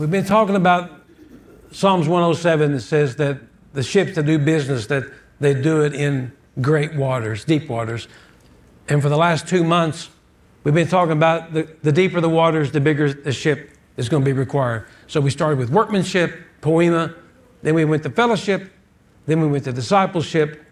We've 0.00 0.10
been 0.10 0.24
talking 0.24 0.56
about 0.56 0.90
Psalms 1.72 2.08
107 2.08 2.72
that 2.72 2.80
says 2.80 3.16
that 3.16 3.38
the 3.74 3.82
ships 3.82 4.14
that 4.14 4.24
do 4.24 4.38
business, 4.38 4.86
that 4.86 5.04
they 5.40 5.52
do 5.52 5.82
it 5.82 5.92
in 5.92 6.32
great 6.62 6.94
waters, 6.94 7.44
deep 7.44 7.68
waters. 7.68 8.08
And 8.88 9.02
for 9.02 9.10
the 9.10 9.18
last 9.18 9.46
two 9.46 9.62
months, 9.62 10.08
we've 10.64 10.72
been 10.72 10.88
talking 10.88 11.12
about 11.12 11.52
the, 11.52 11.68
the 11.82 11.92
deeper 11.92 12.18
the 12.22 12.30
waters, 12.30 12.72
the 12.72 12.80
bigger 12.80 13.12
the 13.12 13.30
ship 13.30 13.72
is 13.98 14.08
going 14.08 14.22
to 14.22 14.24
be 14.24 14.32
required. 14.32 14.86
So 15.06 15.20
we 15.20 15.28
started 15.28 15.58
with 15.58 15.68
workmanship, 15.68 16.44
poema, 16.62 17.14
then 17.60 17.74
we 17.74 17.84
went 17.84 18.02
to 18.04 18.10
fellowship, 18.10 18.72
then 19.26 19.42
we 19.42 19.48
went 19.48 19.64
to 19.64 19.72
discipleship, 19.74 20.64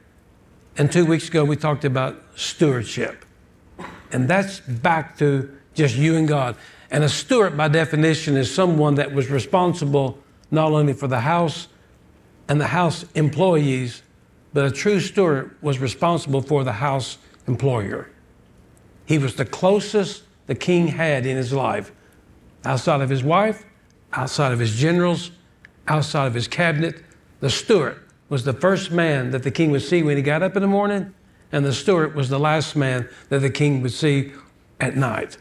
and 0.79 0.91
two 0.91 1.05
weeks 1.05 1.29
ago 1.29 1.45
we 1.45 1.57
talked 1.57 1.85
about 1.85 2.19
stewardship. 2.35 3.27
And 4.11 4.27
that's 4.27 4.61
back 4.61 5.19
to 5.19 5.55
just 5.75 5.97
you 5.97 6.17
and 6.17 6.27
God. 6.27 6.57
And 6.91 7.05
a 7.05 7.09
steward, 7.09 7.57
by 7.57 7.69
definition, 7.69 8.37
is 8.37 8.53
someone 8.53 8.95
that 8.95 9.13
was 9.13 9.29
responsible 9.31 10.19
not 10.51 10.73
only 10.73 10.95
for 10.95 11.07
the 11.07 11.21
house 11.21 11.69
and 12.49 12.61
the 12.61 12.69
house 12.69 13.05
employees, 13.15 14.03
but 14.55 14.65
a 14.65 14.71
true 14.71 15.01
steward 15.01 15.55
was 15.61 15.79
responsible 15.79 16.41
for 16.41 16.65
the 16.65 16.73
house 16.73 17.19
employer. 17.47 18.11
He 19.05 19.19
was 19.19 19.35
the 19.35 19.45
closest 19.45 20.23
the 20.47 20.55
king 20.55 20.89
had 20.89 21.27
in 21.27 21.37
his 21.37 21.53
life, 21.53 21.93
outside 22.65 23.03
of 23.03 23.11
his 23.11 23.23
wife, 23.23 23.65
outside 24.15 24.53
of 24.53 24.59
his 24.59 24.75
generals, 24.75 25.31
outside 25.87 26.27
of 26.27 26.35
his 26.35 26.49
cabinet. 26.49 27.05
The 27.41 27.51
steward 27.51 28.03
was 28.31 28.45
the 28.45 28.55
first 28.55 28.91
man 28.91 29.31
that 29.33 29.43
the 29.43 29.51
king 29.51 29.71
would 29.71 29.83
see 29.83 30.03
when 30.03 30.17
he 30.17 30.23
got 30.23 30.43
up 30.43 30.57
in 30.57 30.63
the 30.63 30.69
morning, 30.69 31.15
and 31.53 31.65
the 31.65 31.73
steward 31.73 32.15
was 32.15 32.31
the 32.31 32.39
last 32.39 32.77
man 32.77 33.09
that 33.29 33.41
the 33.41 33.51
king 33.51 33.83
would 33.83 33.93
see 33.93 34.33
at 34.81 34.97
night. 34.97 35.37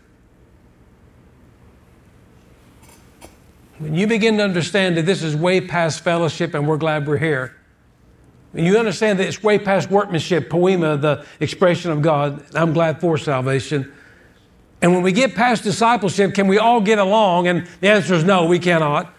When 3.79 3.93
you 3.93 4.07
begin 4.07 4.37
to 4.37 4.43
understand 4.43 4.97
that 4.97 5.05
this 5.05 5.21
is 5.21 5.35
way 5.35 5.61
past 5.61 6.03
fellowship 6.03 6.53
and 6.53 6.67
we're 6.67 6.77
glad 6.77 7.07
we're 7.07 7.17
here, 7.17 7.55
and 8.53 8.65
you 8.65 8.77
understand 8.77 9.19
that 9.19 9.27
it's 9.27 9.43
way 9.43 9.59
past 9.59 9.91
workmanship, 9.91 10.49
poema, 10.49 10.97
the 10.97 11.25
expression 11.39 11.91
of 11.91 12.01
God, 12.01 12.43
I'm 12.55 12.73
glad 12.73 12.99
for 12.99 13.17
salvation. 13.17 13.91
And 14.81 14.93
when 14.93 15.03
we 15.03 15.11
get 15.11 15.35
past 15.35 15.63
discipleship, 15.63 16.33
can 16.33 16.47
we 16.47 16.57
all 16.57 16.81
get 16.81 16.97
along? 16.97 17.47
And 17.47 17.67
the 17.81 17.89
answer 17.89 18.15
is 18.15 18.23
no, 18.23 18.45
we 18.45 18.57
cannot. 18.57 19.13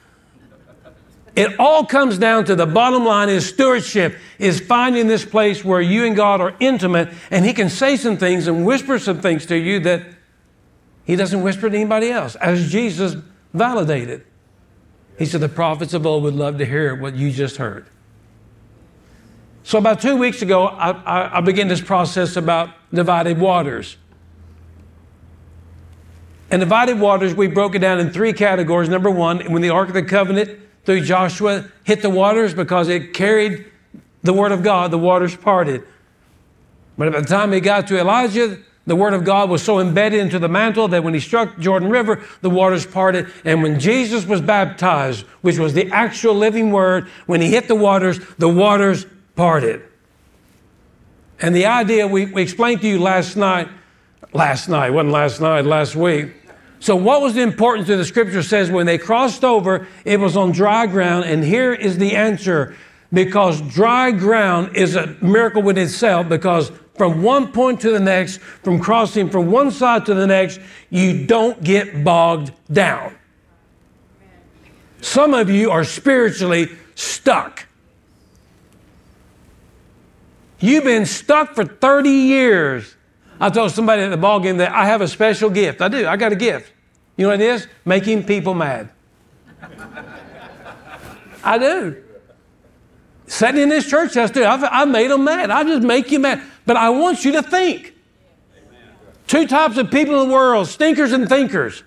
It 1.36 1.60
all 1.60 1.84
comes 1.84 2.18
down 2.18 2.46
to 2.46 2.56
the 2.56 2.66
bottom 2.66 3.04
line 3.04 3.28
is 3.28 3.48
stewardship, 3.48 4.16
is 4.40 4.58
finding 4.58 5.06
this 5.06 5.24
place 5.24 5.64
where 5.64 5.80
you 5.80 6.04
and 6.04 6.16
God 6.16 6.40
are 6.40 6.54
intimate 6.58 7.10
and 7.30 7.44
He 7.44 7.52
can 7.52 7.68
say 7.68 7.96
some 7.96 8.16
things 8.16 8.48
and 8.48 8.66
whisper 8.66 8.98
some 8.98 9.20
things 9.20 9.46
to 9.46 9.56
you 9.56 9.78
that 9.80 10.04
He 11.04 11.14
doesn't 11.14 11.40
whisper 11.42 11.70
to 11.70 11.76
anybody 11.76 12.10
else, 12.10 12.34
as 12.36 12.72
Jesus 12.72 13.16
validated. 13.54 14.24
He 15.18 15.26
said, 15.26 15.40
The 15.40 15.48
prophets 15.48 15.92
of 15.94 16.06
old 16.06 16.22
would 16.22 16.34
love 16.34 16.58
to 16.58 16.64
hear 16.64 16.94
what 16.94 17.14
you 17.14 17.30
just 17.30 17.56
heard. 17.56 17.86
So, 19.64 19.76
about 19.78 20.00
two 20.00 20.16
weeks 20.16 20.40
ago, 20.40 20.66
I, 20.66 20.90
I, 20.90 21.38
I 21.38 21.40
began 21.40 21.68
this 21.68 21.80
process 21.80 22.36
about 22.36 22.70
divided 22.94 23.38
waters. 23.38 23.98
And 26.50 26.60
divided 26.60 26.98
waters, 26.98 27.34
we 27.34 27.48
broke 27.48 27.74
it 27.74 27.80
down 27.80 28.00
in 28.00 28.10
three 28.10 28.32
categories. 28.32 28.88
Number 28.88 29.10
one, 29.10 29.40
when 29.52 29.60
the 29.60 29.68
Ark 29.68 29.88
of 29.88 29.94
the 29.94 30.02
Covenant 30.02 30.58
through 30.86 31.02
Joshua 31.02 31.66
hit 31.84 32.00
the 32.00 32.08
waters 32.08 32.54
because 32.54 32.88
it 32.88 33.12
carried 33.12 33.66
the 34.22 34.32
Word 34.32 34.52
of 34.52 34.62
God, 34.62 34.90
the 34.90 34.98
waters 34.98 35.36
parted. 35.36 35.82
But 36.96 37.12
by 37.12 37.20
the 37.20 37.26
time 37.26 37.52
it 37.52 37.60
got 37.60 37.86
to 37.88 37.98
Elijah, 37.98 38.58
the 38.88 38.96
Word 38.96 39.12
of 39.12 39.22
God 39.22 39.50
was 39.50 39.62
so 39.62 39.80
embedded 39.80 40.18
into 40.18 40.38
the 40.38 40.48
mantle 40.48 40.88
that 40.88 41.04
when 41.04 41.12
he 41.12 41.20
struck 41.20 41.58
Jordan 41.58 41.90
River, 41.90 42.24
the 42.40 42.48
waters 42.48 42.86
parted. 42.86 43.30
And 43.44 43.62
when 43.62 43.78
Jesus 43.78 44.24
was 44.24 44.40
baptized, 44.40 45.26
which 45.42 45.58
was 45.58 45.74
the 45.74 45.90
actual 45.92 46.34
living 46.34 46.72
Word, 46.72 47.06
when 47.26 47.42
he 47.42 47.50
hit 47.50 47.68
the 47.68 47.74
waters, 47.74 48.18
the 48.38 48.48
waters 48.48 49.04
parted. 49.36 49.82
And 51.38 51.54
the 51.54 51.66
idea 51.66 52.06
we, 52.06 52.26
we 52.26 52.40
explained 52.40 52.80
to 52.80 52.88
you 52.88 52.98
last 52.98 53.36
night, 53.36 53.68
last 54.32 54.70
night, 54.70 54.88
wasn't 54.90 55.12
last 55.12 55.40
night, 55.42 55.66
last 55.66 55.94
week. 55.94 56.32
So, 56.80 56.96
what 56.96 57.20
was 57.20 57.34
the 57.34 57.42
importance 57.42 57.90
of 57.90 57.98
the 57.98 58.06
scripture 58.06 58.42
says 58.42 58.70
when 58.70 58.86
they 58.86 58.96
crossed 58.96 59.44
over, 59.44 59.86
it 60.06 60.18
was 60.18 60.34
on 60.34 60.52
dry 60.52 60.86
ground. 60.86 61.26
And 61.26 61.44
here 61.44 61.74
is 61.74 61.98
the 61.98 62.16
answer 62.16 62.74
because 63.12 63.60
dry 63.60 64.12
ground 64.12 64.76
is 64.76 64.96
a 64.96 65.14
miracle 65.20 65.60
within 65.60 65.84
itself 65.84 66.28
because 66.28 66.72
from 66.98 67.22
one 67.22 67.52
point 67.52 67.80
to 67.82 67.90
the 67.90 68.00
next, 68.00 68.38
from 68.38 68.80
crossing 68.80 69.30
from 69.30 69.50
one 69.50 69.70
side 69.70 70.04
to 70.06 70.14
the 70.14 70.26
next, 70.26 70.60
you 70.90 71.26
don't 71.26 71.62
get 71.62 72.04
bogged 72.04 72.52
down. 72.72 73.14
Some 75.00 75.32
of 75.32 75.48
you 75.48 75.70
are 75.70 75.84
spiritually 75.84 76.68
stuck. 76.94 77.66
You've 80.60 80.84
been 80.84 81.06
stuck 81.06 81.54
for 81.54 81.64
30 81.64 82.10
years. 82.10 82.96
I 83.40 83.50
told 83.50 83.70
somebody 83.70 84.02
at 84.02 84.08
the 84.08 84.16
ball 84.16 84.40
game 84.40 84.56
that 84.56 84.72
I 84.72 84.86
have 84.86 85.00
a 85.00 85.08
special 85.08 85.50
gift. 85.50 85.80
I 85.80 85.88
do. 85.88 86.06
I 86.06 86.16
got 86.16 86.32
a 86.32 86.36
gift. 86.36 86.72
You 87.16 87.24
know 87.24 87.30
what 87.30 87.40
it 87.40 87.46
is? 87.46 87.68
Making 87.84 88.24
people 88.24 88.54
mad. 88.54 88.90
I 91.44 91.58
do. 91.58 92.02
Sitting 93.28 93.60
in 93.60 93.68
this 93.68 93.88
church 93.88 94.16
yesterday, 94.16 94.46
I've, 94.46 94.64
I've 94.64 94.88
made 94.88 95.10
them 95.10 95.24
mad. 95.24 95.50
I 95.50 95.62
just 95.62 95.82
make 95.82 96.10
you 96.10 96.18
mad. 96.18 96.42
But 96.64 96.78
I 96.78 96.88
want 96.88 97.26
you 97.26 97.32
to 97.32 97.42
think. 97.42 97.94
Two 99.26 99.46
types 99.46 99.76
of 99.76 99.90
people 99.90 100.22
in 100.22 100.28
the 100.28 100.34
world 100.34 100.66
stinkers 100.66 101.12
and 101.12 101.28
thinkers. 101.28 101.84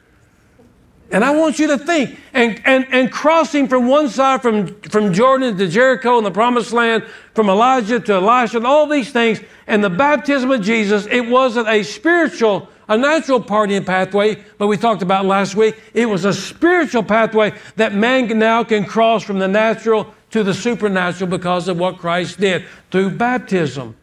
And 1.12 1.26
I 1.26 1.32
want 1.32 1.58
you 1.58 1.68
to 1.68 1.80
think. 1.80 2.20
And, 2.34 2.62
and, 2.64 2.86
and 2.92 3.12
crossing 3.12 3.68
from 3.68 3.88
one 3.88 4.08
side, 4.08 4.44
from, 4.44 4.80
from 4.82 5.14
Jordan 5.14 5.58
to 5.58 5.68
Jericho 5.68 6.18
and 6.18 6.26
the 6.26 6.32
promised 6.32 6.74
land, 6.74 7.06
from 7.34 7.50
Elijah 7.50 8.00
to 8.00 8.14
Elisha, 8.14 8.58
and 8.58 8.68
all 8.68 8.86
these 8.86 9.12
things, 9.12 9.42
and 9.66 9.84
the 9.84 9.90
baptism 9.90 10.52
of 10.52 10.62
Jesus, 10.62 11.08
it 11.08 11.28
wasn't 11.28 11.68
a 11.68 11.82
spiritual, 11.82 12.70
a 12.88 12.96
natural 12.96 13.42
partying 13.42 13.86
pathway, 13.86 14.42
but 14.60 14.68
we 14.68 14.78
talked 14.78 15.02
about 15.02 15.26
last 15.26 15.56
week. 15.56 15.76
It 15.96 16.06
was 16.06 16.24
a 16.24 16.34
spiritual 16.34 17.04
pathway 17.04 17.58
that 17.78 17.96
man 17.96 18.28
now 18.38 18.64
can 18.64 18.86
cross 18.86 19.24
from 19.24 19.40
the 19.40 19.48
natural 19.48 20.14
to 20.32 20.44
the 20.44 20.54
supernatural 20.54 21.30
because 21.30 21.68
of 21.68 21.78
what 21.78 21.98
Christ 21.98 22.40
did 22.40 22.66
through 22.90 23.12
baptism. 23.12 23.96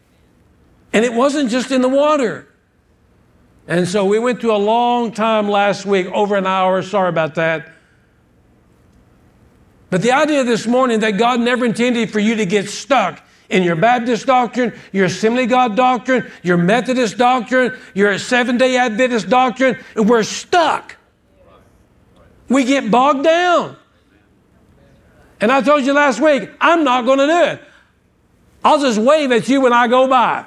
And 0.92 1.04
it 1.04 1.12
wasn't 1.12 1.50
just 1.50 1.70
in 1.70 1.82
the 1.82 1.88
water. 1.88 2.48
And 3.66 3.86
so 3.86 4.04
we 4.04 4.18
went 4.18 4.40
through 4.40 4.54
a 4.54 4.56
long 4.56 5.12
time 5.12 5.48
last 5.48 5.84
week, 5.84 6.06
over 6.06 6.36
an 6.36 6.46
hour. 6.46 6.82
Sorry 6.82 7.08
about 7.08 7.34
that. 7.34 7.72
But 9.90 10.02
the 10.02 10.12
idea 10.12 10.44
this 10.44 10.66
morning 10.66 11.00
that 11.00 11.12
God 11.12 11.40
never 11.40 11.64
intended 11.64 12.10
for 12.10 12.18
you 12.18 12.36
to 12.36 12.46
get 12.46 12.68
stuck 12.68 13.22
in 13.48 13.62
your 13.62 13.76
Baptist 13.76 14.26
doctrine, 14.26 14.74
your 14.92 15.06
Assembly 15.06 15.46
God 15.46 15.76
doctrine, 15.76 16.30
your 16.42 16.58
Methodist 16.58 17.16
doctrine, 17.16 17.76
your 17.94 18.18
Seventh 18.18 18.58
day 18.58 18.76
Adventist 18.76 19.28
doctrine, 19.28 19.78
we're 19.96 20.22
stuck. 20.22 20.96
We 22.48 22.64
get 22.64 22.90
bogged 22.90 23.24
down. 23.24 23.76
And 25.40 25.52
I 25.52 25.60
told 25.60 25.84
you 25.84 25.92
last 25.92 26.20
week, 26.20 26.50
I'm 26.60 26.84
not 26.84 27.04
going 27.04 27.18
to 27.18 27.26
do 27.26 27.42
it. 27.52 27.62
I'll 28.64 28.80
just 28.80 28.98
wave 28.98 29.30
at 29.32 29.48
you 29.48 29.60
when 29.60 29.72
I 29.72 29.86
go 29.86 30.08
by. 30.08 30.44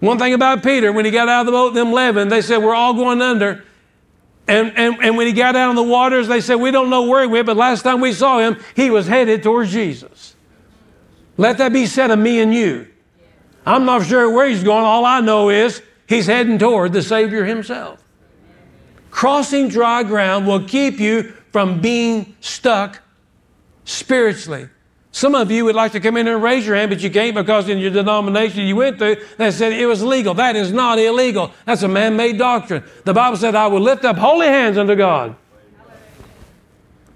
One 0.00 0.18
thing 0.18 0.34
about 0.34 0.64
Peter, 0.64 0.92
when 0.92 1.04
he 1.04 1.12
got 1.12 1.28
out 1.28 1.40
of 1.40 1.46
the 1.46 1.52
boat, 1.52 1.74
them 1.74 1.88
11, 1.88 2.28
they 2.28 2.42
said, 2.42 2.58
We're 2.58 2.74
all 2.74 2.92
going 2.92 3.22
under. 3.22 3.64
And, 4.48 4.76
and, 4.76 4.96
and 5.00 5.16
when 5.16 5.28
he 5.28 5.32
got 5.32 5.54
out 5.54 5.68
on 5.68 5.76
the 5.76 5.82
waters, 5.82 6.26
they 6.26 6.40
said, 6.40 6.56
We 6.56 6.72
don't 6.72 6.90
know 6.90 7.02
where 7.04 7.22
he 7.22 7.28
went, 7.28 7.46
but 7.46 7.56
last 7.56 7.82
time 7.82 8.00
we 8.00 8.12
saw 8.12 8.40
him, 8.40 8.58
he 8.74 8.90
was 8.90 9.06
headed 9.06 9.44
towards 9.44 9.70
Jesus. 9.70 10.34
Let 11.36 11.58
that 11.58 11.72
be 11.72 11.86
said 11.86 12.10
of 12.10 12.18
me 12.18 12.40
and 12.40 12.52
you. 12.52 12.88
I'm 13.64 13.84
not 13.84 14.04
sure 14.04 14.28
where 14.28 14.48
he's 14.48 14.64
going. 14.64 14.84
All 14.84 15.04
I 15.04 15.20
know 15.20 15.50
is 15.50 15.80
he's 16.08 16.26
heading 16.26 16.58
toward 16.58 16.92
the 16.92 17.02
Savior 17.02 17.44
himself. 17.44 18.02
Crossing 19.12 19.68
dry 19.68 20.02
ground 20.02 20.48
will 20.48 20.64
keep 20.64 20.98
you 20.98 21.34
from 21.52 21.80
being 21.80 22.34
stuck 22.40 23.00
spiritually. 23.84 24.68
Some 25.14 25.34
of 25.34 25.50
you 25.50 25.66
would 25.66 25.74
like 25.74 25.92
to 25.92 26.00
come 26.00 26.16
in 26.16 26.26
and 26.26 26.42
raise 26.42 26.66
your 26.66 26.74
hand, 26.74 26.90
but 26.90 27.02
you 27.02 27.10
can't 27.10 27.34
because 27.34 27.68
in 27.68 27.78
your 27.78 27.90
denomination 27.90 28.66
you 28.66 28.76
went 28.76 28.96
through, 28.96 29.16
they 29.36 29.50
said 29.50 29.74
it 29.74 29.84
was 29.84 30.02
legal. 30.02 30.32
That 30.32 30.56
is 30.56 30.72
not 30.72 30.98
illegal. 30.98 31.52
That's 31.66 31.82
a 31.82 31.88
man 31.88 32.16
made 32.16 32.38
doctrine. 32.38 32.82
The 33.04 33.12
Bible 33.12 33.36
said, 33.36 33.54
I 33.54 33.66
will 33.66 33.80
lift 33.80 34.06
up 34.06 34.16
holy 34.16 34.46
hands 34.46 34.78
unto 34.78 34.96
God. 34.96 35.36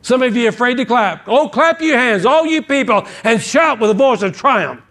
Some 0.02 0.22
of 0.22 0.36
you 0.36 0.44
are 0.46 0.50
afraid 0.50 0.76
to 0.76 0.84
clap. 0.84 1.26
Oh, 1.26 1.48
clap 1.48 1.80
your 1.80 1.98
hands, 1.98 2.26
all 2.26 2.46
you 2.46 2.62
people, 2.62 3.06
and 3.24 3.42
shout 3.42 3.80
with 3.80 3.90
a 3.90 3.94
voice 3.94 4.22
of 4.22 4.36
triumph. 4.36 4.82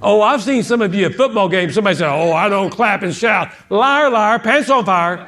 Oh, 0.00 0.20
I've 0.22 0.42
seen 0.42 0.64
some 0.64 0.82
of 0.82 0.94
you 0.94 1.06
at 1.06 1.14
football 1.14 1.48
games. 1.48 1.74
Somebody 1.74 1.96
said, 1.96 2.08
Oh, 2.08 2.32
I 2.32 2.48
don't 2.48 2.70
clap 2.70 3.02
and 3.02 3.14
shout. 3.14 3.52
Liar, 3.68 4.10
liar, 4.10 4.40
pants 4.40 4.68
on 4.70 4.84
fire. 4.84 5.20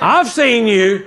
I've 0.00 0.28
seen 0.28 0.66
you. 0.66 1.06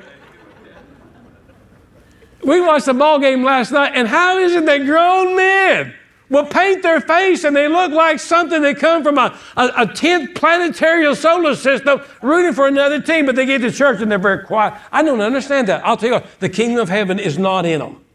We 2.44 2.62
watched 2.62 2.86
the 2.86 2.94
ball 2.94 3.19
game 3.19 3.44
last 3.44 3.71
night, 3.71 3.91
and 3.95 4.07
how 4.07 4.38
is 4.38 4.53
it 4.53 4.65
that 4.65 4.86
grown 4.86 5.36
men 5.36 5.94
will 6.30 6.45
paint 6.45 6.83
their 6.83 7.01
face 7.01 7.44
and 7.44 7.56
they 7.56 7.68
look 7.68 7.91
like 7.91 8.19
something 8.19 8.62
that 8.62 8.77
come 8.77 9.03
from 9.03 9.18
a, 9.18 9.38
a, 9.57 9.65
a 9.65 9.86
10th 9.88 10.36
planetary 10.36 11.13
solar 11.15 11.56
system 11.56 12.01
rooting 12.21 12.53
for 12.53 12.68
another 12.68 13.01
team, 13.01 13.25
but 13.25 13.36
they 13.36 13.45
get 13.45 13.62
to 13.62 13.71
church 13.71 14.00
and 14.01 14.12
they're 14.12 14.19
very 14.19 14.45
quiet. 14.45 14.75
I 14.91 15.03
don't 15.03 15.21
understand 15.21 15.68
that. 15.68 15.86
I'll 15.86 15.97
tell 15.97 16.09
you, 16.09 16.15
what, 16.15 16.27
the 16.39 16.50
kingdom 16.50 16.80
of 16.80 16.89
heaven 16.89 17.19
is 17.19 17.38
not 17.38 17.65
in 17.65 17.80
them. 17.80 18.06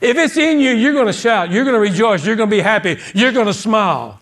If 0.00 0.16
it's 0.16 0.36
in 0.36 0.58
you, 0.58 0.72
you're 0.72 0.92
going 0.92 1.06
to 1.06 1.12
shout, 1.12 1.52
you're 1.52 1.64
going 1.64 1.74
to 1.74 1.80
rejoice, 1.80 2.26
you're 2.26 2.34
going 2.34 2.50
to 2.50 2.56
be 2.56 2.60
happy, 2.60 2.98
you're 3.14 3.30
going 3.30 3.46
to 3.46 3.54
smile. 3.54 4.20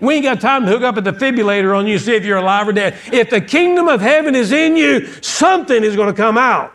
We 0.00 0.14
ain't 0.14 0.24
got 0.24 0.40
time 0.40 0.64
to 0.64 0.70
hook 0.70 0.82
up 0.82 0.96
a 0.96 1.02
defibrillator 1.02 1.76
on 1.76 1.86
you 1.86 1.98
see 1.98 2.14
if 2.14 2.24
you're 2.24 2.38
alive 2.38 2.68
or 2.68 2.72
dead. 2.72 2.96
If 3.12 3.30
the 3.30 3.40
kingdom 3.40 3.88
of 3.88 4.00
heaven 4.00 4.34
is 4.34 4.52
in 4.52 4.76
you, 4.76 5.06
something 5.22 5.82
is 5.82 5.96
going 5.96 6.08
to 6.08 6.16
come 6.16 6.38
out. 6.38 6.72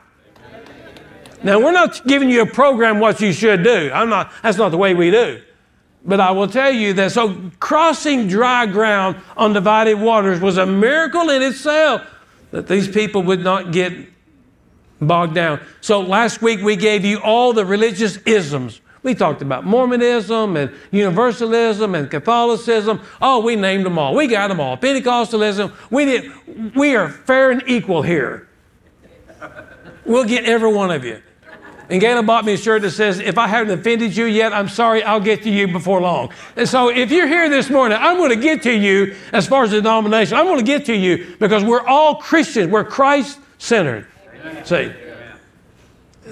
Now, 1.41 1.59
we're 1.59 1.71
not 1.71 2.05
giving 2.05 2.29
you 2.29 2.41
a 2.41 2.45
program 2.45 2.99
what 2.99 3.19
you 3.19 3.33
should 3.33 3.63
do. 3.63 3.91
I'm 3.93 4.09
not, 4.09 4.31
that's 4.41 4.57
not 4.57 4.69
the 4.69 4.77
way 4.77 4.93
we 4.93 5.11
do. 5.11 5.41
But 6.05 6.19
I 6.19 6.31
will 6.31 6.47
tell 6.47 6.71
you 6.71 6.93
that 6.93 7.11
so 7.11 7.51
crossing 7.59 8.27
dry 8.27 8.65
ground 8.65 9.17
on 9.37 9.53
divided 9.53 9.95
waters 9.95 10.39
was 10.39 10.57
a 10.57 10.65
miracle 10.65 11.29
in 11.29 11.41
itself 11.41 12.01
that 12.51 12.67
these 12.67 12.87
people 12.87 13.23
would 13.23 13.41
not 13.41 13.71
get 13.71 13.93
bogged 15.01 15.35
down. 15.35 15.61
So 15.81 16.01
last 16.01 16.41
week 16.41 16.61
we 16.61 16.75
gave 16.75 17.05
you 17.05 17.19
all 17.19 17.53
the 17.53 17.65
religious 17.65 18.17
isms. 18.25 18.81
We 19.03 19.13
talked 19.13 19.41
about 19.41 19.65
Mormonism 19.65 20.55
and 20.55 20.71
Universalism 20.91 21.93
and 21.93 22.09
Catholicism. 22.09 23.01
Oh, 23.21 23.41
we 23.41 23.57
named 23.57 23.85
them 23.85 23.99
all. 23.99 24.15
We 24.15 24.27
got 24.27 24.47
them 24.47 24.61
all. 24.61 24.77
Pentecostalism. 24.77 25.73
We 25.91 26.05
did. 26.05 26.31
We 26.73 26.95
are 26.95 27.09
fair 27.09 27.51
and 27.51 27.63
equal 27.67 28.01
here. 28.01 28.47
We'll 30.05 30.23
get 30.23 30.45
every 30.45 30.71
one 30.71 30.89
of 30.89 31.03
you. 31.03 31.21
And 31.89 32.01
Gayla 32.01 32.25
bought 32.25 32.45
me 32.45 32.53
a 32.53 32.57
shirt 32.57 32.81
that 32.83 32.91
says, 32.91 33.19
If 33.19 33.37
I 33.37 33.47
haven't 33.47 33.77
offended 33.77 34.15
you 34.15 34.25
yet, 34.25 34.53
I'm 34.53 34.69
sorry, 34.69 35.03
I'll 35.03 35.19
get 35.19 35.43
to 35.43 35.49
you 35.49 35.67
before 35.67 36.01
long. 36.01 36.31
And 36.55 36.67
so 36.67 36.89
if 36.89 37.11
you're 37.11 37.27
here 37.27 37.49
this 37.49 37.69
morning, 37.69 37.97
I'm 37.99 38.17
going 38.17 38.29
to 38.29 38.37
get 38.37 38.63
to 38.63 38.73
you 38.73 39.15
as 39.33 39.47
far 39.47 39.65
as 39.65 39.71
the 39.71 39.77
denomination. 39.77 40.37
I'm 40.37 40.45
going 40.45 40.59
to 40.59 40.65
get 40.65 40.85
to 40.85 40.95
you 40.95 41.35
because 41.39 41.63
we're 41.63 41.85
all 41.85 42.15
Christians. 42.15 42.71
We're 42.71 42.85
Christ 42.85 43.39
centered. 43.57 44.07
See? 44.63 44.93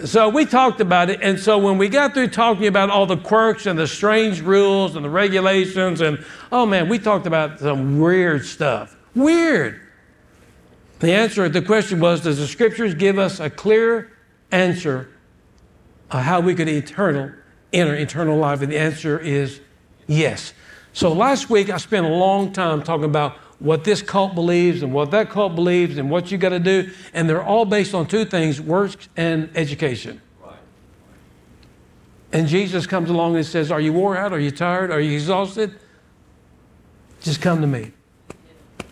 So 0.06 0.30
we 0.30 0.46
talked 0.46 0.80
about 0.80 1.10
it. 1.10 1.20
And 1.22 1.38
so 1.38 1.58
when 1.58 1.78
we 1.78 1.90
got 1.90 2.14
through 2.14 2.30
talking 2.30 2.68
about 2.68 2.90
all 2.90 3.06
the 3.06 3.18
quirks 3.18 3.66
and 3.66 3.78
the 3.78 3.88
strange 3.88 4.42
rules 4.42 4.96
and 4.96 5.04
the 5.04 5.10
regulations, 5.10 6.02
and 6.02 6.24
oh 6.52 6.66
man, 6.66 6.88
we 6.88 6.98
talked 6.98 7.28
about 7.28 7.60
some 7.60 8.00
weird 8.00 8.46
stuff. 8.46 8.96
Weird. 9.16 9.82
The 11.00 11.12
answer, 11.12 11.44
to 11.48 11.50
the 11.50 11.66
question 11.66 12.00
was 12.00 12.22
Does 12.22 12.38
the 12.38 12.48
scriptures 12.48 12.94
give 12.94 13.18
us 13.18 13.40
a 13.40 13.50
clear 13.50 14.14
answer 14.52 15.10
how 16.10 16.40
we 16.40 16.56
could 16.56 16.70
eternal, 16.70 17.32
enter 17.74 17.96
eternal 17.96 18.38
life? 18.38 18.62
And 18.62 18.72
the 18.72 18.78
answer 18.80 19.20
is 19.20 19.60
yes. 20.08 20.54
So 20.94 21.12
last 21.12 21.50
week 21.50 21.70
I 21.70 21.78
spent 21.78 22.06
a 22.06 22.10
long 22.10 22.54
time 22.54 22.84
talking 22.84 23.06
about 23.06 23.38
what 23.62 23.84
this 23.84 24.02
cult 24.02 24.34
believes 24.34 24.82
and 24.82 24.92
what 24.92 25.12
that 25.12 25.30
cult 25.30 25.54
believes 25.54 26.00
and 26.00 26.10
what 26.10 26.32
you 26.32 26.38
got 26.38 26.50
to 26.50 26.60
do. 26.60 26.90
And 27.14 27.30
they're 27.30 27.44
all 27.44 27.64
based 27.64 27.94
on 27.94 28.08
two 28.08 28.26
things 28.26 28.60
works 28.60 29.08
and 29.16 29.50
education. 29.56 30.20
And 32.34 32.48
Jesus 32.48 32.88
comes 32.88 33.10
along 33.10 33.36
and 33.36 33.46
says, 33.46 33.72
Are 33.72 33.80
you 33.80 33.94
wore 33.94 34.18
out? 34.18 34.34
Are 34.34 34.40
you 34.40 34.52
tired? 34.52 34.90
Are 34.90 35.00
you 35.00 35.14
exhausted? 35.14 35.76
Just 37.22 37.42
come 37.42 37.62
to 37.62 37.68
me. 37.68 37.92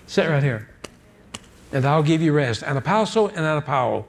Sit 0.05 0.29
right 0.29 0.43
here. 0.43 0.69
And 1.71 1.85
I'll 1.85 2.03
give 2.03 2.21
you 2.21 2.31
rest. 2.31 2.61
Anapauso 2.61 3.29
and 3.29 3.39
anapao. 3.39 4.05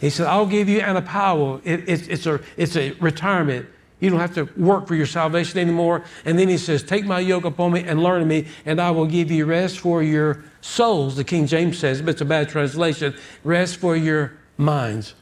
He 0.00 0.10
said, 0.10 0.26
I'll 0.26 0.46
give 0.46 0.68
you 0.68 0.80
anapao. 0.80 1.60
It, 1.64 1.88
it, 1.88 2.08
it's, 2.08 2.26
a, 2.26 2.40
it's 2.56 2.76
a 2.76 2.92
retirement. 2.92 3.66
You 4.04 4.10
don't 4.10 4.20
have 4.20 4.34
to 4.34 4.44
work 4.58 4.86
for 4.86 4.94
your 4.94 5.06
salvation 5.06 5.58
anymore. 5.58 6.04
And 6.26 6.38
then 6.38 6.50
he 6.50 6.58
says, 6.58 6.82
Take 6.82 7.06
my 7.06 7.20
yoke 7.20 7.46
upon 7.46 7.72
me 7.72 7.84
and 7.84 8.02
learn 8.02 8.20
of 8.20 8.28
me, 8.28 8.46
and 8.66 8.78
I 8.78 8.90
will 8.90 9.06
give 9.06 9.30
you 9.30 9.46
rest 9.46 9.78
for 9.78 10.02
your 10.02 10.44
souls. 10.60 11.16
The 11.16 11.24
King 11.24 11.46
James 11.46 11.78
says, 11.78 12.02
but 12.02 12.10
it's 12.10 12.20
a 12.20 12.26
bad 12.26 12.50
translation 12.50 13.14
rest 13.44 13.78
for 13.78 13.96
your 13.96 14.36
minds. 14.58 15.14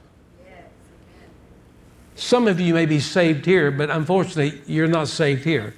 Some 2.17 2.49
of 2.49 2.58
you 2.58 2.75
may 2.75 2.87
be 2.87 2.99
saved 2.99 3.46
here, 3.46 3.70
but 3.70 3.88
unfortunately, 3.88 4.61
you're 4.67 4.88
not 4.88 5.06
saved 5.06 5.44
here. 5.44 5.75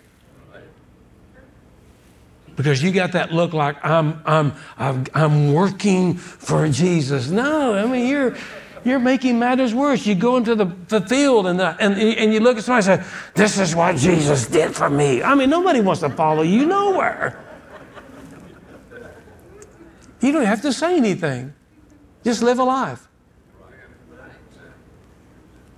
Because 2.56 2.82
you 2.82 2.90
got 2.90 3.12
that 3.12 3.32
look 3.32 3.52
like 3.52 3.84
I'm, 3.84 4.22
I'm, 4.24 4.54
I'm, 4.78 5.04
I'm 5.12 5.52
working 5.52 6.14
for 6.14 6.66
Jesus. 6.68 7.28
No, 7.28 7.74
I 7.74 7.84
mean, 7.84 8.08
you're, 8.08 8.34
you're 8.84 8.98
making 8.98 9.38
matters 9.38 9.74
worse. 9.74 10.06
You 10.06 10.14
go 10.14 10.36
into 10.36 10.54
the, 10.54 10.66
the 10.88 11.00
field 11.00 11.46
and, 11.46 11.58
the, 11.58 11.76
and, 11.80 11.94
and 11.94 12.32
you 12.32 12.40
look 12.40 12.58
at 12.58 12.64
somebody 12.64 12.90
and 12.90 13.02
say, 13.02 13.10
This 13.34 13.58
is 13.58 13.74
what 13.74 13.96
Jesus 13.96 14.46
did 14.46 14.74
for 14.74 14.90
me. 14.90 15.22
I 15.22 15.34
mean, 15.34 15.50
nobody 15.50 15.80
wants 15.80 16.00
to 16.02 16.10
follow 16.10 16.42
you 16.42 16.66
nowhere. 16.66 17.40
You 20.20 20.32
don't 20.32 20.44
have 20.44 20.62
to 20.62 20.72
say 20.72 20.96
anything, 20.96 21.52
just 22.24 22.42
live 22.42 22.58
a 22.58 22.64
life. 22.64 23.08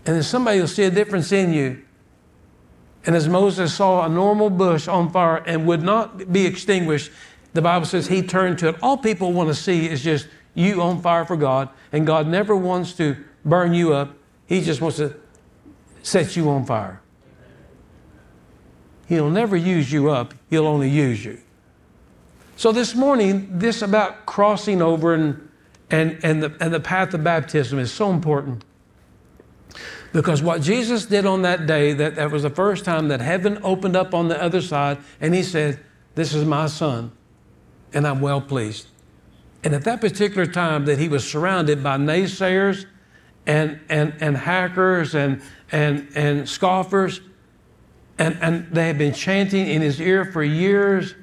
And 0.04 0.14
then 0.14 0.22
somebody 0.22 0.60
will 0.60 0.68
see 0.68 0.84
a 0.84 0.90
difference 0.90 1.32
in 1.32 1.52
you. 1.52 1.82
And 3.06 3.14
as 3.14 3.28
Moses 3.28 3.74
saw 3.74 4.04
a 4.04 4.08
normal 4.08 4.50
bush 4.50 4.86
on 4.86 5.10
fire 5.10 5.36
and 5.46 5.66
would 5.66 5.82
not 5.82 6.32
be 6.32 6.46
extinguished, 6.46 7.10
the 7.54 7.62
Bible 7.62 7.86
says 7.86 8.06
he 8.06 8.22
turned 8.22 8.58
to 8.60 8.68
it. 8.68 8.76
All 8.82 8.96
people 8.96 9.32
want 9.32 9.48
to 9.48 9.54
see 9.54 9.88
is 9.88 10.02
just 10.02 10.28
you 10.56 10.82
on 10.82 11.02
fire 11.02 11.24
for 11.24 11.36
God, 11.36 11.68
and 11.92 12.06
God 12.06 12.26
never 12.26 12.56
wants 12.56 12.94
to 12.94 13.16
burn 13.44 13.74
you 13.74 13.92
up. 13.92 14.16
He 14.46 14.62
just 14.62 14.80
wants 14.80 14.96
to 14.96 15.14
set 16.02 16.34
you 16.34 16.48
on 16.48 16.64
fire. 16.64 17.00
He'll 19.06 19.30
never 19.30 19.56
use 19.56 19.92
you 19.92 20.10
up, 20.10 20.34
He'll 20.50 20.66
only 20.66 20.90
use 20.90 21.24
you. 21.24 21.38
So 22.56 22.72
this 22.72 22.94
morning, 22.94 23.58
this 23.58 23.82
about 23.82 24.24
crossing 24.24 24.80
over 24.80 25.14
and, 25.14 25.48
and, 25.90 26.18
and, 26.22 26.42
the, 26.42 26.56
and 26.58 26.72
the 26.72 26.80
path 26.80 27.12
of 27.12 27.22
baptism 27.22 27.78
is 27.78 27.92
so 27.92 28.10
important. 28.10 28.64
Because 30.12 30.40
what 30.40 30.62
Jesus 30.62 31.04
did 31.04 31.26
on 31.26 31.42
that 31.42 31.66
day, 31.66 31.92
that, 31.92 32.16
that 32.16 32.30
was 32.30 32.42
the 32.42 32.50
first 32.50 32.86
time 32.86 33.08
that 33.08 33.20
heaven 33.20 33.58
opened 33.62 33.94
up 33.94 34.14
on 34.14 34.28
the 34.28 34.42
other 34.42 34.62
side, 34.62 34.98
and 35.20 35.34
He 35.34 35.42
said, 35.42 35.78
This 36.14 36.32
is 36.32 36.46
my 36.46 36.66
son, 36.66 37.12
and 37.92 38.06
I'm 38.06 38.22
well 38.22 38.40
pleased. 38.40 38.86
And 39.66 39.74
at 39.74 39.82
that 39.82 40.00
particular 40.00 40.46
time, 40.46 40.84
that 40.84 41.00
he 41.00 41.08
was 41.08 41.28
surrounded 41.28 41.82
by 41.82 41.96
naysayers 41.96 42.86
and, 43.48 43.80
and, 43.88 44.14
and 44.20 44.36
hackers 44.36 45.16
and, 45.16 45.42
and, 45.72 46.06
and 46.14 46.48
scoffers, 46.48 47.20
and, 48.16 48.38
and 48.40 48.68
they 48.70 48.86
had 48.86 48.96
been 48.96 49.12
chanting 49.12 49.66
in 49.66 49.82
his 49.82 50.00
ear 50.00 50.24
for 50.24 50.44
years. 50.44 51.16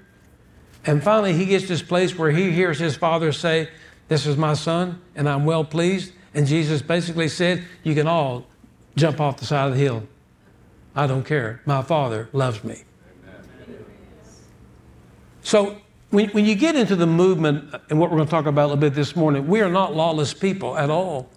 And 0.86 1.02
finally, 1.02 1.32
he 1.32 1.46
gets 1.46 1.64
to 1.64 1.70
this 1.70 1.82
place 1.82 2.18
where 2.18 2.32
he 2.32 2.52
hears 2.52 2.80
his 2.80 2.98
father 2.98 3.32
say, 3.32 3.70
This 4.10 4.26
is 4.26 4.36
my 4.36 4.56
son, 4.56 5.00
and 5.16 5.30
I'm 5.30 5.46
well 5.46 5.64
pleased. 5.64 6.12
And 6.34 6.46
Jesus 6.46 6.82
basically 6.82 7.30
said, 7.30 7.64
You 7.82 7.96
can 7.96 8.08
all 8.08 8.46
jump 8.98 9.22
off 9.22 9.38
the 9.38 9.46
side 9.46 9.68
of 9.68 9.78
the 9.78 9.80
hill. 9.80 10.06
I 10.98 11.08
don't 11.08 11.26
care. 11.26 11.62
My 11.66 11.82
father 11.82 12.28
loves 12.34 12.62
me. 12.62 12.84
So 15.44 15.78
when, 16.14 16.30
when 16.30 16.46
you 16.46 16.54
get 16.54 16.76
into 16.76 16.96
the 16.96 17.08
movement 17.08 17.74
and 17.90 18.00
what 18.00 18.12
we're 18.12 18.18
going 18.18 18.28
to 18.28 18.32
talk 18.32 18.46
about 18.46 18.66
a 18.66 18.68
little 18.68 18.78
bit 18.80 18.94
this 18.94 19.16
morning, 19.16 19.48
we 19.48 19.62
are 19.62 19.70
not 19.70 19.96
lawless 19.96 20.32
people 20.32 20.78
at 20.78 20.92
all 20.92 21.28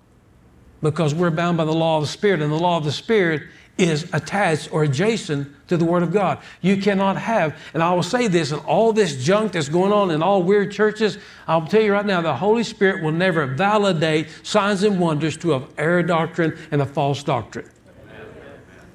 because 0.83 1.15
we're 1.15 1.31
bound 1.31 1.57
by 1.57 1.65
the 1.65 1.73
law 1.73 1.97
of 1.97 2.03
the 2.03 2.09
Spirit, 2.09 2.43
and 2.43 2.53
the 2.53 2.59
law 2.59 2.77
of 2.77 2.85
the 2.85 2.93
Spirit 2.93 3.45
is 3.79 4.07
attached 4.13 4.71
or 4.75 4.85
adjacent 4.85 5.49
to 5.69 5.79
the 5.79 5.85
Word 5.87 6.03
of 6.03 6.13
God. 6.13 6.41
You 6.61 6.77
cannot 6.77 7.17
have, 7.17 7.57
and 7.73 7.83
I 7.83 7.95
will 7.95 8.03
say 8.03 8.29
this, 8.29 8.53
and 8.53 8.61
all 8.67 8.93
this 8.93 9.25
junk 9.25 9.53
that's 9.53 9.71
going 9.71 9.93
on 9.93 10.11
in 10.11 10.23
all 10.23 10.43
weird 10.43 10.73
churches, 10.73 11.17
I'll 11.49 11.67
tell 11.67 11.81
you 11.81 11.93
right 11.93 12.05
now, 12.05 12.21
the 12.21 12.37
Holy 12.37 12.63
Spirit 12.63 13.03
will 13.03 13.13
never 13.13 13.47
validate 13.47 14.29
signs 14.43 14.83
and 14.83 15.01
wonders 15.01 15.39
to 15.39 15.55
an 15.55 15.65
error 15.79 16.03
doctrine 16.03 16.59
and 16.71 16.83
a 16.83 16.87
false 16.87 17.23
doctrine. 17.23 17.71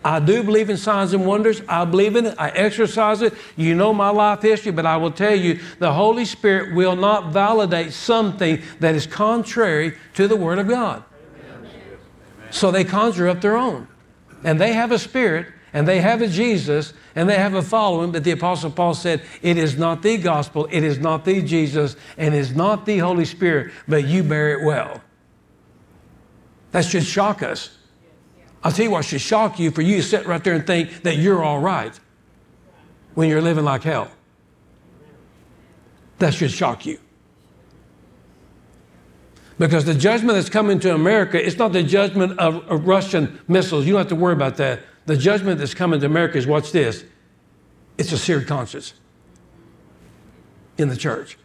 I 0.03 0.20
do 0.20 0.41
believe 0.43 0.70
in 0.70 0.77
signs 0.77 1.13
and 1.13 1.27
wonders. 1.27 1.62
I 1.70 1.86
believe 1.86 2.15
in 2.15 2.25
it. 2.25 2.36
I 2.39 2.50
exercise 2.50 3.22
it. 3.22 3.34
You 3.55 3.75
know 3.75 3.93
my 3.93 4.10
life 4.10 4.41
history, 4.41 4.72
but 4.72 4.86
I 4.86 4.98
will 4.98 5.12
tell 5.12 5.36
you 5.36 5.60
the 5.77 5.93
Holy 5.93 6.25
Spirit 6.25 6.74
will 6.74 6.96
not 6.96 7.31
validate 7.31 7.93
something 7.93 8.62
that 8.79 8.96
is 8.96 9.05
contrary 9.05 9.96
to 10.15 10.27
the 10.27 10.36
Word 10.36 10.58
of 10.58 10.67
God. 10.67 11.03
So 12.50 12.72
they 12.72 12.84
conjure 12.84 13.27
up 13.27 13.41
their 13.41 13.58
own. 13.58 13.88
And 14.43 14.60
they 14.60 14.74
have 14.74 14.91
a 14.91 14.98
spirit, 14.98 15.48
and 15.72 15.88
they 15.88 16.01
have 16.01 16.22
a 16.22 16.27
Jesus, 16.27 16.93
and 17.15 17.29
they 17.29 17.38
have 17.38 17.53
a 17.53 17.62
following. 17.62 18.12
But 18.12 18.24
the 18.24 18.31
Apostle 18.31 18.72
Paul 18.72 18.96
said, 18.96 19.22
It 19.43 19.58
is 19.58 19.77
not 19.77 20.01
the 20.01 20.17
gospel, 20.17 20.67
it 20.72 20.84
is 20.84 20.98
not 20.98 21.25
the 21.25 21.43
Jesus, 21.43 21.96
and 22.17 22.34
it 22.34 22.39
is 22.39 22.55
not 22.55 22.88
the 22.88 22.98
Holy 22.98 23.25
Spirit, 23.25 23.72
but 23.88 24.05
you 24.05 24.24
bear 24.24 24.60
it 24.60 24.65
well. 24.65 25.01
That 26.72 26.86
should 26.86 27.03
shock 27.03 27.43
us. 27.43 27.77
I'll 28.63 28.72
tell 28.72 28.86
you 28.86 28.91
what 28.91 29.06
should 29.06 29.22
shock 29.22 29.60
you 29.60 29.72
for 29.72 29.82
you 29.82 29.98
to 29.98 30.03
sit 30.03 30.25
right 30.27 30.44
there 30.44 30.53
and 30.53 30.65
think 30.65 31.03
that 31.03 31.18
you're 31.18 31.44
all 31.44 31.60
right 31.60 32.00
when 33.15 33.30
you're 33.30 33.41
living 33.41 33.65
like 33.65 33.84
hell. 33.84 34.12
That 36.20 36.34
should 36.34 36.51
shock 36.51 36.86
you. 36.86 37.00
Because 39.58 39.86
the 39.86 39.94
judgment 39.94 40.36
that's 40.36 40.50
coming 40.50 40.80
to 40.80 40.94
America, 40.94 41.44
it's 41.44 41.58
not 41.58 41.72
the 41.72 41.84
judgment 41.84 42.39
of, 42.39 42.68
of, 42.68 42.88
Russian 42.88 43.39
missiles. 43.48 43.86
You 43.86 43.94
don't 43.94 44.00
have 44.00 44.08
to 44.10 44.15
worry 44.15 44.34
about 44.34 44.58
that. 44.58 44.82
the 45.06 45.18
judgment 45.18 45.60
that's 45.60 45.74
coming 45.74 46.00
to 46.00 46.06
America 46.06 46.38
is 46.38 46.48
watch 46.48 46.72
this 46.72 47.03
it's 47.98 48.12
a 48.12 48.18
seared 48.18 48.48
conscience 48.48 48.94
in 50.77 50.89
the 50.89 50.96
church. 50.96 51.38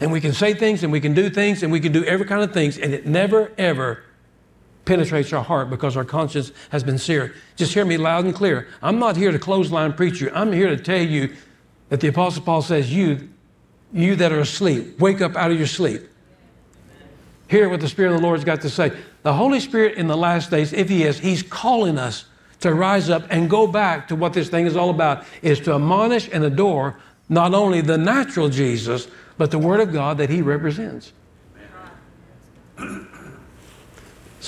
And 0.00 0.12
we 0.12 0.20
can 0.20 0.32
say 0.32 0.54
things 0.54 0.82
and 0.82 0.92
we 0.92 1.00
can 1.00 1.12
do 1.12 1.28
things 1.28 1.62
and 1.62 1.72
we 1.72 1.80
can 1.80 1.92
do 1.92 2.04
every 2.04 2.24
kind 2.24 2.42
of 2.42 2.52
things, 2.52 2.78
and 2.78 2.94
it 2.94 3.04
never, 3.04 3.52
ever 3.58 4.02
penetrates 4.88 5.34
our 5.34 5.44
heart 5.44 5.68
because 5.68 5.98
our 5.98 6.04
conscience 6.04 6.50
has 6.70 6.82
been 6.82 6.96
seared. 6.96 7.34
Just 7.56 7.74
hear 7.74 7.84
me 7.84 7.98
loud 7.98 8.24
and 8.24 8.34
clear. 8.34 8.68
I'm 8.82 8.98
not 8.98 9.18
here 9.18 9.30
to 9.30 9.38
clothesline 9.38 9.92
preach 9.92 10.18
you. 10.18 10.30
I'm 10.32 10.50
here 10.50 10.68
to 10.68 10.78
tell 10.78 11.02
you 11.02 11.36
that 11.90 12.00
the 12.00 12.08
Apostle 12.08 12.42
Paul 12.42 12.62
says, 12.62 12.92
You, 12.92 13.28
you 13.92 14.16
that 14.16 14.32
are 14.32 14.40
asleep, 14.40 14.98
wake 14.98 15.20
up 15.20 15.36
out 15.36 15.50
of 15.50 15.58
your 15.58 15.66
sleep. 15.66 16.08
Hear 17.48 17.68
what 17.68 17.80
the 17.80 17.88
Spirit 17.88 18.14
of 18.14 18.20
the 18.20 18.26
Lord's 18.26 18.44
got 18.44 18.62
to 18.62 18.70
say. 18.70 18.92
The 19.24 19.34
Holy 19.34 19.60
Spirit 19.60 19.98
in 19.98 20.06
the 20.06 20.16
last 20.16 20.50
days, 20.50 20.72
if 20.72 20.88
He 20.88 21.02
is, 21.02 21.18
He's 21.18 21.42
calling 21.42 21.98
us 21.98 22.24
to 22.60 22.72
rise 22.72 23.10
up 23.10 23.24
and 23.28 23.50
go 23.50 23.66
back 23.66 24.08
to 24.08 24.16
what 24.16 24.32
this 24.32 24.48
thing 24.48 24.66
is 24.66 24.74
all 24.74 24.88
about, 24.88 25.24
is 25.42 25.60
to 25.60 25.74
admonish 25.74 26.30
and 26.32 26.44
adore 26.44 26.96
not 27.28 27.52
only 27.52 27.82
the 27.82 27.98
natural 27.98 28.48
Jesus, 28.48 29.06
but 29.36 29.50
the 29.50 29.58
Word 29.58 29.80
of 29.80 29.92
God 29.92 30.16
that 30.16 30.30
He 30.30 30.40
represents. 30.40 31.12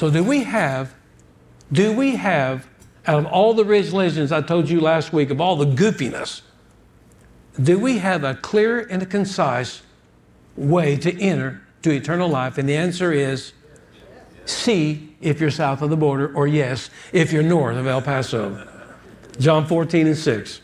So 0.01 0.09
do 0.09 0.25
we 0.25 0.45
have, 0.45 0.95
do 1.71 1.93
we 1.93 2.17
have, 2.17 2.67
out 3.07 3.19
of 3.19 3.27
all 3.27 3.53
the 3.53 3.67
religions 3.67 4.33
I 4.33 4.41
told 4.41 4.71
you 4.71 4.81
last 4.81 5.13
week, 5.13 5.29
of 5.29 5.43
all 5.43 5.57
the 5.57 5.67
goofiness, 5.67 6.41
do 7.63 7.79
we 7.79 7.99
have 7.99 8.25
a 8.25 8.35
clear 8.35 8.81
and 8.81 9.03
a 9.03 9.05
concise 9.05 9.83
way 10.57 10.97
to 10.97 11.21
enter 11.21 11.61
to 11.83 11.91
eternal 11.91 12.31
life? 12.31 12.57
And 12.57 12.67
the 12.67 12.79
answer 12.79 13.13
is 13.13 13.53
C 14.47 15.15
if 15.21 15.39
you're 15.39 15.51
south 15.51 15.83
of 15.83 15.91
the 15.91 15.99
border, 15.99 16.35
or 16.35 16.47
yes 16.47 16.89
if 17.13 17.31
you're 17.31 17.43
north 17.43 17.77
of 17.77 17.87
El 17.87 18.01
Paso. 18.01 18.67
John 19.39 19.67
14 19.67 20.07
and 20.07 20.17
6. 20.17 20.61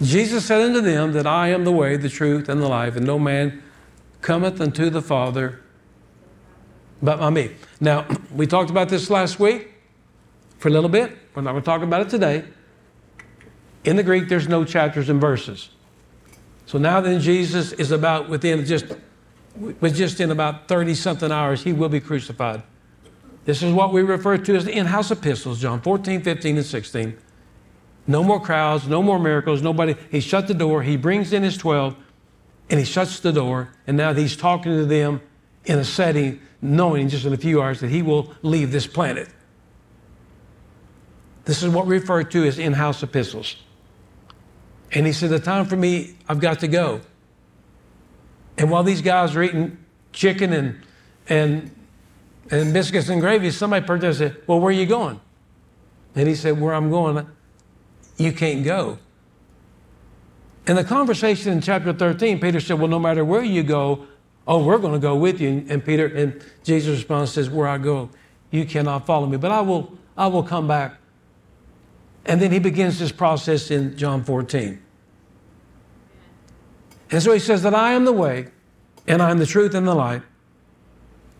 Jesus 0.00 0.46
said 0.46 0.62
unto 0.62 0.80
them 0.80 1.12
that 1.12 1.26
I 1.26 1.48
am 1.48 1.64
the 1.64 1.72
way, 1.72 1.98
the 1.98 2.08
truth, 2.08 2.48
and 2.48 2.62
the 2.62 2.68
life, 2.68 2.96
and 2.96 3.04
no 3.04 3.18
man 3.18 3.62
cometh 4.22 4.62
unto 4.62 4.88
the 4.88 5.02
Father 5.02 5.60
but 7.02 7.18
by 7.18 7.30
me. 7.30 7.50
Now, 7.80 8.06
we 8.34 8.46
talked 8.46 8.70
about 8.70 8.88
this 8.88 9.10
last 9.10 9.38
week 9.38 9.72
for 10.58 10.68
a 10.68 10.70
little 10.70 10.88
bit. 10.88 11.16
We're 11.34 11.42
not 11.42 11.52
going 11.52 11.62
to 11.62 11.66
talk 11.66 11.82
about 11.82 12.02
it 12.02 12.10
today. 12.10 12.44
In 13.84 13.96
the 13.96 14.02
Greek, 14.02 14.28
there's 14.28 14.48
no 14.48 14.64
chapters 14.64 15.08
and 15.08 15.20
verses. 15.20 15.70
So 16.66 16.78
now 16.78 17.00
then, 17.00 17.20
Jesus 17.20 17.72
is 17.72 17.92
about 17.92 18.28
within 18.28 18.64
just, 18.66 18.86
was 19.80 19.96
just 19.96 20.20
in 20.20 20.30
about 20.30 20.68
30 20.68 20.94
something 20.94 21.32
hours, 21.32 21.62
he 21.62 21.72
will 21.72 21.88
be 21.88 22.00
crucified. 22.00 22.62
This 23.44 23.62
is 23.62 23.72
what 23.72 23.94
we 23.94 24.02
refer 24.02 24.36
to 24.36 24.56
as 24.56 24.66
the 24.66 24.72
in 24.72 24.84
house 24.84 25.10
epistles, 25.10 25.60
John 25.60 25.80
14, 25.80 26.20
15, 26.20 26.58
and 26.58 26.66
16. 26.66 27.16
No 28.06 28.22
more 28.22 28.40
crowds, 28.40 28.86
no 28.86 29.02
more 29.02 29.18
miracles, 29.18 29.62
nobody. 29.62 29.94
He 30.10 30.20
shut 30.20 30.48
the 30.48 30.54
door, 30.54 30.82
he 30.82 30.98
brings 30.98 31.32
in 31.32 31.42
his 31.42 31.56
12, 31.56 31.96
and 32.68 32.78
he 32.78 32.84
shuts 32.84 33.20
the 33.20 33.32
door, 33.32 33.70
and 33.86 33.96
now 33.96 34.12
he's 34.12 34.36
talking 34.36 34.72
to 34.72 34.84
them 34.84 35.22
in 35.64 35.78
a 35.78 35.84
setting, 35.84 36.40
knowing 36.60 37.08
just 37.08 37.24
in 37.24 37.32
a 37.32 37.36
few 37.36 37.62
hours 37.62 37.80
that 37.80 37.90
he 37.90 38.02
will 38.02 38.32
leave 38.42 38.72
this 38.72 38.86
planet. 38.86 39.28
This 41.44 41.62
is 41.62 41.70
what 41.70 41.86
we 41.86 41.98
refer 41.98 42.24
to 42.24 42.44
as 42.44 42.58
in 42.58 42.74
house 42.74 43.02
epistles. 43.02 43.56
And 44.92 45.06
he 45.06 45.12
said, 45.12 45.30
The 45.30 45.38
time 45.38 45.66
for 45.66 45.76
me, 45.76 46.16
I've 46.28 46.40
got 46.40 46.60
to 46.60 46.68
go. 46.68 47.00
And 48.56 48.70
while 48.70 48.82
these 48.82 49.00
guys 49.00 49.36
are 49.36 49.42
eating 49.42 49.78
chicken 50.12 50.52
and, 50.52 50.80
and, 51.28 51.70
and 52.50 52.72
biscuits 52.72 53.08
and 53.08 53.20
gravy, 53.20 53.50
somebody 53.50 53.86
protested, 53.86 54.42
Well, 54.46 54.60
where 54.60 54.70
are 54.70 54.72
you 54.72 54.86
going? 54.86 55.20
And 56.14 56.28
he 56.28 56.34
said, 56.34 56.60
Where 56.60 56.74
I'm 56.74 56.90
going, 56.90 57.26
you 58.16 58.32
can't 58.32 58.64
go. 58.64 58.98
In 60.66 60.76
the 60.76 60.84
conversation 60.84 61.52
in 61.52 61.60
chapter 61.62 61.94
13, 61.94 62.40
Peter 62.40 62.60
said, 62.60 62.78
Well, 62.78 62.88
no 62.88 62.98
matter 62.98 63.24
where 63.24 63.42
you 63.42 63.62
go, 63.62 64.06
oh, 64.48 64.64
we're 64.64 64.78
going 64.78 64.94
to 64.94 64.98
go 64.98 65.14
with 65.14 65.40
you. 65.40 65.64
And 65.68 65.84
Peter 65.84 66.06
and 66.06 66.42
Jesus 66.64 66.96
responds, 66.96 67.32
says, 67.32 67.50
Where 67.50 67.68
I 67.68 67.78
go, 67.78 68.08
you 68.50 68.64
cannot 68.64 69.06
follow 69.06 69.26
me, 69.26 69.36
but 69.36 69.52
I 69.52 69.60
will, 69.60 69.92
I 70.16 70.26
will 70.26 70.42
come 70.42 70.66
back. 70.66 70.96
And 72.24 72.40
then 72.40 72.50
he 72.50 72.58
begins 72.58 72.98
this 72.98 73.12
process 73.12 73.70
in 73.70 73.96
John 73.96 74.24
14. 74.24 74.82
And 77.10 77.22
so 77.22 77.32
he 77.32 77.38
says 77.38 77.62
that 77.62 77.74
I 77.74 77.92
am 77.92 78.04
the 78.04 78.12
way, 78.12 78.48
and 79.06 79.22
I 79.22 79.30
am 79.30 79.38
the 79.38 79.46
truth 79.46 79.74
and 79.74 79.86
the 79.86 79.94
light, 79.94 80.22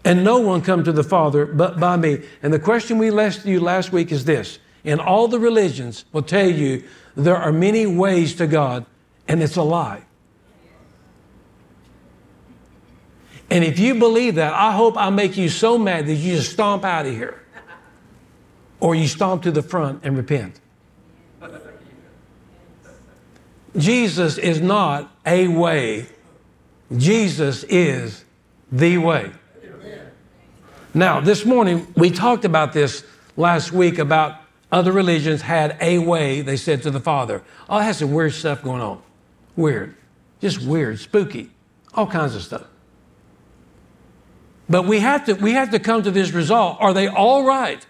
and 0.04 0.24
no 0.24 0.38
one 0.38 0.62
come 0.62 0.84
to 0.84 0.92
the 0.92 1.02
Father 1.02 1.44
but 1.44 1.80
by 1.80 1.96
me. 1.96 2.22
And 2.42 2.52
the 2.52 2.58
question 2.58 2.98
we 2.98 3.10
left 3.10 3.44
you 3.44 3.60
last 3.60 3.92
week 3.92 4.12
is 4.12 4.24
this: 4.24 4.58
in 4.84 5.00
all 5.00 5.28
the 5.28 5.38
religions 5.38 6.06
will 6.12 6.22
tell 6.22 6.48
you 6.48 6.84
there 7.16 7.36
are 7.36 7.52
many 7.52 7.84
ways 7.86 8.34
to 8.36 8.46
God, 8.46 8.86
and 9.26 9.42
it's 9.42 9.56
a 9.56 9.62
lie. 9.62 10.04
And 13.50 13.64
if 13.64 13.78
you 13.78 13.94
believe 13.94 14.34
that, 14.34 14.52
I 14.52 14.72
hope 14.72 14.96
I 14.96 15.10
make 15.10 15.36
you 15.36 15.48
so 15.48 15.78
mad 15.78 16.06
that 16.06 16.14
you 16.14 16.36
just 16.36 16.52
stomp 16.52 16.84
out 16.84 17.06
of 17.06 17.12
here. 17.12 17.42
Or 18.80 18.94
you 18.94 19.08
stomp 19.08 19.42
to 19.44 19.50
the 19.50 19.62
front 19.62 20.00
and 20.04 20.16
repent. 20.16 20.60
Jesus 23.76 24.38
is 24.38 24.60
not 24.60 25.10
a 25.24 25.48
way, 25.48 26.06
Jesus 26.96 27.64
is 27.64 28.24
the 28.72 28.98
way. 28.98 29.30
Now, 30.94 31.20
this 31.20 31.44
morning, 31.44 31.86
we 31.96 32.10
talked 32.10 32.44
about 32.44 32.72
this 32.72 33.04
last 33.36 33.72
week 33.72 33.98
about 33.98 34.40
other 34.72 34.92
religions 34.92 35.42
had 35.42 35.76
a 35.80 35.98
way, 35.98 36.40
they 36.40 36.56
said 36.56 36.82
to 36.82 36.90
the 36.90 37.00
Father. 37.00 37.42
Oh, 37.68 37.78
has 37.78 37.98
some 37.98 38.12
weird 38.12 38.32
stuff 38.32 38.62
going 38.62 38.82
on. 38.82 39.00
Weird. 39.56 39.94
Just 40.40 40.62
weird, 40.62 40.98
spooky, 40.98 41.50
all 41.94 42.06
kinds 42.06 42.34
of 42.34 42.42
stuff. 42.42 42.66
But 44.68 44.84
we 44.84 45.00
have 45.00 45.24
to, 45.26 45.34
we 45.34 45.52
have 45.52 45.70
to 45.70 45.78
come 45.78 46.02
to 46.02 46.10
this 46.10 46.32
result. 46.32 46.76
Are 46.80 46.92
they 46.92 47.08
all 47.08 47.44
right? 47.44 47.84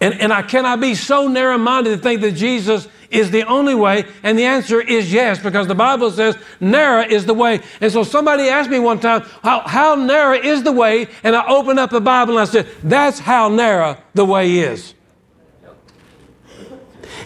And, 0.00 0.20
and 0.20 0.32
I 0.32 0.42
cannot 0.42 0.80
be 0.80 0.94
so 0.94 1.26
narrow 1.26 1.56
minded 1.56 1.90
to 1.90 1.96
think 1.96 2.20
that 2.20 2.32
Jesus 2.32 2.86
is 3.10 3.30
the 3.30 3.44
only 3.44 3.74
way. 3.74 4.04
And 4.22 4.38
the 4.38 4.44
answer 4.44 4.80
is 4.80 5.10
yes, 5.10 5.38
because 5.42 5.68
the 5.68 5.74
Bible 5.74 6.10
says 6.10 6.36
narrow 6.60 7.02
is 7.02 7.24
the 7.24 7.32
way. 7.32 7.60
And 7.80 7.90
so 7.90 8.02
somebody 8.02 8.44
asked 8.44 8.68
me 8.68 8.78
one 8.78 9.00
time, 9.00 9.22
how, 9.42 9.60
how 9.60 9.94
narrow 9.94 10.34
is 10.34 10.62
the 10.64 10.72
way? 10.72 11.08
And 11.22 11.34
I 11.34 11.46
opened 11.46 11.78
up 11.78 11.90
the 11.90 12.00
Bible 12.00 12.38
and 12.38 12.46
I 12.46 12.50
said, 12.50 12.68
that's 12.82 13.18
how 13.18 13.48
narrow 13.48 13.96
the 14.12 14.26
way 14.26 14.58
is. 14.58 14.92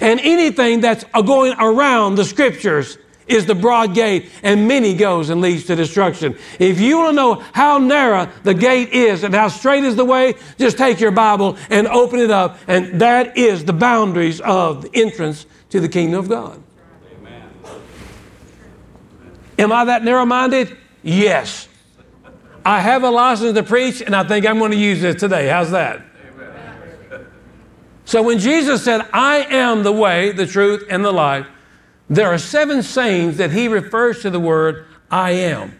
And 0.00 0.21
anything 0.21 0.81
that's 0.81 1.05
going 1.05 1.55
around 1.59 2.15
the 2.15 2.25
scriptures 2.25 2.99
is 3.30 3.46
the 3.46 3.54
broad 3.54 3.94
gate, 3.94 4.30
and 4.42 4.66
many 4.68 4.94
goes 4.94 5.30
and 5.30 5.40
leads 5.40 5.64
to 5.66 5.76
destruction. 5.76 6.37
If 6.58 6.80
you 6.80 6.99
want 6.99 7.10
to 7.10 7.16
know 7.16 7.34
how 7.52 7.78
narrow 7.78 8.30
the 8.42 8.54
gate 8.54 8.90
is 8.90 9.25
and 9.25 9.34
how 9.34 9.49
straight 9.49 9.84
is 9.84 9.96
the 9.96 10.04
way, 10.04 10.34
just 10.58 10.76
take 10.76 11.00
your 11.00 11.12
Bible 11.12 11.56
and 11.70 11.87
open 11.87 12.18
it 12.18 12.30
up, 12.30 12.58
and 12.66 13.00
that 13.00 13.38
is 13.38 13.64
the 13.64 13.72
boundaries 13.72 14.40
of 14.40 14.82
the 14.82 14.90
entrance 14.94 15.46
to 15.70 15.80
the 15.80 15.88
kingdom 15.88 16.18
of 16.18 16.28
God. 16.28 16.62
Amen. 17.18 17.49
Am 19.58 19.72
I 19.72 19.84
that 19.87 20.04
narrow 20.04 20.26
minded? 20.26 20.76
Yes. 21.02 21.68
I 22.64 22.80
have 22.80 23.04
a 23.04 23.10
license 23.10 23.54
to 23.54 23.62
preach, 23.62 24.02
and 24.02 24.14
I 24.14 24.25
think 24.25 24.46
I'm 24.46 24.58
going 24.58 24.72
to 24.72 24.76
use 24.76 25.02
it 25.02 25.18
today. 25.18 25.49
How's 25.49 25.70
that? 25.70 26.02
So 28.04 28.22
when 28.22 28.40
Jesus 28.40 28.82
said, 28.82 29.02
I 29.12 29.46
am 29.50 29.84
the 29.84 29.92
way, 29.92 30.32
the 30.32 30.46
truth, 30.46 30.84
and 30.90 31.04
the 31.04 31.12
life, 31.12 31.46
there 32.11 32.26
are 32.26 32.38
seven 32.38 32.83
sayings 32.83 33.37
that 33.37 33.52
he 33.52 33.69
refers 33.69 34.21
to 34.23 34.31
the 34.31 34.40
word 34.40 34.85
I 35.12 35.31
am. 35.31 35.79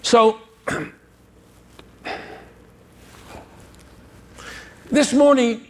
So, 0.00 0.38
this 4.90 5.12
morning, 5.12 5.66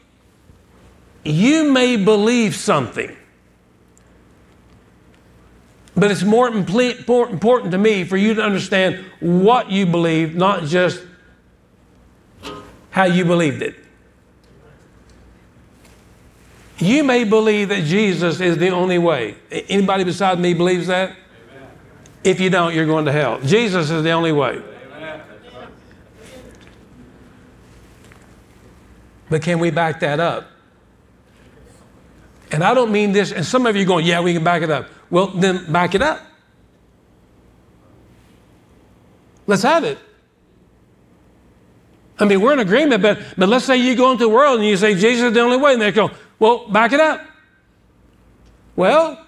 you 1.24 1.72
may 1.72 1.96
believe 1.96 2.54
something, 2.54 3.16
but 5.96 6.12
it's 6.12 6.22
more 6.22 6.46
important 6.46 7.72
to 7.72 7.78
me 7.78 8.04
for 8.04 8.16
you 8.16 8.34
to 8.34 8.42
understand 8.42 9.04
what 9.18 9.72
you 9.72 9.86
believe, 9.86 10.36
not 10.36 10.64
just 10.64 11.02
how 12.90 13.04
you 13.04 13.24
believed 13.24 13.60
it. 13.60 13.81
You 16.82 17.04
may 17.04 17.22
believe 17.22 17.68
that 17.68 17.84
Jesus 17.84 18.40
is 18.40 18.58
the 18.58 18.70
only 18.70 18.98
way. 18.98 19.36
Anybody 19.68 20.02
beside 20.02 20.40
me 20.40 20.52
believes 20.52 20.88
that? 20.88 21.10
Amen. 21.10 21.68
If 22.24 22.40
you 22.40 22.50
don't, 22.50 22.74
you're 22.74 22.86
going 22.86 23.04
to 23.04 23.12
hell. 23.12 23.40
Jesus 23.40 23.88
is 23.88 24.02
the 24.02 24.10
only 24.10 24.32
way. 24.32 24.60
Amen. 24.96 25.22
But 29.30 29.42
can 29.42 29.60
we 29.60 29.70
back 29.70 30.00
that 30.00 30.18
up? 30.18 30.50
And 32.50 32.64
I 32.64 32.74
don't 32.74 32.90
mean 32.90 33.12
this, 33.12 33.30
and 33.30 33.46
some 33.46 33.64
of 33.64 33.76
you 33.76 33.82
are 33.82 33.86
going, 33.86 34.04
yeah, 34.04 34.20
we 34.20 34.34
can 34.34 34.42
back 34.42 34.62
it 34.62 34.70
up. 34.70 34.88
Well, 35.08 35.28
then 35.28 35.70
back 35.70 35.94
it 35.94 36.02
up. 36.02 36.20
Let's 39.46 39.62
have 39.62 39.84
it. 39.84 39.98
I 42.18 42.24
mean, 42.24 42.40
we're 42.40 42.52
in 42.52 42.58
agreement, 42.58 43.02
but, 43.02 43.20
but 43.38 43.48
let's 43.48 43.64
say 43.64 43.76
you 43.76 43.94
go 43.94 44.10
into 44.10 44.24
the 44.24 44.28
world 44.28 44.58
and 44.58 44.68
you 44.68 44.76
say 44.76 44.94
Jesus 44.94 45.28
is 45.28 45.32
the 45.32 45.40
only 45.40 45.58
way, 45.58 45.74
and 45.74 45.82
they 45.82 45.92
go, 45.92 46.10
well, 46.42 46.66
back 46.66 46.90
it 46.90 46.98
up. 46.98 47.24
Well, 48.74 49.24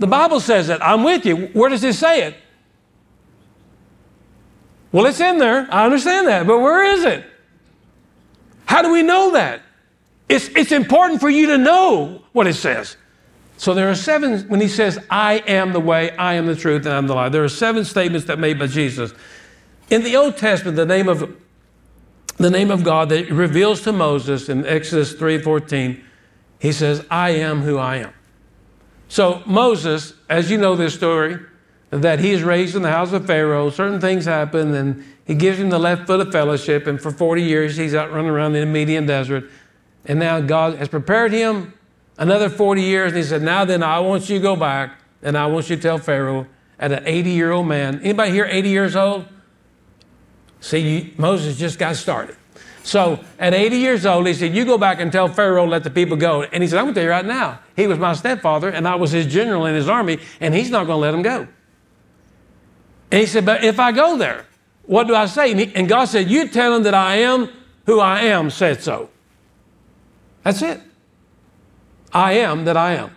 the 0.00 0.08
Bible 0.08 0.40
says 0.40 0.70
it. 0.70 0.80
I'm 0.82 1.04
with 1.04 1.24
you. 1.24 1.36
Where 1.52 1.70
does 1.70 1.84
it 1.84 1.94
say 1.94 2.24
it? 2.24 2.34
Well, 4.90 5.06
it's 5.06 5.20
in 5.20 5.38
there. 5.38 5.68
I 5.70 5.84
understand 5.84 6.26
that, 6.26 6.44
but 6.48 6.58
where 6.58 6.82
is 6.82 7.04
it? 7.04 7.24
How 8.66 8.82
do 8.82 8.90
we 8.90 9.04
know 9.04 9.30
that? 9.34 9.62
It's, 10.28 10.48
it's 10.48 10.72
important 10.72 11.20
for 11.20 11.30
you 11.30 11.46
to 11.46 11.58
know 11.58 12.24
what 12.32 12.48
it 12.48 12.54
says. 12.54 12.96
So 13.56 13.72
there 13.72 13.88
are 13.88 13.94
seven, 13.94 14.40
when 14.48 14.60
he 14.60 14.66
says, 14.66 14.98
I 15.08 15.44
am 15.46 15.72
the 15.72 15.78
way, 15.78 16.10
I 16.16 16.34
am 16.34 16.46
the 16.46 16.56
truth, 16.56 16.86
and 16.86 16.94
I'm 16.96 17.06
the 17.06 17.14
life, 17.14 17.30
there 17.30 17.44
are 17.44 17.48
seven 17.48 17.84
statements 17.84 18.26
that 18.26 18.40
made 18.40 18.58
by 18.58 18.66
Jesus. 18.66 19.14
In 19.90 20.02
the 20.02 20.16
Old 20.16 20.38
Testament, 20.38 20.74
the 20.76 20.86
name 20.86 21.08
of 21.08 21.36
the 22.38 22.50
name 22.50 22.72
of 22.72 22.82
God 22.82 23.10
that 23.10 23.30
reveals 23.30 23.82
to 23.82 23.92
Moses 23.92 24.48
in 24.48 24.66
Exodus 24.66 25.14
3:14, 25.14 26.02
he 26.62 26.70
says, 26.70 27.04
I 27.10 27.30
am 27.30 27.62
who 27.62 27.76
I 27.76 27.96
am. 27.96 28.12
So 29.08 29.42
Moses, 29.46 30.14
as 30.30 30.48
you 30.48 30.58
know 30.58 30.76
this 30.76 30.94
story, 30.94 31.40
that 31.90 32.20
he's 32.20 32.44
raised 32.44 32.76
in 32.76 32.82
the 32.82 32.90
house 32.90 33.12
of 33.12 33.26
Pharaoh, 33.26 33.68
certain 33.68 34.00
things 34.00 34.26
happen, 34.26 34.72
and 34.72 35.04
he 35.24 35.34
gives 35.34 35.58
him 35.58 35.70
the 35.70 35.78
left 35.80 36.06
foot 36.06 36.20
of 36.20 36.30
fellowship, 36.30 36.86
and 36.86 37.02
for 37.02 37.10
40 37.10 37.42
years 37.42 37.76
he's 37.76 37.96
out 37.96 38.12
running 38.12 38.30
around 38.30 38.54
in 38.54 38.60
the 38.60 38.72
Midian 38.72 39.06
desert. 39.06 39.50
And 40.04 40.20
now 40.20 40.40
God 40.40 40.76
has 40.76 40.86
prepared 40.86 41.32
him 41.32 41.74
another 42.16 42.48
40 42.48 42.80
years, 42.80 43.08
and 43.08 43.16
he 43.16 43.24
said, 43.24 43.42
Now 43.42 43.64
then, 43.64 43.82
I 43.82 43.98
want 43.98 44.30
you 44.30 44.38
to 44.38 44.42
go 44.42 44.54
back, 44.54 45.00
and 45.20 45.36
I 45.36 45.46
want 45.46 45.68
you 45.68 45.74
to 45.74 45.82
tell 45.82 45.98
Pharaoh 45.98 46.46
at 46.78 46.92
an 46.92 47.02
80 47.04 47.30
year 47.30 47.50
old 47.50 47.66
man. 47.66 47.98
Anybody 48.02 48.30
here 48.30 48.46
80 48.48 48.68
years 48.68 48.94
old? 48.94 49.26
See, 50.60 51.12
Moses 51.16 51.58
just 51.58 51.80
got 51.80 51.96
started. 51.96 52.36
So 52.82 53.20
at 53.38 53.54
80 53.54 53.76
years 53.76 54.06
old, 54.06 54.26
he 54.26 54.34
said, 54.34 54.54
You 54.54 54.64
go 54.64 54.76
back 54.76 55.00
and 55.00 55.12
tell 55.12 55.28
Pharaoh, 55.28 55.66
let 55.66 55.84
the 55.84 55.90
people 55.90 56.16
go. 56.16 56.42
And 56.42 56.62
he 56.62 56.68
said, 56.68 56.78
I'm 56.78 56.86
going 56.86 56.94
to 56.94 57.00
tell 57.00 57.04
you 57.04 57.10
right 57.10 57.24
now, 57.24 57.60
he 57.76 57.86
was 57.86 57.98
my 57.98 58.12
stepfather, 58.14 58.68
and 58.68 58.88
I 58.88 58.96
was 58.96 59.12
his 59.12 59.26
general 59.26 59.66
in 59.66 59.74
his 59.74 59.88
army, 59.88 60.18
and 60.40 60.54
he's 60.54 60.70
not 60.70 60.86
going 60.86 60.96
to 60.96 61.00
let 61.00 61.14
him 61.14 61.22
go. 61.22 61.46
And 63.10 63.20
he 63.20 63.26
said, 63.26 63.46
But 63.46 63.62
if 63.62 63.78
I 63.78 63.92
go 63.92 64.16
there, 64.16 64.46
what 64.84 65.06
do 65.06 65.14
I 65.14 65.26
say? 65.26 65.52
And, 65.52 65.60
he, 65.60 65.74
and 65.74 65.88
God 65.88 66.06
said, 66.06 66.28
You 66.28 66.48
tell 66.48 66.74
him 66.74 66.82
that 66.82 66.94
I 66.94 67.16
am 67.16 67.50
who 67.86 68.00
I 68.00 68.22
am, 68.22 68.50
said 68.50 68.82
so. 68.82 69.10
That's 70.42 70.62
it. 70.62 70.80
I 72.12 72.34
am 72.34 72.64
that 72.64 72.76
I 72.76 72.94
am. 72.94 73.14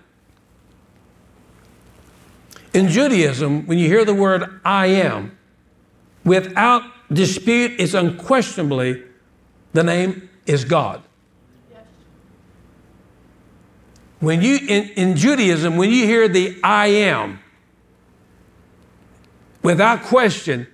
In 2.74 2.89
Judaism, 2.89 3.65
when 3.67 3.77
you 3.77 3.88
hear 3.88 4.05
the 4.05 4.13
word 4.13 4.60
I 4.63 4.88
am, 4.88 5.38
without 6.24 6.84
dispute, 7.12 7.74
it's 7.79 7.93
unquestionably 7.93 9.05
the 9.75 9.84
name 9.84 10.29
is 10.46 10.65
God. 10.65 11.01
When 14.20 14.41
you, 14.41 14.58
in, 14.67 14.89
in 14.89 15.15
Judaism, 15.15 15.77
when 15.77 15.91
you 15.91 16.05
hear 16.05 16.27
the 16.27 16.58
I 16.63 16.88
am, 16.88 17.39
without 19.62 20.03
question, 20.03 20.67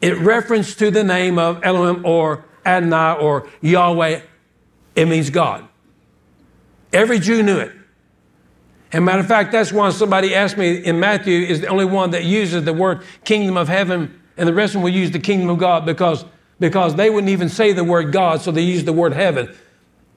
it 0.00 0.16
refers 0.18 0.76
to 0.76 0.90
the 0.90 1.04
name 1.04 1.38
of 1.38 1.62
Elohim 1.64 2.06
or 2.06 2.44
Adonai 2.64 3.20
or 3.20 3.48
Yahweh. 3.60 4.20
It 4.94 5.04
means 5.06 5.30
God. 5.30 5.68
Every 6.92 7.18
Jew 7.18 7.42
knew 7.42 7.58
it. 7.58 7.72
And 8.92 9.04
matter 9.04 9.20
of 9.20 9.26
fact, 9.26 9.52
that's 9.52 9.72
why 9.72 9.90
somebody 9.90 10.34
asked 10.34 10.56
me 10.56 10.78
in 10.78 10.98
Matthew 10.98 11.40
is 11.42 11.60
the 11.60 11.66
only 11.66 11.84
one 11.84 12.10
that 12.12 12.24
uses 12.24 12.64
the 12.64 12.72
word 12.72 13.02
kingdom 13.24 13.56
of 13.56 13.68
heaven, 13.68 14.18
and 14.36 14.48
the 14.48 14.54
rest 14.54 14.70
of 14.70 14.74
them 14.74 14.82
will 14.82 14.90
use 14.90 15.10
the 15.10 15.18
kingdom 15.18 15.50
of 15.50 15.58
God 15.58 15.84
because, 15.84 16.24
because 16.58 16.94
they 16.94 17.10
wouldn't 17.10 17.30
even 17.30 17.48
say 17.48 17.72
the 17.72 17.84
word 17.84 18.12
God, 18.12 18.40
so 18.40 18.50
they 18.50 18.62
used 18.62 18.86
the 18.86 18.92
word 18.92 19.12
heaven. 19.12 19.54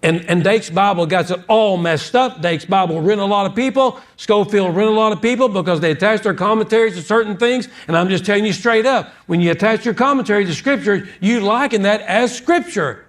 And, 0.03 0.25
and 0.25 0.43
Dake's 0.43 0.69
Bible 0.69 1.05
got 1.05 1.29
it 1.29 1.39
all 1.47 1.77
messed 1.77 2.15
up. 2.15 2.41
Dake's 2.41 2.65
Bible 2.65 3.01
written 3.01 3.23
a 3.23 3.27
lot 3.27 3.45
of 3.45 3.55
people. 3.55 3.99
Scofield 4.17 4.75
written 4.75 4.93
a 4.93 4.95
lot 4.95 5.11
of 5.11 5.21
people 5.21 5.47
because 5.47 5.79
they 5.79 5.91
attached 5.91 6.23
their 6.23 6.33
commentaries 6.33 6.95
to 6.95 7.03
certain 7.03 7.37
things. 7.37 7.67
And 7.87 7.95
I'm 7.95 8.09
just 8.09 8.25
telling 8.25 8.43
you 8.43 8.53
straight 8.53 8.87
up, 8.87 9.13
when 9.27 9.41
you 9.41 9.51
attach 9.51 9.85
your 9.85 9.93
commentary 9.93 10.45
to 10.45 10.55
Scripture, 10.55 11.07
you 11.19 11.41
liken 11.41 11.83
that 11.83 12.01
as 12.01 12.35
Scripture. 12.35 13.05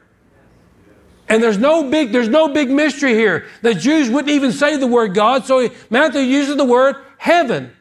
And 1.29 1.43
there's 1.43 1.57
no 1.57 1.89
big, 1.89 2.13
there's 2.13 2.29
no 2.29 2.49
big 2.49 2.69
mystery 2.69 3.15
here. 3.15 3.47
The 3.63 3.73
Jews 3.73 4.11
wouldn't 4.11 4.31
even 4.31 4.53
say 4.53 4.77
the 4.77 4.87
word 4.87 5.15
God, 5.15 5.47
so 5.47 5.71
Matthew 5.89 6.21
uses 6.21 6.57
the 6.57 6.65
word 6.65 6.97
heaven. 7.17 7.75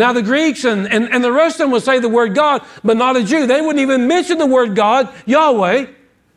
Now, 0.00 0.14
the 0.14 0.22
Greeks 0.22 0.64
and, 0.64 0.90
and, 0.90 1.12
and 1.12 1.22
the 1.22 1.30
rest 1.30 1.56
of 1.56 1.58
them 1.58 1.72
would 1.72 1.82
say 1.82 1.98
the 1.98 2.08
word 2.08 2.34
God, 2.34 2.64
but 2.82 2.96
not 2.96 3.18
a 3.18 3.22
Jew. 3.22 3.46
They 3.46 3.60
wouldn't 3.60 3.80
even 3.80 4.06
mention 4.06 4.38
the 4.38 4.46
word 4.46 4.74
God, 4.74 5.12
Yahweh. 5.26 5.88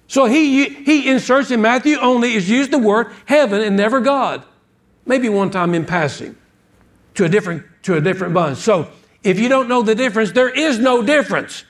So 0.08 0.26
he, 0.26 0.66
he 0.68 1.10
inserts 1.10 1.50
in 1.50 1.62
Matthew 1.62 1.96
only 1.96 2.34
is 2.34 2.50
used 2.50 2.72
the 2.72 2.78
word 2.78 3.14
heaven 3.24 3.62
and 3.62 3.78
never 3.78 4.02
God. 4.02 4.44
Maybe 5.06 5.30
one 5.30 5.50
time 5.50 5.74
in 5.76 5.86
passing 5.86 6.36
to 7.14 7.24
a 7.24 7.30
different, 7.30 7.64
to 7.84 7.96
a 7.96 8.02
different 8.02 8.34
bunch. 8.34 8.58
So 8.58 8.92
if 9.24 9.40
you 9.40 9.48
don't 9.48 9.70
know 9.70 9.82
the 9.82 9.96
difference, 9.96 10.34
there 10.34 10.50
is 10.50 10.78
no 10.78 11.02
difference. 11.02 11.64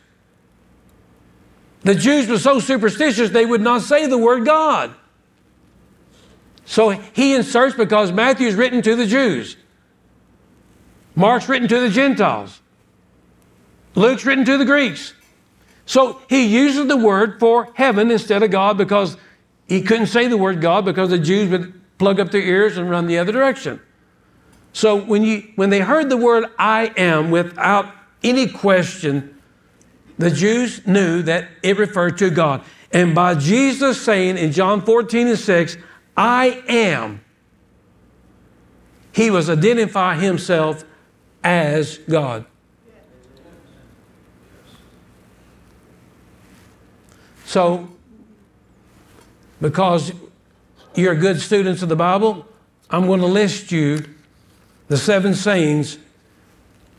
The 1.82 1.94
Jews 1.94 2.28
were 2.28 2.40
so 2.40 2.60
superstitious 2.60 3.30
they 3.30 3.46
would 3.46 3.62
not 3.62 3.84
say 3.84 4.08
the 4.08 4.18
word 4.18 4.46
God. 4.46 4.96
So 6.66 6.90
he 6.90 7.36
inserts 7.36 7.76
because 7.76 8.12
Matthew's 8.12 8.56
written 8.56 8.82
to 8.82 8.96
the 8.96 9.06
Jews. 9.06 9.58
Mark's 11.16 11.48
written 11.48 11.68
to 11.68 11.80
the 11.80 11.90
Gentiles. 11.90 12.62
Luke's 13.96 14.26
written 14.26 14.46
to 14.46 14.58
the 14.58 14.66
Greeks. 14.66 15.14
So 15.86 16.22
he 16.30 16.46
uses 16.46 16.88
the 16.88 16.98
word 16.98 17.40
for 17.40 17.70
heaven 17.76 18.10
instead 18.10 18.42
of 18.42 18.52
God 18.52 18.78
because 18.78 19.18
he 19.68 19.82
couldn't 19.82 20.08
say 20.08 20.28
the 20.28 20.38
word 20.38 20.62
God 20.62 20.86
because 20.86 21.10
the 21.10 21.20
Jews 21.20 21.50
would 21.50 21.74
plug 21.98 22.20
up 22.20 22.32
their 22.32 22.42
ears 22.42 22.78
and 22.78 22.90
run 22.90 23.08
the 23.08 23.18
other 23.18 23.32
direction. 23.32 23.80
So 24.72 25.00
when, 25.00 25.24
you, 25.24 25.52
when 25.56 25.70
they 25.70 25.82
heard 25.82 26.10
the 26.10 26.18
word 26.18 26.46
I 26.58 26.92
am 26.98 27.30
without 27.30 27.94
any 28.24 28.48
question, 28.48 29.40
the 30.18 30.32
Jews 30.32 30.86
knew 30.88 31.22
that 31.24 31.50
it 31.62 31.78
referred 31.78 32.18
to 32.20 32.30
God. 32.30 32.64
And 32.92 33.14
by 33.14 33.36
Jesus 33.36 34.02
saying 34.02 34.38
in 34.38 34.52
John 34.52 34.82
14 34.82 35.28
and 35.28 35.40
6, 35.40 35.78
I 36.16 36.64
am, 36.68 37.24
he 39.12 39.30
was 39.30 39.50
identifying 39.50 40.22
himself 40.22 40.84
as 41.44 41.98
God. 41.98 42.46
So, 47.46 47.90
because 49.62 50.12
you're 50.96 51.16
good 51.16 51.40
students 51.40 51.82
of 51.82 51.90
the 51.90 51.96
Bible, 51.96 52.48
I'm 52.90 53.06
going 53.06 53.20
to 53.20 53.28
list 53.28 53.72
you 53.72 54.04
the 54.88 54.98
seven 54.98 55.34
sayings 55.34 55.98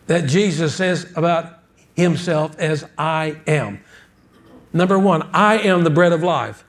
that 0.07 0.27
Jesus 0.29 0.75
says 0.75 1.11
about 1.17 1.61
himself 1.97 2.59
as 2.59 2.85
I 2.99 3.37
am. 3.47 3.81
Number 4.73 4.99
one, 4.99 5.23
I 5.33 5.59
am 5.59 5.85
the 5.85 5.91
bread 5.91 6.13
of 6.13 6.23
life. 6.23 6.65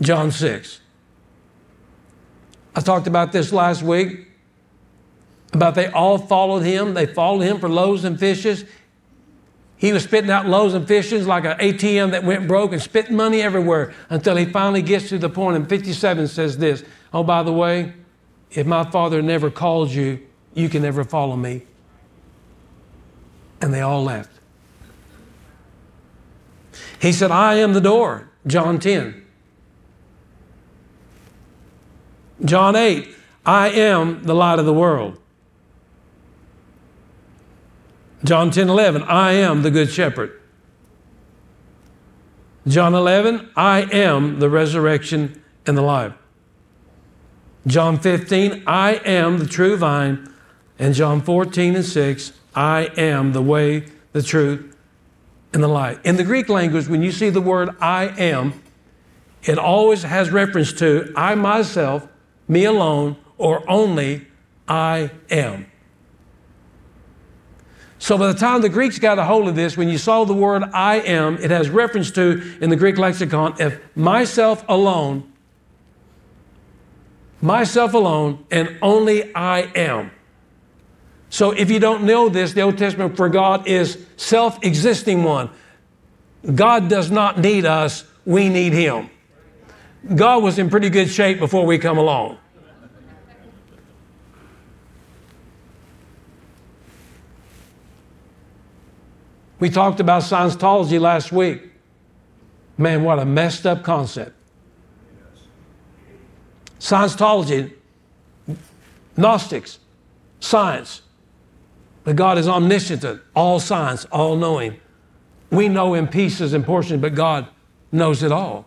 John 0.00 0.30
6. 0.30 0.80
I 2.74 2.80
talked 2.80 3.06
about 3.06 3.32
this 3.32 3.52
last 3.52 3.82
week 3.82 4.29
about 5.52 5.74
they 5.74 5.88
all 5.88 6.18
followed 6.18 6.60
him. 6.60 6.94
They 6.94 7.06
followed 7.06 7.40
him 7.40 7.58
for 7.58 7.68
loaves 7.68 8.04
and 8.04 8.18
fishes. 8.18 8.64
He 9.76 9.92
was 9.92 10.04
spitting 10.04 10.30
out 10.30 10.46
loaves 10.46 10.74
and 10.74 10.86
fishes 10.86 11.26
like 11.26 11.44
an 11.44 11.58
ATM 11.58 12.10
that 12.10 12.22
went 12.22 12.46
broke 12.46 12.72
and 12.72 12.82
spitting 12.82 13.16
money 13.16 13.40
everywhere 13.40 13.94
until 14.10 14.36
he 14.36 14.44
finally 14.44 14.82
gets 14.82 15.08
to 15.08 15.18
the 15.18 15.30
point. 15.30 15.56
And 15.56 15.68
57 15.68 16.28
says 16.28 16.58
this 16.58 16.84
Oh, 17.12 17.24
by 17.24 17.42
the 17.42 17.52
way, 17.52 17.94
if 18.50 18.66
my 18.66 18.88
father 18.90 19.22
never 19.22 19.50
called 19.50 19.90
you, 19.90 20.20
you 20.54 20.68
can 20.68 20.82
never 20.82 21.04
follow 21.04 21.36
me. 21.36 21.62
And 23.60 23.72
they 23.72 23.80
all 23.80 24.04
left. 24.04 24.30
He 27.00 27.12
said, 27.12 27.30
I 27.30 27.54
am 27.54 27.72
the 27.72 27.80
door, 27.80 28.28
John 28.46 28.78
10. 28.78 29.24
John 32.44 32.76
8, 32.76 33.08
I 33.44 33.68
am 33.68 34.22
the 34.24 34.34
light 34.34 34.58
of 34.58 34.66
the 34.66 34.72
world. 34.72 35.19
John 38.22 38.50
10 38.50 38.68
11, 38.68 39.02
I 39.04 39.32
am 39.32 39.62
the 39.62 39.70
good 39.70 39.90
shepherd. 39.90 40.38
John 42.66 42.94
11, 42.94 43.50
I 43.56 43.82
am 43.92 44.38
the 44.38 44.50
resurrection 44.50 45.42
and 45.66 45.76
the 45.76 45.82
life. 45.82 46.12
John 47.66 47.98
15, 47.98 48.64
I 48.66 48.94
am 49.04 49.38
the 49.38 49.46
true 49.46 49.76
vine. 49.76 50.32
And 50.78 50.94
John 50.94 51.20
14 51.20 51.76
and 51.76 51.84
6, 51.84 52.32
I 52.54 52.90
am 52.96 53.32
the 53.32 53.42
way, 53.42 53.86
the 54.12 54.22
truth, 54.22 54.76
and 55.52 55.62
the 55.62 55.68
light. 55.68 55.98
In 56.04 56.16
the 56.16 56.24
Greek 56.24 56.48
language, 56.48 56.88
when 56.88 57.02
you 57.02 57.12
see 57.12 57.30
the 57.30 57.40
word 57.40 57.70
I 57.80 58.08
am, 58.18 58.62
it 59.42 59.58
always 59.58 60.02
has 60.02 60.30
reference 60.30 60.72
to 60.74 61.12
I 61.16 61.34
myself, 61.34 62.06
me 62.48 62.64
alone, 62.64 63.16
or 63.38 63.68
only 63.68 64.26
I 64.68 65.10
am. 65.30 65.66
So 68.00 68.16
by 68.16 68.28
the 68.28 68.38
time 68.38 68.62
the 68.62 68.70
Greeks 68.70 68.98
got 68.98 69.18
a 69.18 69.24
hold 69.24 69.46
of 69.46 69.54
this, 69.54 69.76
when 69.76 69.90
you 69.90 69.98
saw 69.98 70.24
the 70.24 70.32
word 70.32 70.64
I 70.72 70.96
am, 71.00 71.36
it 71.36 71.50
has 71.50 71.68
reference 71.68 72.10
to 72.12 72.56
in 72.60 72.70
the 72.70 72.76
Greek 72.76 72.96
lexicon, 72.96 73.54
if 73.60 73.78
myself 73.94 74.64
alone, 74.70 75.30
myself 77.42 77.92
alone, 77.92 78.46
and 78.50 78.78
only 78.80 79.34
I 79.34 79.70
am. 79.74 80.10
So 81.28 81.50
if 81.50 81.70
you 81.70 81.78
don't 81.78 82.04
know 82.04 82.30
this, 82.30 82.54
the 82.54 82.62
Old 82.62 82.78
Testament 82.78 83.18
for 83.18 83.28
God 83.28 83.68
is 83.68 84.02
self 84.16 84.64
existing 84.64 85.22
one. 85.22 85.50
God 86.54 86.88
does 86.88 87.10
not 87.10 87.38
need 87.38 87.66
us, 87.66 88.04
we 88.24 88.48
need 88.48 88.72
Him. 88.72 89.10
God 90.14 90.42
was 90.42 90.58
in 90.58 90.70
pretty 90.70 90.88
good 90.88 91.10
shape 91.10 91.38
before 91.38 91.66
we 91.66 91.76
come 91.76 91.98
along. 91.98 92.38
We 99.60 99.68
talked 99.68 100.00
about 100.00 100.22
Scientology 100.22 100.98
last 100.98 101.30
week. 101.30 101.70
Man, 102.78 103.04
what 103.04 103.18
a 103.18 103.24
messed 103.26 103.66
up 103.66 103.84
concept. 103.84 104.32
Scientology, 106.80 107.74
Gnostics, 109.16 109.78
science. 110.40 111.02
But 112.04 112.16
God 112.16 112.38
is 112.38 112.48
omniscient, 112.48 113.04
all 113.36 113.60
science, 113.60 114.06
all 114.06 114.34
knowing. 114.34 114.80
We 115.50 115.68
know 115.68 115.92
in 115.92 116.08
pieces 116.08 116.54
and 116.54 116.64
portions, 116.64 117.02
but 117.02 117.14
God 117.14 117.46
knows 117.92 118.22
it 118.22 118.32
all. 118.32 118.66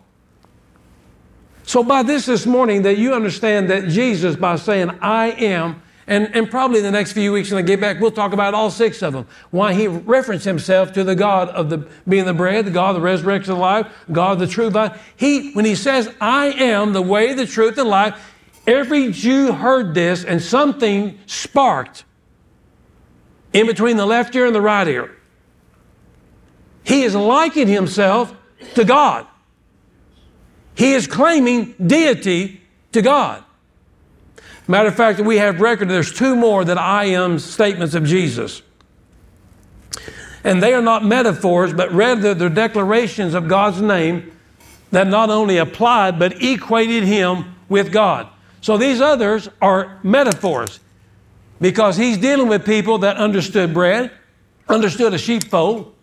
So, 1.64 1.82
by 1.82 2.02
this 2.02 2.26
this 2.26 2.46
morning, 2.46 2.82
that 2.82 2.98
you 2.98 3.14
understand 3.14 3.68
that 3.70 3.88
Jesus, 3.88 4.36
by 4.36 4.56
saying, 4.56 4.90
I 5.00 5.30
am, 5.30 5.82
and, 6.06 6.34
and 6.34 6.50
probably 6.50 6.78
in 6.78 6.84
the 6.84 6.90
next 6.90 7.12
few 7.12 7.32
weeks 7.32 7.50
when 7.50 7.62
I 7.62 7.66
get 7.66 7.80
back, 7.80 8.00
we'll 8.00 8.10
talk 8.10 8.32
about 8.32 8.52
all 8.52 8.70
six 8.70 9.02
of 9.02 9.12
them. 9.12 9.26
Why 9.50 9.72
he 9.72 9.86
referenced 9.86 10.44
himself 10.44 10.92
to 10.92 11.04
the 11.04 11.14
God 11.14 11.48
of 11.50 11.70
the 11.70 11.88
being 12.08 12.26
the 12.26 12.34
bread, 12.34 12.66
the 12.66 12.70
God 12.70 12.90
of 12.90 12.96
the 12.96 13.00
resurrection 13.00 13.52
of 13.52 13.58
life, 13.58 13.86
God 14.12 14.32
of 14.32 14.38
the 14.38 14.46
true 14.46 14.70
vine. 14.70 14.98
He, 15.16 15.52
when 15.52 15.64
he 15.64 15.74
says, 15.74 16.12
I 16.20 16.46
am 16.46 16.92
the 16.92 17.02
way, 17.02 17.32
the 17.32 17.46
truth, 17.46 17.78
and 17.78 17.88
life, 17.88 18.34
every 18.66 19.12
Jew 19.12 19.52
heard 19.52 19.94
this 19.94 20.24
and 20.24 20.42
something 20.42 21.18
sparked 21.26 22.04
in 23.52 23.66
between 23.66 23.96
the 23.96 24.06
left 24.06 24.34
ear 24.34 24.46
and 24.46 24.54
the 24.54 24.60
right 24.60 24.86
ear. 24.86 25.16
He 26.82 27.02
is 27.02 27.14
likening 27.14 27.68
himself 27.68 28.34
to 28.74 28.84
God. 28.84 29.26
He 30.74 30.92
is 30.92 31.06
claiming 31.06 31.74
deity 31.84 32.60
to 32.92 33.00
God. 33.00 33.42
Matter 34.66 34.88
of 34.88 34.94
fact, 34.94 35.20
we 35.20 35.36
have 35.36 35.60
record, 35.60 35.88
there's 35.88 36.12
two 36.12 36.34
more 36.34 36.64
that 36.64 36.78
I 36.78 37.06
am 37.06 37.38
statements 37.38 37.94
of 37.94 38.04
Jesus. 38.04 38.62
And 40.42 40.62
they 40.62 40.74
are 40.74 40.82
not 40.82 41.04
metaphors, 41.04 41.72
but 41.72 41.92
rather 41.92 42.34
they're 42.34 42.48
declarations 42.48 43.34
of 43.34 43.48
God's 43.48 43.80
name 43.80 44.32
that 44.90 45.06
not 45.06 45.28
only 45.28 45.58
applied, 45.58 46.18
but 46.18 46.42
equated 46.42 47.04
him 47.04 47.56
with 47.68 47.92
God. 47.92 48.28
So 48.60 48.78
these 48.78 49.00
others 49.00 49.48
are 49.60 49.98
metaphors 50.02 50.80
because 51.60 51.96
he's 51.96 52.16
dealing 52.16 52.48
with 52.48 52.64
people 52.64 52.98
that 52.98 53.16
understood 53.16 53.74
bread, 53.74 54.10
understood 54.68 55.12
a 55.12 55.18
sheepfold, 55.18 55.94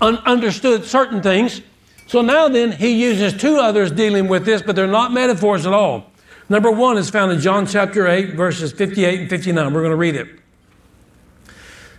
un- 0.00 0.18
understood 0.18 0.84
certain 0.84 1.22
things. 1.22 1.60
So 2.06 2.22
now 2.22 2.48
then, 2.48 2.72
he 2.72 3.00
uses 3.00 3.32
two 3.32 3.56
others 3.56 3.90
dealing 3.90 4.28
with 4.28 4.44
this, 4.44 4.62
but 4.62 4.76
they're 4.76 4.86
not 4.86 5.12
metaphors 5.12 5.66
at 5.66 5.72
all. 5.72 6.09
Number 6.50 6.70
one 6.72 6.98
is 6.98 7.08
found 7.08 7.30
in 7.30 7.40
John 7.40 7.64
chapter 7.64 8.08
8, 8.08 8.34
verses 8.34 8.72
58 8.72 9.20
and 9.20 9.30
59. 9.30 9.72
We're 9.72 9.82
going 9.82 9.90
to 9.90 9.96
read 9.96 10.16
it. 10.16 10.28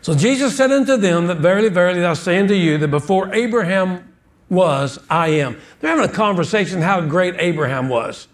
So 0.02 0.14
Jesus 0.14 0.58
said 0.58 0.72
unto 0.72 0.98
them 0.98 1.28
that 1.28 1.38
verily, 1.38 1.70
verily, 1.70 2.04
I 2.04 2.14
say 2.16 2.38
unto 2.38 2.54
you 2.54 2.78
that 2.80 2.90
before 2.90 3.34
Abraham 3.34 4.14
was, 4.50 5.00
I 5.10 5.30
am. 5.30 5.58
They're 5.80 5.92
having 5.92 6.10
a 6.10 6.14
conversation 6.14 6.82
how 6.82 7.00
great 7.00 7.36
Abraham 7.40 7.88
was. 7.88 8.28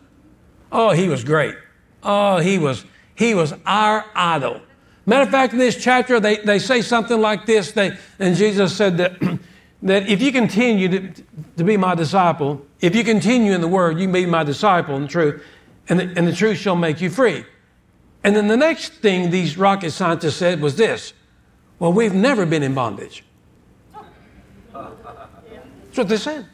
Oh, 0.72 0.90
he 0.90 1.08
was 1.08 1.24
great. 1.24 1.56
Oh, 2.02 2.38
he 2.38 2.58
was, 2.58 2.84
he 3.14 3.36
was 3.36 3.54
our 3.68 4.04
idol. 4.16 4.62
Matter 5.06 5.24
of 5.24 5.30
fact, 5.30 5.54
in 5.54 5.60
this 5.60 5.76
chapter, 5.76 6.20
they, 6.20 6.38
they 6.38 6.58
say 6.58 6.82
something 6.82 7.22
like 7.22 7.46
this. 7.46 7.74
They, 7.74 7.96
and 8.18 8.36
Jesus 8.36 8.76
said 8.76 8.98
that, 8.98 9.20
that 9.84 10.10
if 10.10 10.20
you 10.20 10.32
continue 10.32 10.90
to, 10.90 11.24
to 11.58 11.64
be 11.64 11.78
my 11.78 11.94
disciple, 11.94 12.66
if 12.82 12.96
you 12.96 13.04
continue 13.04 13.54
in 13.54 13.62
the 13.62 13.68
word, 13.68 14.00
you 14.00 14.06
can 14.06 14.14
be 14.14 14.26
my 14.26 14.44
disciple 14.44 14.96
in 14.96 15.08
truth 15.08 15.44
and 15.90 16.00
the, 16.00 16.14
and 16.16 16.28
the 16.28 16.34
truth 16.34 16.58
shall 16.58 16.76
make 16.76 17.02
you 17.02 17.10
free. 17.10 17.46
And 18.24 18.36
then 18.36 18.48
the 18.48 18.58
next 18.58 18.94
thing 18.94 19.30
these 19.30 19.58
rocket 19.58 19.92
scientists 19.92 20.36
said 20.36 20.62
was 20.62 20.76
this 20.76 21.14
Well, 21.80 21.94
we've 21.94 22.14
never 22.14 22.46
been 22.46 22.64
in 22.64 22.74
bondage. 22.74 23.24
That's 24.74 25.98
what 25.98 26.10
they 26.10 26.18
said. 26.18 26.46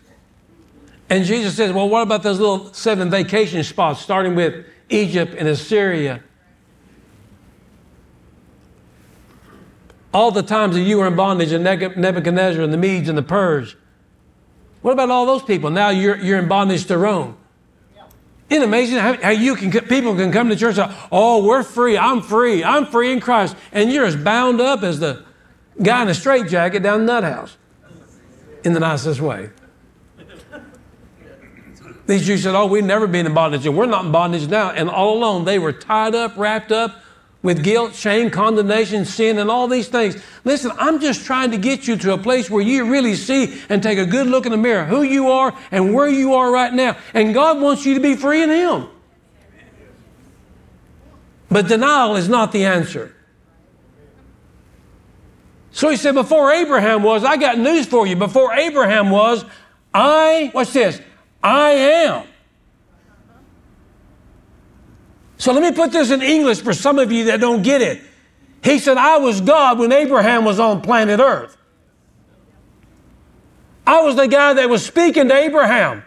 And 1.10 1.26
Jesus 1.26 1.56
says, 1.56 1.74
Well, 1.74 1.90
what 1.90 2.02
about 2.02 2.24
those 2.24 2.40
little 2.40 2.74
seven 2.74 3.10
vacation 3.10 3.64
spots, 3.64 4.02
starting 4.02 4.36
with 4.36 4.66
Egypt 4.90 5.36
and 5.38 5.48
Assyria? 5.48 6.24
All 10.14 10.32
the 10.32 10.44
times 10.44 10.76
that 10.76 10.82
you 10.82 11.00
were 11.00 11.08
in 11.08 11.16
bondage 11.16 11.52
in 11.52 11.64
Nebuchadnezzar 11.64 12.64
and 12.64 12.72
the 12.72 12.78
Medes 12.78 13.10
and 13.10 13.18
the 13.18 13.24
Purge. 13.24 13.76
What 14.84 14.92
about 14.92 15.10
all 15.10 15.26
those 15.26 15.42
people? 15.42 15.72
Now 15.72 15.90
you're, 15.90 16.18
you're 16.18 16.38
in 16.38 16.48
bondage 16.48 16.86
to 16.86 16.98
Rome. 16.98 17.38
Isn't 18.50 18.64
amazing 18.64 19.00
how, 19.00 19.14
how 19.22 19.30
you 19.30 19.56
can 19.56 19.72
people 19.72 20.16
can 20.16 20.32
come 20.32 20.50
to 20.50 20.56
church 20.56 20.78
and 20.78 20.92
say, 20.92 20.98
"Oh, 21.12 21.44
we're 21.46 21.64
free. 21.64 21.98
I'm 21.98 22.22
free. 22.22 22.64
I'm 22.64 22.86
free 22.86 23.12
in 23.12 23.20
Christ," 23.20 23.56
and 23.72 23.92
you're 23.92 24.06
as 24.06 24.16
bound 24.16 24.62
up 24.62 24.84
as 24.84 25.00
the 25.00 25.24
guy 25.82 26.04
in 26.04 26.10
a 26.10 26.14
straitjacket 26.14 26.84
down 26.84 27.06
nut 27.06 27.24
house, 27.24 27.58
in 28.64 28.74
the 28.74 28.80
nicest 28.80 29.22
way. 29.22 29.50
These 32.06 32.26
Jews 32.26 32.44
said, 32.44 32.54
"Oh, 32.54 32.66
we've 32.66 32.84
never 32.84 33.08
been 33.08 33.26
in 33.26 33.34
bondage, 33.34 33.66
and 33.66 33.78
we're 33.78 33.86
not 33.86 34.06
in 34.06 34.12
bondage 34.12 34.48
now." 34.50 34.72
And 34.72 34.90
all 34.90 35.18
along, 35.18 35.46
they 35.46 35.58
were 35.58 35.72
tied 35.72 36.14
up, 36.14 36.34
wrapped 36.36 36.72
up, 36.72 37.00
with 37.44 37.62
guilt, 37.62 37.94
shame, 37.94 38.32
condemnation, 38.32 39.04
sin, 39.06 39.38
and 39.38 39.52
all 39.52 39.68
these 39.68 39.90
things. 39.90 40.16
Listen, 40.46 40.72
I'm 40.80 41.00
just 41.00 41.26
trying 41.26 41.52
to 41.52 41.58
get 41.58 41.88
you 41.88 41.98
to 41.98 42.14
a 42.14 42.18
place 42.18 42.50
where 42.50 42.64
you 42.64 42.90
really 42.90 43.16
see 43.16 43.62
and 43.70 43.84
take 43.84 44.00
a 44.00 44.06
good 44.06 44.28
look 44.28 44.46
in 44.46 44.52
the 44.54 44.58
mirror 44.58 44.86
who 44.86 45.04
you 45.04 45.30
are 45.30 45.56
and 45.70 45.94
where 45.94 46.08
you 46.08 46.34
are 46.34 46.52
right 46.52 46.74
now. 46.74 46.98
And 47.14 47.34
God 47.34 47.62
wants 47.62 47.86
you 47.86 47.94
to 47.96 48.00
be 48.00 48.16
free 48.16 48.42
in 48.42 48.50
Him. 48.50 48.88
But 51.50 51.68
denial 51.68 52.16
is 52.16 52.30
not 52.30 52.52
the 52.54 52.66
answer. 52.66 53.14
So 55.72 55.90
he 55.90 55.98
said, 55.98 56.16
Before 56.16 56.52
Abraham 56.52 57.04
was, 57.04 57.26
I 57.26 57.36
got 57.36 57.60
news 57.60 57.86
for 57.86 58.08
you. 58.08 58.16
Before 58.16 58.54
Abraham 58.54 59.10
was, 59.10 59.44
I, 59.94 60.50
what's 60.54 60.72
this? 60.72 61.02
I 61.44 61.72
am. 61.72 62.28
So 65.44 65.52
let 65.52 65.62
me 65.62 65.76
put 65.76 65.92
this 65.92 66.10
in 66.10 66.22
English 66.22 66.62
for 66.62 66.72
some 66.72 66.98
of 66.98 67.12
you 67.12 67.26
that 67.26 67.42
don't 67.42 67.64
get 67.64 67.82
it. 67.82 68.02
He 68.64 68.80
said, 68.80 68.96
I 68.96 69.18
was 69.18 69.42
God 69.42 69.78
when 69.78 69.92
Abraham 69.92 70.46
was 70.46 70.58
on 70.58 70.80
planet 70.80 71.20
Earth. 71.20 71.58
I 73.86 74.04
was 74.04 74.16
the 74.16 74.30
guy 74.30 74.54
that 74.54 74.70
was 74.70 74.86
speaking 74.86 75.28
to 75.28 75.36
Abraham. 75.36 76.02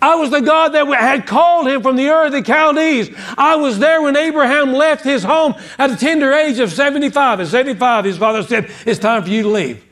I 0.00 0.14
was 0.14 0.30
the 0.30 0.40
God 0.40 0.68
that 0.74 0.86
had 0.86 1.26
called 1.26 1.66
him 1.66 1.82
from 1.82 1.96
the 1.96 2.06
Ur 2.06 2.26
of 2.26 2.32
the 2.32 2.44
Chaldees. 2.44 3.10
I 3.36 3.56
was 3.56 3.80
there 3.80 4.00
when 4.00 4.16
Abraham 4.16 4.72
left 4.72 5.02
his 5.02 5.24
home 5.24 5.56
at 5.78 5.90
a 5.90 5.96
tender 5.96 6.32
age 6.32 6.60
of 6.60 6.70
75. 6.70 7.40
At 7.40 7.48
75, 7.48 8.04
his 8.04 8.18
father 8.18 8.44
said, 8.44 8.70
It's 8.86 9.00
time 9.00 9.24
for 9.24 9.30
you 9.30 9.42
to 9.42 9.48
leave. 9.48 9.84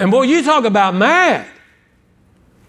And 0.00 0.10
boy, 0.10 0.22
you 0.22 0.42
talk 0.42 0.64
about 0.64 0.94
mad. 0.94 1.46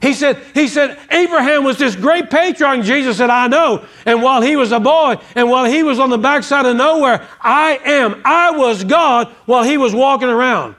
He 0.01 0.13
said, 0.13 0.37
he 0.53 0.67
said, 0.67 0.99
Abraham 1.09 1.63
was 1.63 1.77
this 1.77 1.95
great 1.95 2.29
patriarch. 2.29 2.83
Jesus 2.83 3.17
said, 3.17 3.29
I 3.29 3.47
know. 3.47 3.85
And 4.05 4.21
while 4.21 4.41
he 4.41 4.55
was 4.55 4.71
a 4.71 4.79
boy, 4.79 5.15
and 5.35 5.49
while 5.49 5.65
he 5.65 5.81
was 5.81 5.97
on 5.97 6.09
the 6.09 6.17
backside 6.17 6.65
of 6.65 6.75
nowhere, 6.75 7.25
I 7.39 7.79
am. 7.85 8.21
I 8.25 8.51
was 8.51 8.83
God 8.83 9.29
while 9.45 9.63
he 9.63 9.77
was 9.77 9.95
walking 9.95 10.27
around. 10.27 10.75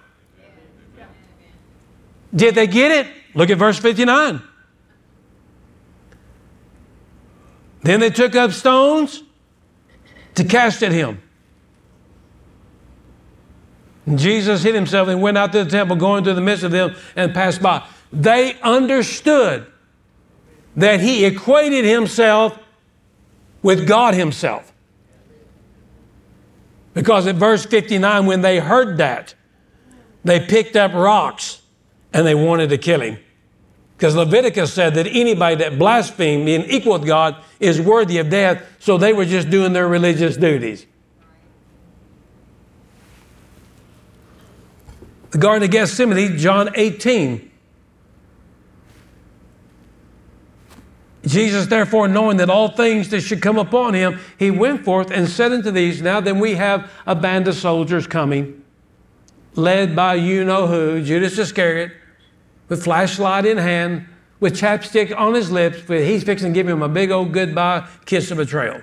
Did 2.34 2.54
they 2.54 2.66
get 2.66 2.90
it? 2.90 3.12
Look 3.34 3.48
at 3.48 3.58
verse 3.58 3.78
59. 3.78 4.42
Then 7.82 8.00
they 8.00 8.10
took 8.10 8.36
up 8.36 8.52
stones 8.52 9.22
to 10.34 10.44
cast 10.44 10.82
at 10.82 10.92
him. 10.92 11.22
Jesus 14.14 14.62
hid 14.62 14.74
himself 14.74 15.08
and 15.08 15.22
went 15.22 15.38
out 15.38 15.52
to 15.52 15.64
the 15.64 15.70
temple, 15.70 15.96
going 15.96 16.24
through 16.24 16.34
the 16.34 16.40
midst 16.40 16.64
of 16.64 16.72
them 16.72 16.94
and 17.14 17.32
passed 17.32 17.62
by. 17.62 17.86
They 18.12 18.58
understood 18.60 19.66
that 20.76 21.00
he 21.00 21.24
equated 21.24 21.84
himself 21.84 22.58
with 23.62 23.86
God 23.86 24.14
himself. 24.14 24.72
Because 26.94 27.26
at 27.26 27.36
verse 27.36 27.64
59, 27.64 28.26
when 28.26 28.40
they 28.42 28.58
heard 28.58 28.98
that, 28.98 29.34
they 30.24 30.40
picked 30.40 30.76
up 30.76 30.92
rocks 30.92 31.62
and 32.12 32.26
they 32.26 32.34
wanted 32.34 32.70
to 32.70 32.78
kill 32.78 33.00
him. 33.00 33.18
Because 33.96 34.16
Leviticus 34.16 34.72
said 34.72 34.94
that 34.94 35.06
anybody 35.06 35.56
that 35.56 35.78
blasphemed, 35.78 36.44
being 36.44 36.62
equal 36.62 36.94
with 36.94 37.06
God, 37.06 37.36
is 37.60 37.80
worthy 37.80 38.18
of 38.18 38.30
death. 38.30 38.62
So 38.80 38.98
they 38.98 39.12
were 39.12 39.24
just 39.24 39.48
doing 39.48 39.72
their 39.72 39.86
religious 39.86 40.36
duties. 40.36 40.86
The 45.32 45.38
Garden 45.38 45.64
of 45.64 45.70
Gethsemane, 45.70 46.36
John 46.36 46.70
18. 46.74 47.50
Jesus, 51.24 51.66
therefore, 51.66 52.06
knowing 52.06 52.36
that 52.36 52.50
all 52.50 52.68
things 52.68 53.08
that 53.10 53.22
should 53.22 53.40
come 53.40 53.56
upon 53.56 53.94
him, 53.94 54.20
he 54.38 54.50
went 54.50 54.84
forth 54.84 55.10
and 55.10 55.26
said 55.26 55.52
unto 55.52 55.70
these, 55.70 56.02
Now 56.02 56.20
then, 56.20 56.38
we 56.38 56.54
have 56.56 56.90
a 57.06 57.14
band 57.14 57.48
of 57.48 57.54
soldiers 57.54 58.06
coming, 58.06 58.62
led 59.54 59.96
by 59.96 60.14
you 60.14 60.44
know 60.44 60.66
who, 60.66 61.02
Judas 61.02 61.38
Iscariot, 61.38 61.92
with 62.68 62.84
flashlight 62.84 63.46
in 63.46 63.56
hand, 63.56 64.06
with 64.38 64.54
chapstick 64.54 65.16
on 65.16 65.32
his 65.32 65.50
lips, 65.50 65.78
but 65.86 66.00
he's 66.00 66.24
fixing 66.24 66.52
to 66.52 66.54
give 66.54 66.68
him 66.68 66.82
a 66.82 66.88
big 66.88 67.10
old 67.10 67.32
goodbye 67.32 67.88
kiss 68.04 68.30
of 68.30 68.36
betrayal. 68.36 68.82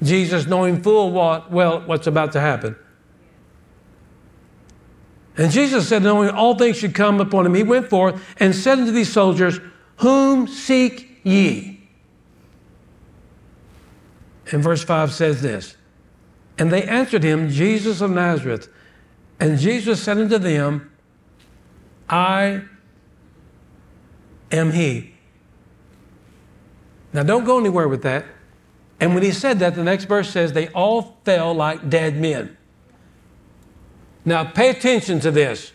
Jesus, 0.00 0.46
knowing 0.46 0.80
full 0.80 1.10
what, 1.10 1.50
well, 1.50 1.80
what's 1.86 2.06
about 2.06 2.32
to 2.32 2.40
happen. 2.40 2.76
And 5.36 5.50
Jesus 5.50 5.88
said, 5.88 6.02
knowing 6.02 6.30
all 6.30 6.56
things 6.56 6.76
should 6.76 6.94
come 6.94 7.20
upon 7.20 7.46
him, 7.46 7.54
he 7.54 7.62
went 7.62 7.90
forth 7.90 8.22
and 8.38 8.54
said 8.54 8.78
unto 8.78 8.92
these 8.92 9.12
soldiers, 9.12 9.58
whom 9.96 10.46
seek 10.46 11.20
ye? 11.24 11.80
And 14.52 14.62
verse 14.62 14.84
5 14.84 15.12
says 15.12 15.42
this 15.42 15.76
And 16.58 16.72
they 16.72 16.82
answered 16.84 17.24
him, 17.24 17.48
Jesus 17.48 18.00
of 18.00 18.10
Nazareth. 18.10 18.68
And 19.40 19.58
Jesus 19.58 20.02
said 20.02 20.18
unto 20.18 20.38
them, 20.38 20.92
I 22.08 22.62
am 24.52 24.70
he. 24.70 25.14
Now 27.12 27.22
don't 27.22 27.44
go 27.44 27.58
anywhere 27.58 27.88
with 27.88 28.02
that. 28.02 28.24
And 29.00 29.14
when 29.14 29.22
he 29.22 29.32
said 29.32 29.58
that, 29.58 29.74
the 29.74 29.82
next 29.82 30.04
verse 30.04 30.30
says, 30.30 30.52
They 30.52 30.68
all 30.68 31.18
fell 31.24 31.52
like 31.54 31.90
dead 31.90 32.16
men. 32.16 32.56
Now 34.24 34.44
pay 34.44 34.70
attention 34.70 35.20
to 35.20 35.30
this. 35.30 35.72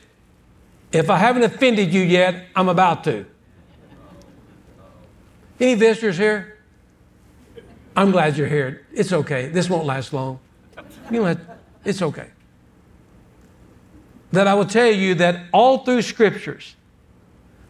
If 0.91 1.09
I 1.09 1.17
haven't 1.17 1.43
offended 1.43 1.93
you 1.93 2.01
yet, 2.01 2.47
I'm 2.55 2.67
about 2.67 3.03
to. 3.03 3.25
Any 5.59 5.75
visitors 5.75 6.17
here? 6.17 6.57
I'm 7.95 8.11
glad 8.11 8.37
you're 8.37 8.47
here. 8.47 8.87
It's 8.93 9.11
okay. 9.11 9.49
This 9.49 9.69
won't 9.69 9.85
last 9.85 10.13
long. 10.13 10.39
You 11.11 11.23
know, 11.23 11.37
it's 11.83 12.01
okay. 12.01 12.29
That 14.31 14.47
I 14.47 14.53
will 14.53 14.65
tell 14.65 14.91
you 14.91 15.15
that 15.15 15.47
all 15.51 15.79
through 15.79 16.03
scriptures, 16.03 16.75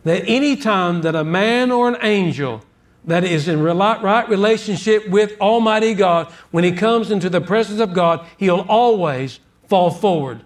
that 0.04 0.24
any 0.28 0.56
time 0.56 1.02
that 1.02 1.16
a 1.16 1.24
man 1.24 1.72
or 1.72 1.88
an 1.88 1.98
angel 2.02 2.62
that 3.06 3.24
is 3.24 3.48
in 3.48 3.62
right 3.64 4.30
relationship 4.30 5.08
with 5.10 5.40
Almighty 5.42 5.94
God, 5.94 6.28
when 6.52 6.64
he 6.64 6.72
comes 6.72 7.12
into 7.12 7.30
the 7.30 7.42
presence 7.42 7.80
of 7.80 7.94
God, 7.94 8.26
he'll 8.38 8.66
always 8.70 9.40
fall 9.68 9.90
forward. 9.90 10.46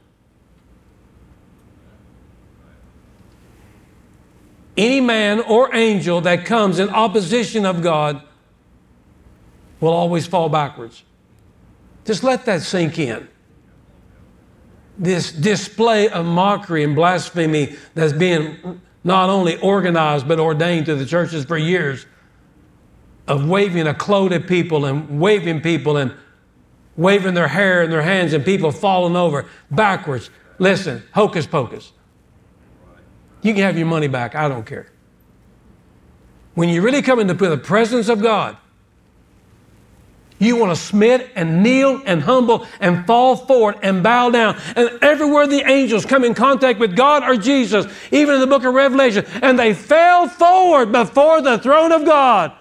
Any 4.76 5.02
man 5.02 5.40
or 5.42 5.74
angel 5.76 6.22
that 6.22 6.46
comes 6.46 6.80
in 6.80 6.90
opposition 6.90 7.66
of 7.66 7.82
God 7.82 8.24
will 9.80 9.94
always 9.94 10.26
fall 10.26 10.50
backwards. 10.50 11.04
Just 12.06 12.24
let 12.24 12.46
that 12.46 12.62
sink 12.62 12.98
in. 12.98 13.28
This 14.98 15.32
display 15.32 16.10
of 16.10 16.26
mockery 16.26 16.84
and 16.84 16.96
blasphemy 16.96 17.76
that's 17.94 18.14
being 18.14 18.82
not 19.04 19.30
only 19.30 19.58
organized 19.60 20.28
but 20.28 20.40
ordained 20.40 20.86
to 20.88 20.96
the 20.96 21.06
churches 21.06 21.46
for 21.46 21.58
years 21.58 22.06
of 23.28 23.48
waving 23.48 23.88
a 23.88 23.94
cloak 23.94 24.32
at 24.32 24.48
people 24.48 24.86
and 24.86 25.20
waving 25.20 25.62
people 25.62 25.98
and 25.98 26.14
waving 26.96 27.34
their 27.34 27.48
hair 27.48 27.84
in 27.84 27.90
their 27.90 28.02
hands 28.02 28.34
and 28.34 28.46
people 28.46 28.72
falling 28.72 29.16
over 29.16 29.46
backwards. 29.72 30.30
Listen, 30.60 31.04
hocus 31.14 31.48
pocus. 31.48 31.92
You 33.44 33.54
can 33.54 33.64
have 33.64 33.78
your 33.78 33.88
money 33.88 34.08
back. 34.08 34.36
I 34.36 34.48
don't 34.48 34.66
care. 34.66 34.88
When 36.56 36.70
you 36.70 36.82
really 36.82 37.02
come 37.02 37.20
into 37.20 37.34
the 37.34 37.58
presence 37.58 38.10
of 38.10 38.22
God, 38.22 38.58
you 40.40 40.56
want 40.58 40.72
to 40.72 40.76
submit 40.76 41.32
and 41.36 41.64
kneel 41.64 42.02
and 42.06 42.22
humble 42.22 42.68
and 42.80 43.06
fall 43.08 43.36
forward 43.36 43.78
and 43.82 44.04
bow 44.04 44.30
down. 44.30 44.60
And 44.76 45.00
everywhere 45.02 45.48
the 45.48 45.70
angels 45.70 46.06
come 46.06 46.24
in 46.24 46.34
contact 46.34 46.80
with 46.80 46.96
God 46.96 47.24
or 47.24 47.38
Jesus, 47.38 47.86
even 48.12 48.36
in 48.36 48.42
the 48.42 48.48
book 48.48 48.64
of 48.64 48.74
Revelation, 48.74 49.26
and 49.42 49.58
they 49.58 49.74
fell 49.74 50.28
forward 50.28 50.92
before 50.92 51.42
the 51.42 51.58
throne 51.60 51.92
of 51.92 52.06
God 52.06 52.52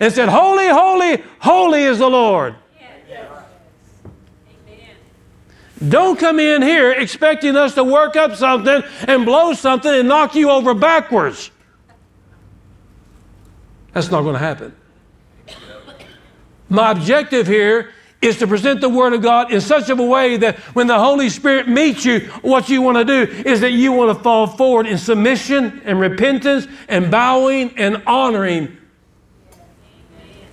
and 0.00 0.12
said, 0.12 0.28
Holy, 0.28 0.68
holy, 0.68 1.22
holy 1.38 1.82
is 1.82 1.98
the 1.98 2.08
Lord. 2.08 2.56
Don't 5.88 6.18
come 6.18 6.38
in 6.38 6.60
here 6.60 6.92
expecting 6.92 7.56
us 7.56 7.74
to 7.74 7.84
work 7.84 8.14
up 8.14 8.34
something 8.36 8.82
and 9.08 9.24
blow 9.24 9.54
something 9.54 9.92
and 9.92 10.08
knock 10.08 10.34
you 10.34 10.50
over 10.50 10.74
backwards. 10.74 11.50
That's 13.92 14.10
not 14.10 14.22
going 14.22 14.34
to 14.34 14.40
happen. 14.40 14.76
My 16.68 16.92
objective 16.92 17.46
here 17.46 17.92
is 18.22 18.38
to 18.38 18.46
present 18.46 18.80
the 18.80 18.88
Word 18.88 19.14
of 19.14 19.22
God 19.22 19.50
in 19.50 19.60
such 19.60 19.88
of 19.88 19.98
a 19.98 20.04
way 20.04 20.36
that 20.36 20.58
when 20.74 20.86
the 20.86 20.98
Holy 20.98 21.30
Spirit 21.30 21.68
meets 21.68 22.04
you, 22.04 22.20
what 22.42 22.68
you 22.68 22.82
want 22.82 22.98
to 22.98 23.04
do 23.04 23.32
is 23.48 23.60
that 23.62 23.72
you 23.72 23.92
want 23.92 24.16
to 24.16 24.22
fall 24.22 24.46
forward 24.46 24.86
in 24.86 24.98
submission 24.98 25.80
and 25.84 25.98
repentance 25.98 26.66
and 26.88 27.10
bowing 27.10 27.76
and 27.78 28.02
honoring 28.06 28.76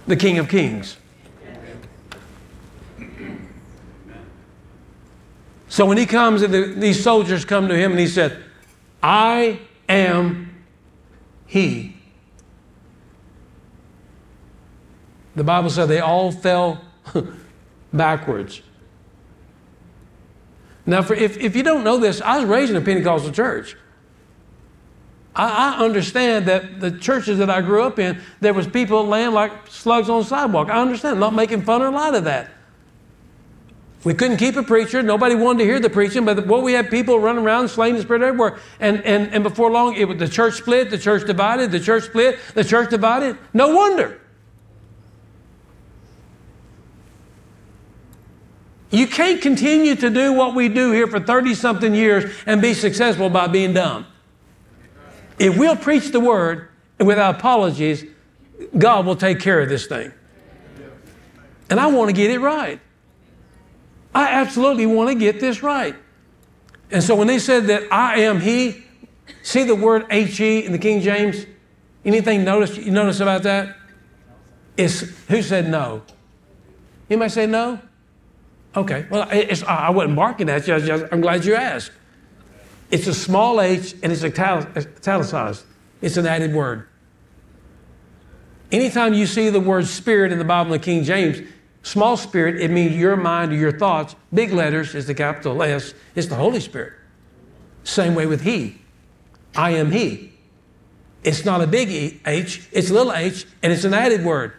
the 0.08 0.16
King 0.16 0.38
of 0.38 0.48
Kings. 0.48 0.96
So 5.70 5.86
when 5.86 5.98
he 5.98 6.06
comes, 6.06 6.42
and 6.42 6.54
the, 6.54 6.74
these 6.76 7.04
soldiers 7.04 7.46
come 7.46 7.68
to 7.68 7.76
him 7.76 7.92
and 7.92 8.00
he 8.00 8.08
said, 8.08 8.44
I 9.04 9.60
am 9.90 10.64
he. 11.46 11.96
The 15.36 15.44
Bible 15.44 15.70
said 15.70 15.86
they 15.86 16.00
all 16.00 16.32
fell 16.32 16.82
backwards. 17.94 18.62
Now, 20.86 21.02
for, 21.02 21.14
if, 21.14 21.38
if 21.38 21.56
you 21.56 21.64
don't 21.64 21.84
know 21.84 21.98
this, 21.98 22.22
I 22.22 22.40
was 22.40 22.46
raised 22.46 22.72
in 22.72 22.78
a 22.78 22.82
Pentecostal 22.82 23.32
church. 23.32 23.76
I, 25.36 25.76
I, 25.76 25.84
understand 25.84 26.48
that 26.48 26.80
the 26.80 26.92
churches 26.92 27.38
that 27.38 27.50
I 27.50 27.62
grew 27.62 27.84
up 27.84 28.00
in, 28.00 28.20
there 28.40 28.54
was 28.54 28.66
people 28.66 29.06
laying 29.06 29.34
like 29.34 29.52
slugs 29.68 30.10
on 30.10 30.22
the 30.22 30.26
sidewalk. 30.26 30.70
I 30.70 30.82
understand, 30.82 31.16
I'm 31.16 31.20
not 31.20 31.36
making 31.36 31.62
fun 31.62 31.84
or 31.84 31.92
light 31.92 32.16
of 32.16 32.24
that. 32.24 32.50
We 34.04 34.14
couldn't 34.14 34.38
keep 34.38 34.56
a 34.56 34.64
preacher. 34.64 35.02
Nobody 35.02 35.36
wanted 35.36 35.60
to 35.60 35.66
hear 35.66 35.80
the 35.80 35.90
preaching, 35.90 36.24
but 36.24 36.46
well, 36.48 36.62
we 36.62 36.74
had 36.74 36.90
people 36.90 37.20
running 37.20 37.44
around 37.44 37.68
slaying 37.70 37.96
the 37.96 38.02
spirit 38.02 38.22
everywhere. 38.22 38.60
And, 38.80 39.04
and, 39.04 39.34
and 39.34 39.44
before 39.44 39.72
long, 39.72 39.96
it 39.96 40.08
was 40.08 40.18
the 40.18 40.28
church 40.28 40.56
split, 40.56 40.90
the 40.90 40.98
church 40.98 41.26
divided, 41.26 41.72
the 41.72 41.80
church 41.80 42.04
split, 42.04 42.40
the 42.54 42.64
church 42.64 42.90
divided. 42.90 43.38
No 43.54 43.76
wonder. 43.76 44.22
You 48.90 49.08
can't 49.08 49.42
continue 49.42 49.96
to 49.96 50.10
do 50.10 50.32
what 50.32 50.56
we 50.56 50.70
do 50.70 50.92
here 50.92 51.08
for 51.08 51.20
30 51.20 51.56
something 51.56 51.94
years 51.94 52.34
and 52.46 52.62
be 52.62 52.74
successful 52.74 53.30
by 53.30 53.48
being 53.48 53.74
dumb. 53.74 54.06
If 55.40 55.58
we'll 55.58 55.76
preach 55.76 56.12
the 56.12 56.20
word 56.20 56.70
without 57.00 57.36
apologies, 57.36 58.06
God 58.78 59.06
will 59.06 59.16
take 59.16 59.40
care 59.40 59.60
of 59.60 59.70
this 59.70 59.88
thing. 59.88 60.12
And 61.70 61.80
I 61.80 61.88
want 61.88 62.10
to 62.10 62.14
get 62.14 62.32
it 62.32 62.40
right. 62.40 62.80
I 64.18 64.30
absolutely 64.32 64.88
want 64.88 65.10
to 65.10 65.16
get 65.16 65.40
this 65.40 65.62
right. 65.62 65.96
And 66.90 67.04
so 67.04 67.14
when 67.14 67.28
they 67.28 67.38
said 67.38 67.68
that 67.68 67.84
I 67.92 68.22
am 68.22 68.42
He, 68.42 68.84
see 69.44 69.64
the 69.64 69.76
word 69.76 70.08
H-E 70.10 70.66
in 70.66 70.72
the 70.72 70.80
King 70.80 71.02
James? 71.02 71.46
Anything 72.04 72.44
notice, 72.44 72.76
you 72.78 72.90
notice 72.90 73.20
about 73.20 73.44
that? 73.44 73.78
It's, 74.76 75.02
who 75.28 75.44
said 75.44 75.70
no? 75.70 76.02
Anybody 77.12 77.30
say 77.30 77.46
no? 77.46 77.80
Okay, 78.76 79.06
well, 79.12 79.28
I 79.30 79.92
wasn't 79.92 80.16
barking 80.16 80.50
at 80.50 80.68
you. 80.68 80.80
Just, 80.80 81.06
I'm 81.12 81.22
glad 81.22 81.46
you 81.46 81.54
asked. 81.54 81.92
It's 82.90 83.06
a 83.06 83.14
small 83.14 83.62
h 83.62 83.94
and 84.02 84.12
it's 84.12 84.24
uh, 84.24 84.64
italicized. 84.76 85.64
It's 86.02 86.18
an 86.18 86.26
added 86.26 86.56
word. 86.56 86.88
Anytime 88.72 89.14
you 89.14 89.28
see 89.28 89.52
the 89.52 89.60
word 89.60 89.86
spirit 89.86 90.32
in 90.32 90.40
the 90.40 90.44
Bible 90.44 90.74
in 90.74 90.82
the 90.82 90.84
King 90.84 91.04
James, 91.04 91.48
Small 91.88 92.18
spirit, 92.18 92.60
it 92.60 92.70
means 92.70 92.98
your 92.98 93.16
mind 93.16 93.54
or 93.54 93.56
your 93.56 93.72
thoughts. 93.72 94.14
Big 94.34 94.52
letters 94.52 94.94
is 94.94 95.08
the 95.08 95.14
capital 95.14 95.64
S, 95.64 95.94
it's 96.16 96.28
the 96.28 96.36
Holy 96.36 96.60
Spirit. 96.60 96.92
Same 97.86 98.14
way 98.14 98.26
with 98.26 98.42
He. 98.42 98.82
I 99.56 99.70
am 99.70 99.92
He. 99.92 100.34
It's 101.24 101.46
not 101.46 101.62
a 101.62 101.68
big 101.68 101.90
e, 101.90 102.20
H, 102.26 102.68
it's 102.74 102.90
a 102.90 102.94
little 102.94 103.14
h, 103.14 103.46
and 103.64 103.72
it's 103.72 103.86
an 103.86 103.94
added 103.94 104.26
word. 104.26 104.52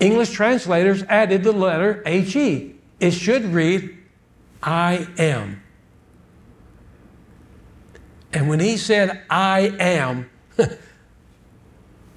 English 0.00 0.32
translators 0.32 1.02
added 1.04 1.42
the 1.42 1.52
letter 1.52 2.02
HE. 2.04 2.74
It 3.00 3.12
should 3.12 3.46
read, 3.46 3.96
I 4.62 5.08
am. 5.16 5.62
And 8.34 8.50
when 8.50 8.60
he 8.60 8.76
said, 8.76 9.22
I 9.30 9.74
am, 9.80 10.28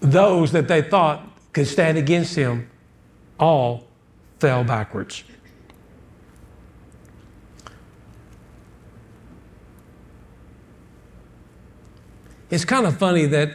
those 0.02 0.52
that 0.52 0.68
they 0.68 0.82
thought 0.82 1.26
could 1.54 1.68
stand 1.68 1.98
against 1.98 2.36
him 2.36 2.70
all 3.40 3.86
fell 4.40 4.64
backwards. 4.64 5.24
It's 12.50 12.66
kind 12.66 12.86
of 12.86 12.98
funny 12.98 13.26
that 13.26 13.52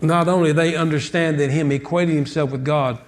not 0.00 0.28
only 0.28 0.52
they 0.52 0.76
understand 0.76 1.40
that 1.40 1.50
him 1.50 1.70
equating 1.70 2.14
himself 2.14 2.50
with 2.50 2.64
God, 2.64 2.98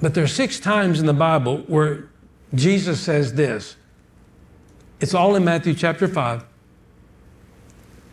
but 0.00 0.14
there 0.14 0.24
are 0.24 0.28
six 0.28 0.58
times 0.58 0.98
in 0.98 1.06
the 1.06 1.14
Bible 1.14 1.58
where 1.68 2.08
Jesus 2.54 3.00
says 3.00 3.34
this. 3.34 3.76
It's 5.00 5.14
all 5.14 5.36
in 5.36 5.44
Matthew 5.44 5.74
chapter 5.74 6.08
5. 6.08 6.44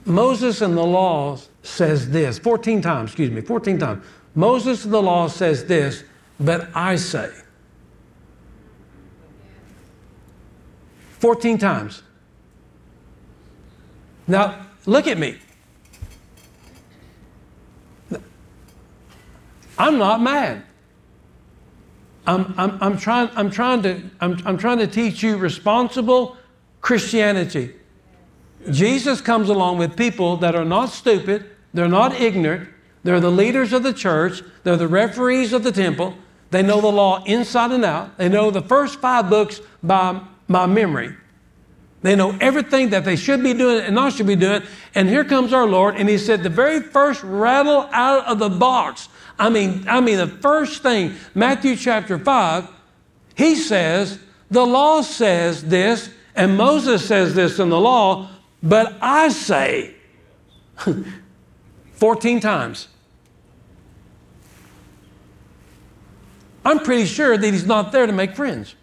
Moses 0.06 0.62
and 0.62 0.78
the 0.78 0.84
law 0.84 1.38
says 1.64 2.10
this 2.12 2.40
14 2.40 2.82
times, 2.82 3.10
excuse 3.10 3.32
me, 3.32 3.42
14 3.42 3.78
times. 3.78 4.06
Moses 4.38 4.86
and 4.86 4.94
the 4.94 5.02
law 5.02 5.28
says 5.28 5.66
this, 5.66 6.04
but 6.40 6.70
I 6.76 6.96
say. 6.96 7.32
14 11.18 11.58
times. 11.58 12.04
Now, 14.28 14.68
look 14.86 15.08
at 15.08 15.18
me. 15.18 15.40
I'm 19.80 19.98
not 19.98 20.22
mad. 20.22 20.64
I'm, 22.28 22.54
I'm, 22.60 22.78
I'm, 22.80 22.98
trying, 22.98 23.32
I'm, 23.36 23.50
trying 23.50 23.82
to, 23.82 24.04
I'm, 24.22 24.40
I'm 24.46 24.58
trying 24.60 24.78
to 24.78 24.88
teach 24.88 25.24
you 25.24 25.38
responsible 25.38 26.38
Christianity. 26.82 27.74
Jesus 28.70 29.20
comes 29.20 29.50
along 29.50 29.80
with 29.80 29.98
people 29.98 30.38
that 30.38 30.54
are 30.54 30.66
not 30.66 30.90
stupid, 30.90 31.50
they're 31.74 31.88
not 31.88 32.22
ignorant, 32.22 32.70
they're 33.04 33.20
the 33.20 33.32
leaders 33.32 33.74
of 33.74 33.84
the 33.84 33.94
church, 33.94 34.42
they're 34.64 34.78
the 34.78 34.88
referees 34.88 35.54
of 35.54 35.64
the 35.64 35.72
temple, 35.72 36.16
they 36.50 36.64
know 36.64 36.82
the 36.82 36.88
law 36.88 37.24
inside 37.26 37.72
and 37.72 37.86
out, 37.86 38.18
they 38.18 38.30
know 38.30 38.52
the 38.52 38.62
first 38.62 39.00
five 39.00 39.30
books 39.30 39.62
by, 39.84 40.22
by 40.48 40.66
memory. 40.66 41.16
They 42.02 42.16
know 42.16 42.38
everything 42.40 42.92
that 42.92 43.06
they 43.06 43.16
should 43.16 43.44
be 43.44 43.54
doing 43.54 43.84
and 43.84 43.96
not 43.96 44.14
should 44.14 44.28
be 44.28 44.36
doing. 44.36 44.62
And 44.94 45.10
here 45.10 45.26
comes 45.26 45.52
our 45.52 45.66
Lord, 45.66 45.96
and 45.96 46.08
He 46.08 46.18
said, 46.18 46.44
the 46.44 46.50
very 46.50 46.80
first 46.80 47.24
rattle 47.24 47.90
out 47.92 48.26
of 48.26 48.40
the 48.40 48.50
box. 48.50 49.10
I 49.40 49.50
mean, 49.50 49.84
I 49.88 50.00
mean, 50.00 50.18
the 50.18 50.28
first 50.28 50.84
thing, 50.84 51.16
Matthew 51.34 51.76
chapter 51.76 52.18
5, 52.18 52.68
He 53.36 53.56
says, 53.56 54.20
the 54.50 54.66
law 54.66 55.02
says 55.02 55.64
this, 55.64 56.10
and 56.36 56.56
Moses 56.56 57.06
says 57.06 57.34
this 57.34 57.60
in 57.60 57.70
the 57.70 57.80
law, 57.80 58.30
but 58.62 58.96
I 59.02 59.30
say 59.30 59.96
14 61.98 62.40
times. 62.40 62.88
I'm 66.64 66.80
pretty 66.80 67.06
sure 67.06 67.38
that 67.38 67.54
He's 67.54 67.66
not 67.66 67.92
there 67.92 68.06
to 68.06 68.14
make 68.14 68.36
friends. 68.36 68.76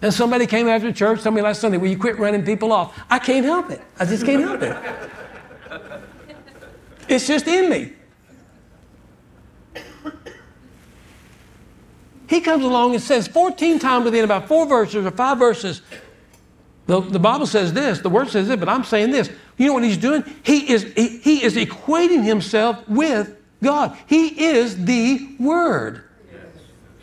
And 0.00 0.12
somebody 0.12 0.46
came 0.46 0.66
after 0.66 0.92
church, 0.92 1.22
told 1.22 1.36
me 1.36 1.42
last 1.42 1.60
Sunday, 1.60 1.78
Will 1.78 1.88
you 1.88 1.98
quit 1.98 2.18
running 2.18 2.44
people 2.44 2.72
off? 2.72 2.98
I 3.08 3.18
can't 3.20 3.44
help 3.44 3.70
it. 3.70 3.80
I 3.98 4.04
just 4.04 4.24
can't 4.24 4.42
help 4.42 4.62
it. 4.62 4.76
It's 7.08 7.26
just 7.26 7.46
in 7.46 7.70
me. 7.70 7.92
He 12.28 12.40
comes 12.40 12.64
along 12.64 12.94
and 12.94 13.02
says 13.02 13.28
14 13.28 13.78
times 13.78 14.06
within 14.06 14.24
about 14.24 14.48
four 14.48 14.64
verses 14.64 15.04
or 15.04 15.10
five 15.10 15.38
verses, 15.38 15.82
the, 16.86 17.00
the 17.00 17.18
Bible 17.18 17.46
says 17.46 17.72
this, 17.72 18.00
the 18.00 18.10
word 18.10 18.28
says 18.28 18.48
this, 18.48 18.58
but 18.58 18.68
I'm 18.68 18.84
saying 18.84 19.10
this. 19.10 19.30
You 19.56 19.68
know 19.68 19.74
what 19.74 19.84
he's 19.84 19.98
doing? 19.98 20.24
He 20.42 20.72
is, 20.72 20.82
he, 20.94 21.18
he 21.18 21.44
is 21.44 21.54
equating 21.54 22.24
himself 22.24 22.86
with 22.88 23.36
God. 23.62 23.96
He 24.06 24.46
is 24.46 24.84
the 24.84 25.36
Word 25.38 26.02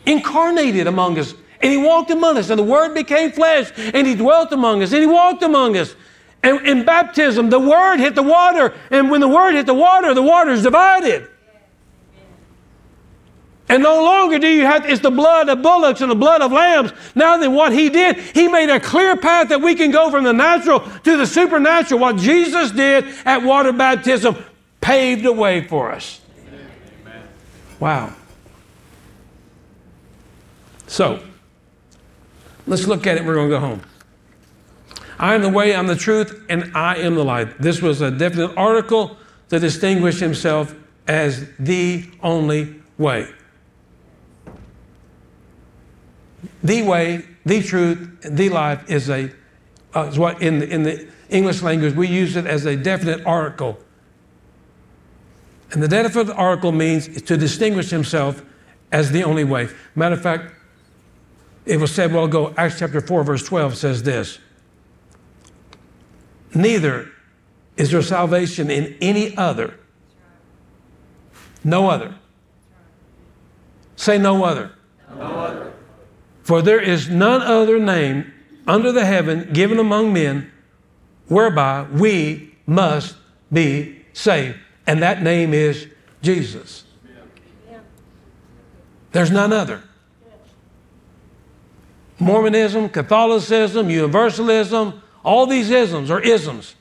incarnated 0.04 0.86
among 0.86 1.18
us. 1.18 1.34
And 1.62 1.70
he 1.70 1.78
walked 1.78 2.10
among 2.10 2.36
us, 2.36 2.50
and 2.50 2.58
the 2.58 2.64
Word 2.64 2.94
became 2.94 3.32
flesh, 3.32 3.70
and 3.76 4.06
he 4.06 4.14
dwelt 4.14 4.52
among 4.52 4.82
us, 4.82 4.92
and 4.92 5.00
he 5.00 5.06
walked 5.06 5.42
among 5.42 5.76
us. 5.76 5.94
And 6.42 6.66
in 6.66 6.84
baptism, 6.84 7.50
the 7.50 7.58
Word 7.58 7.98
hit 7.98 8.14
the 8.14 8.22
water, 8.22 8.74
and 8.90 9.10
when 9.10 9.20
the 9.20 9.28
Word 9.28 9.54
hit 9.54 9.66
the 9.66 9.74
water, 9.74 10.12
the 10.14 10.22
water 10.22 10.50
is 10.50 10.62
divided. 10.62 11.28
And 13.70 13.84
no 13.84 14.02
longer 14.02 14.40
do 14.40 14.48
you 14.48 14.62
have, 14.62 14.84
it's 14.84 15.00
the 15.00 15.12
blood 15.12 15.48
of 15.48 15.62
bullocks 15.62 16.00
and 16.00 16.10
the 16.10 16.16
blood 16.16 16.42
of 16.42 16.50
lambs. 16.50 16.92
Now 17.14 17.36
then, 17.36 17.54
what 17.54 17.72
he 17.72 17.88
did, 17.88 18.16
he 18.16 18.48
made 18.48 18.68
a 18.68 18.80
clear 18.80 19.16
path 19.16 19.48
that 19.50 19.62
we 19.62 19.76
can 19.76 19.92
go 19.92 20.10
from 20.10 20.24
the 20.24 20.32
natural 20.32 20.80
to 20.80 21.16
the 21.16 21.24
supernatural. 21.24 22.00
What 22.00 22.16
Jesus 22.16 22.72
did 22.72 23.04
at 23.24 23.44
water 23.44 23.72
baptism 23.72 24.36
paved 24.80 25.22
the 25.22 25.32
way 25.32 25.68
for 25.68 25.92
us. 25.92 26.20
Amen. 27.04 27.22
Wow. 27.78 28.12
So, 30.88 31.22
let's 32.66 32.88
look 32.88 33.06
at 33.06 33.18
it. 33.18 33.24
We're 33.24 33.34
going 33.34 33.50
to 33.50 33.54
go 33.54 33.60
home. 33.60 33.82
I 35.16 35.36
am 35.36 35.42
the 35.42 35.48
way, 35.48 35.76
I'm 35.76 35.86
the 35.86 35.94
truth, 35.94 36.44
and 36.48 36.76
I 36.76 36.96
am 36.96 37.14
the 37.14 37.24
light. 37.24 37.56
This 37.60 37.80
was 37.80 38.00
a 38.00 38.10
definite 38.10 38.52
article 38.56 39.16
to 39.50 39.60
distinguish 39.60 40.18
himself 40.18 40.74
as 41.06 41.48
the 41.60 42.10
only 42.20 42.74
way. 42.98 43.28
The 46.62 46.82
way, 46.82 47.24
the 47.44 47.62
truth, 47.62 48.20
the 48.22 48.48
life 48.50 48.88
is 48.90 49.08
a 49.08 49.30
uh, 49.94 50.02
is 50.02 50.18
what 50.18 50.40
in 50.40 50.60
the, 50.60 50.68
in 50.68 50.82
the 50.82 51.08
English 51.30 51.62
language 51.62 51.94
we 51.94 52.06
use 52.06 52.36
it 52.36 52.46
as 52.46 52.66
a 52.66 52.76
definite 52.76 53.24
article. 53.26 53.78
And 55.72 55.82
the 55.82 55.88
definite 55.88 56.32
article 56.34 56.72
means 56.72 57.22
to 57.22 57.36
distinguish 57.36 57.90
himself 57.90 58.44
as 58.92 59.10
the 59.10 59.24
only 59.24 59.44
way. 59.44 59.68
Matter 59.94 60.14
of 60.14 60.22
fact, 60.22 60.52
it 61.64 61.78
was 61.78 61.92
said 61.92 62.12
well 62.12 62.24
ago, 62.24 62.54
Acts 62.56 62.78
chapter 62.78 63.00
4, 63.00 63.24
verse 63.24 63.44
12 63.44 63.76
says 63.76 64.02
this 64.02 64.38
Neither 66.54 67.10
is 67.76 67.90
there 67.90 68.02
salvation 68.02 68.70
in 68.70 68.96
any 69.00 69.36
other. 69.36 69.78
No 71.62 71.88
other. 71.88 72.14
Say 73.96 74.18
no 74.18 74.44
other. 74.44 74.72
No 75.14 75.22
other. 75.22 75.69
For 76.50 76.62
there 76.62 76.80
is 76.80 77.08
none 77.08 77.42
other 77.42 77.78
name 77.78 78.34
under 78.66 78.90
the 78.90 79.04
heaven 79.04 79.52
given 79.52 79.78
among 79.78 80.12
men 80.12 80.50
whereby 81.28 81.86
we 81.92 82.56
must 82.66 83.14
be 83.52 84.02
saved. 84.14 84.58
And 84.84 85.00
that 85.00 85.22
name 85.22 85.54
is 85.54 85.86
Jesus. 86.22 86.82
There's 89.12 89.30
none 89.30 89.52
other. 89.52 89.84
Mormonism, 92.18 92.88
Catholicism, 92.88 93.88
Universalism, 93.88 95.00
all 95.22 95.46
these 95.46 95.70
isms 95.70 96.10
are 96.10 96.20
isms. 96.20 96.74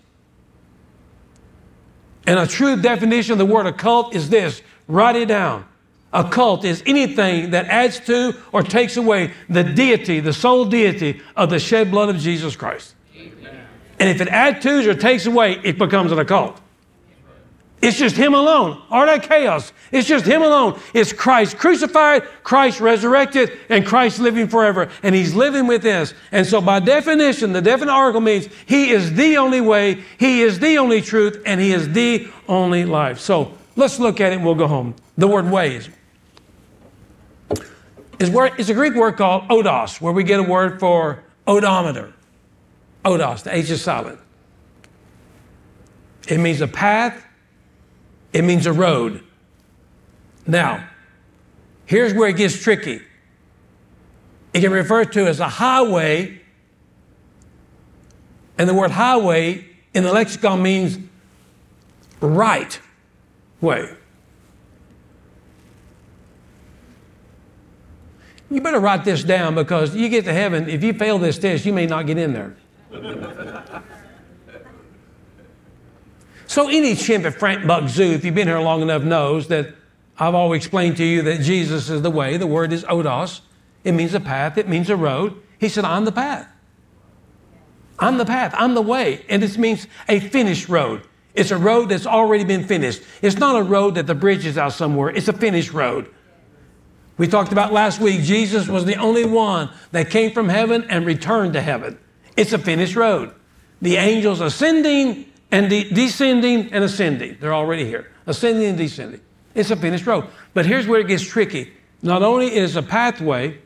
And 2.25 2.39
a 2.39 2.47
true 2.47 2.75
definition 2.75 3.33
of 3.33 3.37
the 3.37 3.45
word 3.45 3.67
occult 3.67 4.15
is 4.15 4.31
this 4.31 4.63
write 4.87 5.15
it 5.15 5.27
down. 5.27 5.68
A 6.11 6.27
cult 6.27 6.65
is 6.65 6.81
anything 6.85 7.51
that 7.51 7.65
adds 7.67 7.99
to 8.01 8.35
or 8.51 8.63
takes 8.63 8.97
away 8.97 9.31
the 9.47 9.63
deity, 9.63 10.19
the 10.19 10.33
sole 10.33 10.65
deity 10.65 11.21
of 11.35 11.49
the 11.49 11.59
shed 11.59 11.91
blood 11.91 12.09
of 12.09 12.17
Jesus 12.17 12.55
Christ. 12.55 12.95
Amen. 13.15 13.65
And 13.99 14.09
if 14.09 14.19
it 14.19 14.27
adds 14.27 14.63
to 14.63 14.89
or 14.89 14.95
takes 14.95 15.27
away, 15.27 15.59
it 15.63 15.77
becomes 15.77 16.11
an 16.11 16.17
occult. 16.17 16.59
It's 17.81 17.97
just 17.97 18.17
Him 18.17 18.33
alone. 18.33 18.81
All 18.89 19.05
that 19.05 19.23
chaos. 19.23 19.71
It's 19.91 20.07
just 20.07 20.25
Him 20.25 20.41
alone. 20.41 20.79
It's 20.93 21.13
Christ 21.13 21.57
crucified, 21.57 22.23
Christ 22.43 22.81
resurrected, 22.81 23.51
and 23.69 23.85
Christ 23.85 24.19
living 24.19 24.47
forever. 24.47 24.89
And 25.01 25.15
He's 25.15 25.33
living 25.33 25.65
with 25.65 25.85
us. 25.85 26.13
And 26.31 26.45
so, 26.45 26.59
by 26.59 26.79
definition, 26.79 27.53
the 27.53 27.61
definite 27.61 27.93
article 27.93 28.19
means 28.19 28.49
He 28.65 28.89
is 28.89 29.13
the 29.13 29.37
only 29.37 29.61
way, 29.61 30.03
He 30.17 30.41
is 30.41 30.59
the 30.59 30.77
only 30.77 31.01
truth, 31.01 31.41
and 31.45 31.61
He 31.61 31.71
is 31.71 31.87
the 31.93 32.27
only 32.49 32.83
life. 32.83 33.19
So, 33.19 33.53
let's 33.77 33.99
look 33.99 34.19
at 34.19 34.33
it 34.33 34.35
and 34.35 34.45
we'll 34.45 34.55
go 34.55 34.67
home. 34.67 34.95
The 35.17 35.27
word 35.27 35.49
ways 35.49 35.89
is, 38.19 38.29
word, 38.29 38.53
is 38.57 38.69
a 38.69 38.73
Greek 38.73 38.95
word 38.95 39.17
called 39.17 39.47
odos, 39.49 39.99
where 40.01 40.13
we 40.13 40.23
get 40.23 40.39
a 40.39 40.43
word 40.43 40.79
for 40.79 41.23
odometer. 41.47 42.13
Odos, 43.05 43.43
the 43.43 43.55
H 43.55 43.69
is 43.69 43.81
silent. 43.81 44.19
It 46.27 46.39
means 46.39 46.61
a 46.61 46.67
path 46.67 47.25
it 48.33 48.43
means 48.43 48.65
a 48.65 48.73
road. 48.73 49.23
Now, 50.45 50.87
here's 51.85 52.13
where 52.13 52.29
it 52.29 52.37
gets 52.37 52.61
tricky. 52.61 53.01
It 54.53 54.61
can 54.61 54.71
refer 54.71 55.05
to 55.05 55.27
as 55.27 55.39
a 55.39 55.49
highway, 55.49 56.41
and 58.57 58.69
the 58.69 58.73
word 58.73 58.91
highway 58.91 59.65
in 59.93 60.03
the 60.03 60.11
lexicon 60.11 60.61
means 60.61 60.97
right 62.19 62.79
way. 63.61 63.89
You 68.49 68.61
better 68.61 68.79
write 68.79 69.05
this 69.05 69.23
down 69.23 69.55
because 69.55 69.95
you 69.95 70.09
get 70.09 70.25
to 70.25 70.33
heaven. 70.33 70.69
If 70.69 70.83
you 70.83 70.93
fail 70.93 71.19
this 71.19 71.37
test, 71.37 71.65
you 71.65 71.73
may 71.73 71.85
not 71.85 72.07
get 72.07 72.17
in 72.17 72.33
there. 72.33 72.55
so, 76.47 76.67
any 76.67 76.95
chimp 76.95 77.25
at 77.25 77.35
Frank 77.35 77.67
Buck 77.67 77.87
Zoo, 77.89 78.11
if 78.11 78.25
you've 78.25 78.33
been 78.33 78.47
here 78.47 78.59
long 78.59 78.81
enough, 78.81 79.03
knows 79.03 79.47
that 79.49 79.75
I've 80.17 80.33
always 80.33 80.63
explained 80.63 80.97
to 80.97 81.05
you 81.05 81.21
that 81.23 81.41
Jesus 81.41 81.89
is 81.89 82.01
the 82.01 82.09
way. 82.09 82.37
The 82.37 82.47
word 82.47 82.73
is 82.73 82.83
odos. 82.85 83.41
It 83.83 83.91
means 83.93 84.13
a 84.13 84.19
path, 84.19 84.57
it 84.57 84.67
means 84.67 84.89
a 84.89 84.97
road. 84.97 85.41
He 85.59 85.69
said, 85.69 85.85
I'm 85.85 86.05
the 86.05 86.11
path. 86.11 86.47
I'm 87.99 88.17
the 88.17 88.25
path. 88.25 88.53
I'm 88.57 88.73
the 88.73 88.81
way. 88.81 89.25
And 89.29 89.43
this 89.43 89.57
means 89.57 89.87
a 90.07 90.19
finished 90.19 90.69
road. 90.69 91.03
It's 91.35 91.51
a 91.51 91.57
road 91.57 91.89
that's 91.89 92.05
already 92.07 92.43
been 92.43 92.65
finished. 92.65 93.01
It's 93.21 93.37
not 93.37 93.55
a 93.55 93.63
road 93.63 93.95
that 93.95 94.07
the 94.07 94.15
bridge 94.15 94.45
is 94.45 94.57
out 94.57 94.73
somewhere, 94.73 95.09
it's 95.09 95.27
a 95.27 95.33
finished 95.33 95.73
road. 95.73 96.09
We 97.19 97.27
talked 97.27 97.51
about 97.51 97.73
last 97.73 97.99
week, 97.99 98.21
Jesus 98.21 98.69
was 98.69 98.85
the 98.85 98.95
only 98.95 99.25
one 99.25 99.69
that 99.91 100.09
came 100.09 100.31
from 100.31 100.47
heaven 100.47 100.85
and 100.89 101.05
returned 101.05 101.51
to 101.51 101.61
heaven. 101.61 101.99
It's 102.37 102.53
a 102.53 102.57
finished 102.57 102.95
road. 102.95 103.33
The 103.81 103.97
angels 103.97 104.39
ascending 104.39 105.25
and 105.51 105.69
de- 105.69 105.89
descending 105.89 106.71
and 106.71 106.81
ascending. 106.81 107.35
They're 107.41 107.53
already 107.53 107.83
here. 107.83 108.09
Ascending 108.25 108.69
and 108.69 108.77
descending. 108.77 109.19
It's 109.53 109.69
a 109.69 109.75
finished 109.75 110.07
road. 110.07 110.27
But 110.53 110.65
here's 110.65 110.87
where 110.87 111.01
it 111.01 111.07
gets 111.09 111.23
tricky. 111.23 111.73
Not 112.01 112.23
only 112.23 112.55
is 112.55 112.77
a 112.77 112.81
pathway, 112.83 113.59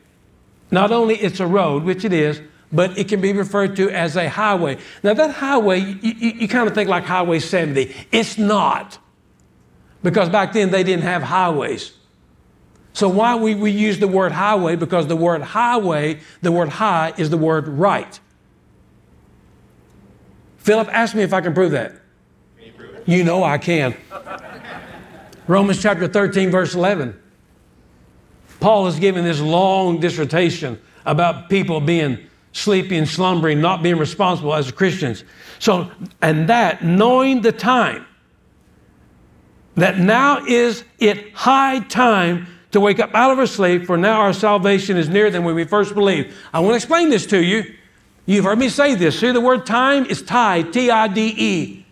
not 0.72 0.90
only 0.90 1.14
it's 1.14 1.38
a 1.38 1.46
road, 1.46 1.84
which 1.84 2.04
it 2.04 2.12
is, 2.12 2.42
but 2.72 2.98
it 2.98 3.06
can 3.06 3.20
be 3.20 3.32
referred 3.32 3.76
to 3.76 3.88
as 3.88 4.16
a 4.16 4.28
highway. 4.28 4.78
Now, 5.04 5.14
that 5.14 5.30
highway, 5.30 5.78
you, 5.78 5.96
you, 6.02 6.30
you 6.40 6.48
kind 6.48 6.66
of 6.66 6.74
think 6.74 6.88
like 6.88 7.04
Highway 7.04 7.38
70. 7.38 7.94
It's 8.10 8.36
not, 8.36 8.98
because 10.02 10.28
back 10.28 10.52
then 10.52 10.72
they 10.72 10.82
didn't 10.82 11.04
have 11.04 11.22
highways. 11.22 11.92
So, 12.94 13.08
why 13.08 13.34
we, 13.34 13.56
we 13.56 13.72
use 13.72 13.98
the 13.98 14.06
word 14.06 14.30
highway? 14.30 14.76
Because 14.76 15.08
the 15.08 15.16
word 15.16 15.42
highway, 15.42 16.20
the 16.42 16.52
word 16.52 16.68
high, 16.68 17.12
is 17.16 17.28
the 17.28 17.36
word 17.36 17.66
right. 17.66 18.18
Philip, 20.58 20.88
ask 20.92 21.14
me 21.14 21.22
if 21.22 21.32
I 21.32 21.40
can 21.40 21.52
prove 21.54 21.72
that. 21.72 21.90
Can 22.56 22.66
you, 22.66 22.72
prove 22.72 23.08
you 23.08 23.24
know 23.24 23.42
I 23.42 23.58
can. 23.58 23.96
Romans 25.48 25.82
chapter 25.82 26.06
13, 26.06 26.50
verse 26.50 26.76
11. 26.76 27.20
Paul 28.60 28.86
is 28.86 28.98
giving 29.00 29.24
this 29.24 29.40
long 29.40 29.98
dissertation 29.98 30.80
about 31.04 31.50
people 31.50 31.80
being 31.80 32.18
sleepy 32.52 32.96
and 32.96 33.08
slumbering, 33.08 33.60
not 33.60 33.82
being 33.82 33.98
responsible 33.98 34.54
as 34.54 34.70
Christians. 34.70 35.24
So, 35.58 35.90
and 36.22 36.48
that, 36.48 36.84
knowing 36.84 37.42
the 37.42 37.52
time, 37.52 38.06
that 39.74 39.98
now 39.98 40.46
is 40.46 40.84
it 41.00 41.32
high 41.32 41.80
time 41.80 42.46
to 42.74 42.80
wake 42.80 42.98
up 42.98 43.14
out 43.14 43.30
of 43.30 43.38
our 43.38 43.46
sleep, 43.46 43.86
for 43.86 43.96
now 43.96 44.20
our 44.20 44.32
salvation 44.32 44.96
is 44.96 45.08
nearer 45.08 45.30
than 45.30 45.44
when 45.44 45.54
we 45.54 45.62
first 45.62 45.94
believed. 45.94 46.34
I 46.52 46.58
want 46.58 46.72
to 46.72 46.76
explain 46.76 47.08
this 47.08 47.24
to 47.26 47.40
you. 47.42 47.72
You've 48.26 48.44
heard 48.44 48.58
me 48.58 48.68
say 48.68 48.96
this. 48.96 49.20
See, 49.20 49.30
the 49.30 49.40
word 49.40 49.64
time 49.64 50.04
is 50.06 50.22
tide, 50.22 50.72
T 50.72 50.90
I 50.90 51.06
D 51.06 51.34
E. 51.38 51.86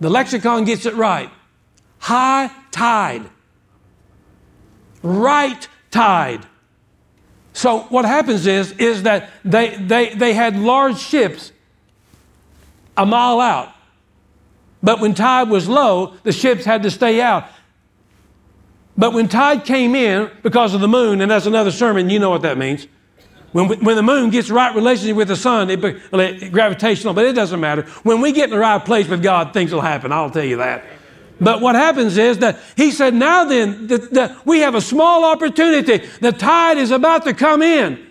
The 0.00 0.08
lexicon 0.08 0.64
gets 0.64 0.86
it 0.86 0.94
right. 0.94 1.30
High 1.98 2.50
tide. 2.70 3.28
Right 5.02 5.68
tide. 5.90 6.46
So 7.52 7.80
what 7.90 8.06
happens 8.06 8.46
is, 8.46 8.72
is 8.72 9.02
that 9.02 9.28
they, 9.44 9.76
they, 9.76 10.14
they 10.14 10.32
had 10.32 10.58
large 10.58 10.98
ships 10.98 11.52
a 12.96 13.04
mile 13.04 13.38
out. 13.38 13.68
But 14.82 14.98
when 15.00 15.12
tide 15.12 15.50
was 15.50 15.68
low, 15.68 16.14
the 16.22 16.32
ships 16.32 16.64
had 16.64 16.84
to 16.84 16.90
stay 16.90 17.20
out. 17.20 17.44
But 18.96 19.12
when 19.12 19.28
tide 19.28 19.64
came 19.64 19.94
in 19.94 20.30
because 20.42 20.74
of 20.74 20.80
the 20.80 20.88
moon, 20.88 21.20
and 21.20 21.30
that's 21.30 21.46
another 21.46 21.70
sermon, 21.70 22.10
you 22.10 22.18
know 22.18 22.30
what 22.30 22.42
that 22.42 22.58
means. 22.58 22.86
When, 23.52 23.68
when 23.84 23.96
the 23.96 24.02
moon 24.02 24.30
gets 24.30 24.50
right 24.50 24.74
relationship 24.74 25.16
with 25.16 25.28
the 25.28 25.36
sun, 25.36 25.70
it, 25.70 25.82
it, 25.84 26.52
gravitational, 26.52 27.12
but 27.12 27.24
it 27.24 27.34
doesn't 27.34 27.60
matter. 27.60 27.82
When 28.02 28.20
we 28.20 28.32
get 28.32 28.44
in 28.44 28.50
the 28.50 28.58
right 28.58 28.82
place 28.82 29.08
with 29.08 29.22
God, 29.22 29.52
things 29.52 29.72
will 29.72 29.82
happen. 29.82 30.12
I'll 30.12 30.30
tell 30.30 30.44
you 30.44 30.56
that. 30.58 30.84
But 31.40 31.60
what 31.60 31.74
happens 31.74 32.16
is 32.18 32.38
that 32.38 32.58
he 32.76 32.90
said, 32.90 33.14
now 33.14 33.44
then, 33.44 33.88
the, 33.88 33.98
the, 33.98 34.36
we 34.44 34.60
have 34.60 34.74
a 34.74 34.80
small 34.80 35.24
opportunity. 35.24 36.06
The 36.20 36.32
tide 36.32 36.78
is 36.78 36.90
about 36.90 37.24
to 37.24 37.34
come 37.34 37.62
in. 37.62 38.06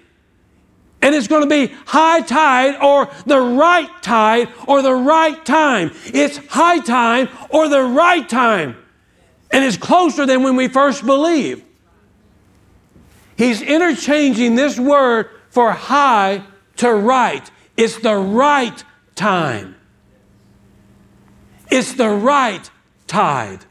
And 1.02 1.16
it's 1.16 1.28
going 1.28 1.42
to 1.42 1.50
be 1.50 1.74
high 1.88 2.22
tide 2.22 2.76
or 2.80 3.10
the 3.26 3.40
right 3.40 3.90
tide 4.04 4.50
or 4.68 4.84
the 4.84 4.94
right 4.94 5.44
time. 5.44 5.92
It's 6.06 6.38
high 6.48 6.80
time 6.80 7.30
or 7.50 7.68
the 7.68 7.82
right 7.82 8.28
time. 8.28 8.78
And 9.52 9.66
it's 9.66 9.78
closer 9.78 10.26
than 10.26 10.44
when 10.44 10.56
we 10.56 10.68
first 10.68 11.06
believed. 11.06 11.64
He's 13.36 13.62
interchanging 13.62 14.56
this 14.56 14.80
word 14.80 15.30
for 15.50 15.72
high 15.72 16.44
to 16.78 16.94
right. 16.94 17.50
It's 17.76 17.98
the 18.00 18.16
right 18.16 18.84
time. 19.16 19.76
It's 21.70 21.94
the 21.94 22.10
right 22.10 22.70
tide. 23.08 23.66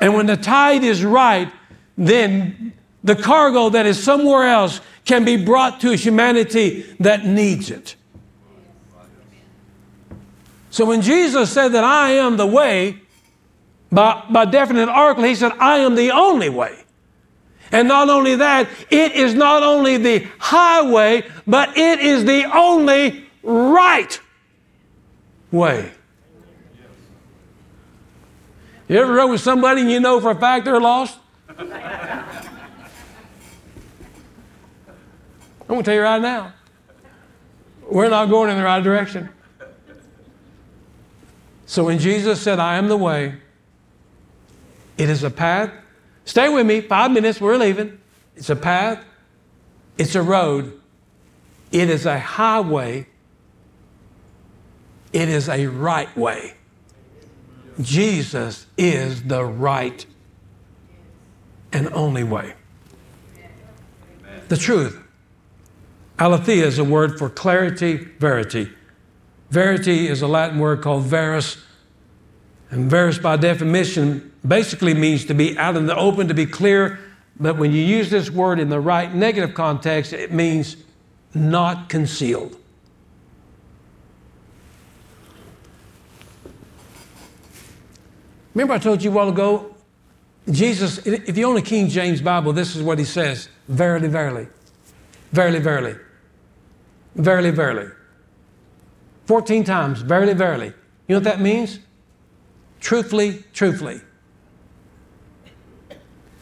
And 0.00 0.14
when 0.14 0.26
the 0.26 0.36
tide 0.36 0.84
is 0.84 1.04
right, 1.04 1.52
then 1.96 2.72
the 3.04 3.16
cargo 3.16 3.70
that 3.70 3.86
is 3.86 4.02
somewhere 4.02 4.48
else 4.48 4.80
can 5.04 5.24
be 5.24 5.36
brought 5.36 5.80
to 5.80 5.96
humanity 5.96 6.82
that 7.00 7.24
needs 7.24 7.70
it. 7.70 7.96
So 10.70 10.86
when 10.86 11.02
Jesus 11.02 11.52
said 11.52 11.68
that 11.68 11.84
I 11.84 12.12
am 12.12 12.36
the 12.36 12.46
way, 12.46 13.01
by, 13.92 14.24
by 14.30 14.46
definite 14.46 14.88
article, 14.88 15.24
he 15.24 15.34
said, 15.34 15.52
I 15.58 15.78
am 15.78 15.94
the 15.94 16.10
only 16.10 16.48
way. 16.48 16.78
And 17.70 17.88
not 17.88 18.08
only 18.08 18.36
that, 18.36 18.68
it 18.90 19.12
is 19.12 19.34
not 19.34 19.62
only 19.62 19.98
the 19.98 20.26
highway, 20.38 21.24
but 21.46 21.76
it 21.76 22.00
is 22.00 22.24
the 22.24 22.44
only 22.54 23.26
right 23.42 24.18
way. 25.50 25.92
You 28.88 28.98
ever 28.98 29.12
rode 29.12 29.30
with 29.30 29.40
somebody 29.40 29.82
and 29.82 29.90
you 29.90 30.00
know 30.00 30.20
for 30.20 30.32
a 30.32 30.34
fact 30.34 30.64
they're 30.64 30.80
lost? 30.80 31.18
I'm 31.58 31.68
going 35.68 35.80
to 35.80 35.84
tell 35.84 35.94
you 35.94 36.02
right 36.02 36.20
now. 36.20 36.52
We're 37.88 38.10
not 38.10 38.28
going 38.28 38.50
in 38.50 38.56
the 38.56 38.64
right 38.64 38.82
direction. 38.82 39.28
So 41.64 41.84
when 41.84 41.98
Jesus 41.98 42.40
said, 42.40 42.58
I 42.58 42.76
am 42.76 42.88
the 42.88 42.96
way, 42.96 43.41
it 45.02 45.10
is 45.10 45.24
a 45.24 45.30
path. 45.30 45.72
Stay 46.24 46.48
with 46.48 46.64
me, 46.64 46.80
five 46.80 47.10
minutes, 47.10 47.40
we're 47.40 47.56
leaving. 47.56 47.98
It's 48.36 48.50
a 48.50 48.54
path, 48.54 49.04
it's 49.98 50.14
a 50.14 50.22
road, 50.22 50.80
it 51.72 51.90
is 51.90 52.06
a 52.06 52.20
highway, 52.20 53.08
it 55.12 55.28
is 55.28 55.48
a 55.48 55.66
right 55.66 56.16
way. 56.16 56.54
Jesus 57.80 58.66
is 58.78 59.24
the 59.24 59.44
right 59.44 60.06
and 61.72 61.92
only 61.92 62.22
way. 62.22 62.54
The 64.46 64.56
truth. 64.56 65.02
Aletheia 66.20 66.64
is 66.64 66.78
a 66.78 66.84
word 66.84 67.18
for 67.18 67.28
clarity, 67.28 67.96
verity. 67.96 68.70
Verity 69.50 70.06
is 70.06 70.22
a 70.22 70.28
Latin 70.28 70.60
word 70.60 70.80
called 70.80 71.02
verus, 71.02 71.56
and 72.70 72.88
verus, 72.88 73.18
by 73.18 73.36
definition 73.36 74.31
basically 74.46 74.94
means 74.94 75.24
to 75.26 75.34
be 75.34 75.56
out 75.58 75.76
in 75.76 75.86
the 75.86 75.96
open, 75.96 76.28
to 76.28 76.34
be 76.34 76.46
clear. 76.46 76.98
But 77.38 77.56
when 77.56 77.72
you 77.72 77.82
use 77.82 78.10
this 78.10 78.30
word 78.30 78.58
in 78.58 78.68
the 78.68 78.80
right 78.80 79.12
negative 79.14 79.54
context, 79.54 80.12
it 80.12 80.32
means 80.32 80.76
not 81.34 81.88
concealed. 81.88 82.56
Remember, 88.54 88.74
I 88.74 88.78
told 88.78 89.02
you 89.02 89.10
a 89.10 89.14
while 89.14 89.30
ago, 89.30 89.74
Jesus, 90.50 90.98
if 91.06 91.38
you 91.38 91.46
own 91.46 91.56
a 91.56 91.62
King 91.62 91.88
James 91.88 92.20
Bible, 92.20 92.52
this 92.52 92.76
is 92.76 92.82
what 92.82 92.98
he 92.98 93.04
says 93.04 93.48
Verily, 93.68 94.08
verily, 94.08 94.48
verily, 95.30 95.60
verily, 95.60 95.96
verily, 97.14 97.50
verily. 97.50 97.90
14 99.26 99.64
times, 99.64 100.02
verily, 100.02 100.34
verily. 100.34 100.66
You 100.66 101.14
know 101.14 101.16
what 101.16 101.24
that 101.24 101.40
means? 101.40 101.78
Truthfully, 102.80 103.44
truthfully. 103.52 104.00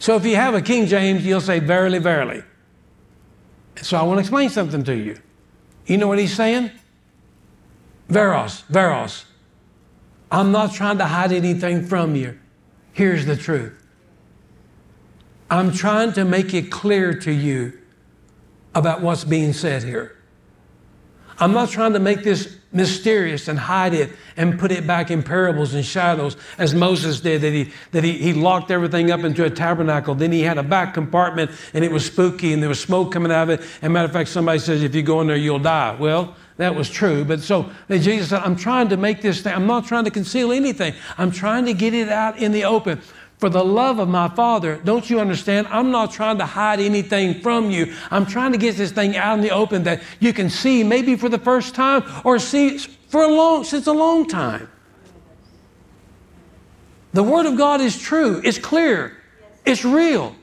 So 0.01 0.15
if 0.15 0.25
you 0.25 0.35
have 0.35 0.55
a 0.55 0.63
King 0.63 0.87
James, 0.87 1.23
you'll 1.23 1.41
say, 1.41 1.59
Verily, 1.59 1.99
verily. 1.99 2.41
So 3.83 3.97
I 3.97 4.01
want 4.01 4.17
to 4.17 4.21
explain 4.21 4.49
something 4.49 4.83
to 4.85 4.95
you. 4.95 5.19
You 5.85 5.99
know 5.99 6.07
what 6.07 6.17
he's 6.17 6.35
saying? 6.35 6.71
Veros, 8.09 8.61
veros. 8.61 9.25
I'm 10.31 10.51
not 10.51 10.73
trying 10.73 10.97
to 10.97 11.05
hide 11.05 11.31
anything 11.31 11.85
from 11.85 12.15
you. 12.15 12.39
Here's 12.93 13.27
the 13.27 13.35
truth. 13.35 13.73
I'm 15.51 15.71
trying 15.71 16.13
to 16.13 16.25
make 16.25 16.55
it 16.55 16.71
clear 16.71 17.13
to 17.19 17.31
you 17.31 17.77
about 18.73 19.01
what's 19.01 19.23
being 19.23 19.53
said 19.53 19.83
here. 19.83 20.17
I'm 21.41 21.53
not 21.53 21.69
trying 21.69 21.93
to 21.93 21.99
make 21.99 22.23
this 22.23 22.55
mysterious 22.71 23.47
and 23.47 23.57
hide 23.57 23.95
it 23.95 24.11
and 24.37 24.59
put 24.59 24.71
it 24.71 24.85
back 24.85 25.09
in 25.09 25.23
parables 25.23 25.73
and 25.73 25.83
shadows 25.83 26.37
as 26.59 26.75
Moses 26.75 27.19
did, 27.19 27.41
that 27.41 27.51
he, 27.51 27.73
that 27.91 28.03
he, 28.03 28.13
he 28.13 28.33
locked 28.33 28.69
everything 28.69 29.09
up 29.09 29.21
into 29.21 29.43
a 29.43 29.49
tabernacle. 29.49 30.13
Then 30.13 30.31
he 30.31 30.43
had 30.43 30.59
a 30.59 30.63
back 30.63 30.93
compartment 30.93 31.49
and 31.73 31.83
it 31.83 31.91
was 31.91 32.05
spooky 32.05 32.53
and 32.53 32.61
there 32.61 32.69
was 32.69 32.79
smoke 32.79 33.11
coming 33.11 33.31
out 33.31 33.49
of 33.49 33.59
it. 33.59 33.67
And 33.81 33.91
matter 33.91 34.05
of 34.05 34.13
fact, 34.13 34.29
somebody 34.29 34.59
says, 34.59 34.83
if 34.83 34.93
you 34.93 35.01
go 35.01 35.19
in 35.21 35.27
there, 35.27 35.35
you'll 35.35 35.57
die. 35.57 35.97
Well, 35.99 36.35
that 36.57 36.75
was 36.75 36.91
true. 36.91 37.25
But 37.25 37.41
so 37.41 37.71
Jesus 37.89 38.29
said, 38.29 38.43
I'm 38.43 38.55
trying 38.55 38.89
to 38.89 38.97
make 38.97 39.21
this 39.21 39.41
thing, 39.41 39.53
I'm 39.53 39.65
not 39.65 39.85
trying 39.85 40.05
to 40.05 40.11
conceal 40.11 40.51
anything. 40.51 40.93
I'm 41.17 41.31
trying 41.31 41.65
to 41.65 41.73
get 41.73 41.95
it 41.95 42.09
out 42.09 42.37
in 42.37 42.51
the 42.51 42.65
open 42.65 43.01
for 43.41 43.49
the 43.49 43.65
love 43.65 43.97
of 43.97 44.07
my 44.07 44.29
Father, 44.29 44.79
don't 44.83 45.09
you 45.09 45.19
understand? 45.19 45.67
I'm 45.71 45.89
not 45.89 46.11
trying 46.11 46.37
to 46.37 46.45
hide 46.45 46.79
anything 46.79 47.41
from 47.41 47.71
you. 47.71 47.91
I'm 48.11 48.27
trying 48.27 48.51
to 48.51 48.57
get 48.59 48.75
this 48.75 48.91
thing 48.91 49.17
out 49.17 49.33
in 49.33 49.41
the 49.41 49.49
open 49.49 49.83
that 49.85 50.03
you 50.19 50.31
can 50.31 50.47
see 50.47 50.83
maybe 50.83 51.15
for 51.15 51.27
the 51.27 51.39
first 51.39 51.73
time 51.73 52.03
or 52.23 52.37
see 52.37 52.77
for 52.77 53.23
a 53.23 53.27
long 53.27 53.63
since 53.63 53.87
a 53.87 53.93
long 53.93 54.27
time. 54.27 54.69
The 57.13 57.23
Word 57.23 57.47
of 57.47 57.57
God 57.57 57.81
is 57.81 57.99
true, 57.99 58.41
it's 58.45 58.59
clear, 58.59 59.17
it's 59.65 59.83
real. 59.83 60.35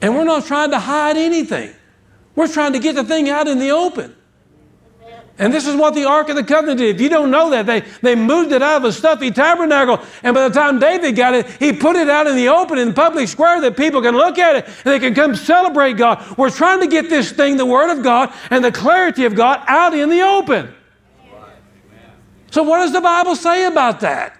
And 0.00 0.16
we're 0.16 0.24
not 0.24 0.46
trying 0.46 0.70
to 0.70 0.80
hide 0.80 1.18
anything. 1.18 1.74
We're 2.34 2.48
trying 2.48 2.72
to 2.72 2.78
get 2.78 2.94
the 2.94 3.04
thing 3.04 3.28
out 3.28 3.46
in 3.46 3.58
the 3.58 3.70
open. 3.70 4.16
And 5.38 5.52
this 5.52 5.66
is 5.66 5.74
what 5.74 5.94
the 5.94 6.04
Ark 6.04 6.28
of 6.28 6.36
the 6.36 6.44
Covenant 6.44 6.78
did. 6.78 6.94
If 6.94 7.00
you 7.00 7.08
don't 7.08 7.30
know 7.30 7.50
that, 7.50 7.64
they, 7.64 7.80
they 8.02 8.14
moved 8.14 8.52
it 8.52 8.62
out 8.62 8.76
of 8.76 8.84
a 8.84 8.92
stuffy 8.92 9.30
tabernacle. 9.30 9.98
And 10.22 10.34
by 10.34 10.46
the 10.46 10.54
time 10.54 10.78
David 10.78 11.16
got 11.16 11.34
it, 11.34 11.46
he 11.58 11.72
put 11.72 11.96
it 11.96 12.10
out 12.10 12.26
in 12.26 12.36
the 12.36 12.48
open 12.48 12.78
in 12.78 12.88
the 12.88 12.94
public 12.94 13.28
square 13.28 13.60
that 13.62 13.76
people 13.76 14.02
can 14.02 14.14
look 14.14 14.38
at 14.38 14.56
it 14.56 14.66
and 14.66 14.84
they 14.84 14.98
can 14.98 15.14
come 15.14 15.34
celebrate 15.34 15.94
God. 15.94 16.36
We're 16.36 16.50
trying 16.50 16.80
to 16.80 16.86
get 16.86 17.08
this 17.08 17.32
thing, 17.32 17.56
the 17.56 17.66
Word 17.66 17.90
of 17.90 18.04
God 18.04 18.32
and 18.50 18.62
the 18.62 18.72
clarity 18.72 19.24
of 19.24 19.34
God, 19.34 19.62
out 19.66 19.94
in 19.94 20.10
the 20.10 20.20
open. 20.20 20.74
So, 22.50 22.62
what 22.62 22.78
does 22.78 22.92
the 22.92 23.00
Bible 23.00 23.34
say 23.34 23.64
about 23.64 24.00
that? 24.00 24.38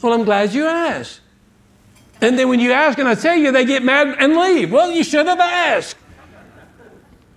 Well, 0.00 0.12
I'm 0.12 0.22
glad 0.22 0.54
you 0.54 0.66
asked. 0.66 1.20
And 2.20 2.38
then 2.38 2.48
when 2.48 2.60
you 2.60 2.70
ask 2.70 2.96
and 2.98 3.08
I 3.08 3.16
tell 3.16 3.36
you, 3.36 3.50
they 3.50 3.64
get 3.64 3.82
mad 3.82 4.16
and 4.20 4.36
leave. 4.36 4.70
Well, 4.70 4.92
you 4.92 5.02
should 5.02 5.26
have 5.26 5.40
asked. 5.40 5.96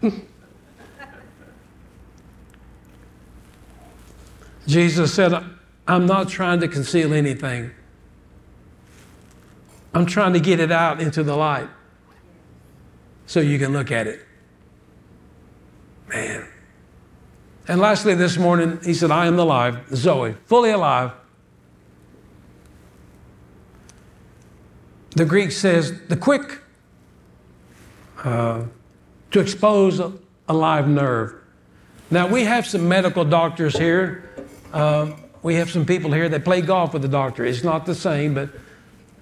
Jesus 4.67 5.13
said, 5.13 5.33
I'm 5.87 6.05
not 6.05 6.27
trying 6.27 6.59
to 6.59 6.67
conceal 6.67 7.13
anything. 7.13 7.71
I'm 9.93 10.05
trying 10.05 10.33
to 10.33 10.39
get 10.39 10.59
it 10.59 10.71
out 10.71 11.01
into 11.01 11.23
the 11.23 11.35
light 11.35 11.69
so 13.25 13.39
you 13.39 13.57
can 13.57 13.73
look 13.73 13.91
at 13.91 14.05
it. 14.05 14.25
Man. 16.09 16.47
And 17.69 17.79
lastly, 17.79 18.13
this 18.13 18.37
morning, 18.37 18.79
he 18.83 18.93
said, 18.93 19.09
I 19.09 19.25
am 19.25 19.39
alive, 19.39 19.79
Zoe, 19.93 20.35
fully 20.45 20.69
alive. 20.69 21.11
The 25.11 25.25
Greek 25.25 25.51
says, 25.51 25.99
the 26.07 26.15
quick, 26.15 26.59
uh, 28.23 28.63
to 29.31 29.39
expose 29.39 29.99
a, 29.99 30.13
a 30.47 30.53
live 30.53 30.87
nerve. 30.87 31.33
Now, 32.11 32.27
we 32.27 32.43
have 32.43 32.65
some 32.65 32.87
medical 32.87 33.25
doctors 33.25 33.77
here 33.77 34.26
uh, 34.73 35.11
we 35.43 35.55
have 35.55 35.69
some 35.69 35.85
people 35.85 36.11
here 36.11 36.27
that 36.29 36.43
play 36.43 36.61
golf 36.61 36.93
with 36.93 37.01
the 37.01 37.07
doctor. 37.07 37.45
It's 37.45 37.63
not 37.63 37.85
the 37.85 37.95
same, 37.95 38.33
but 38.33 38.49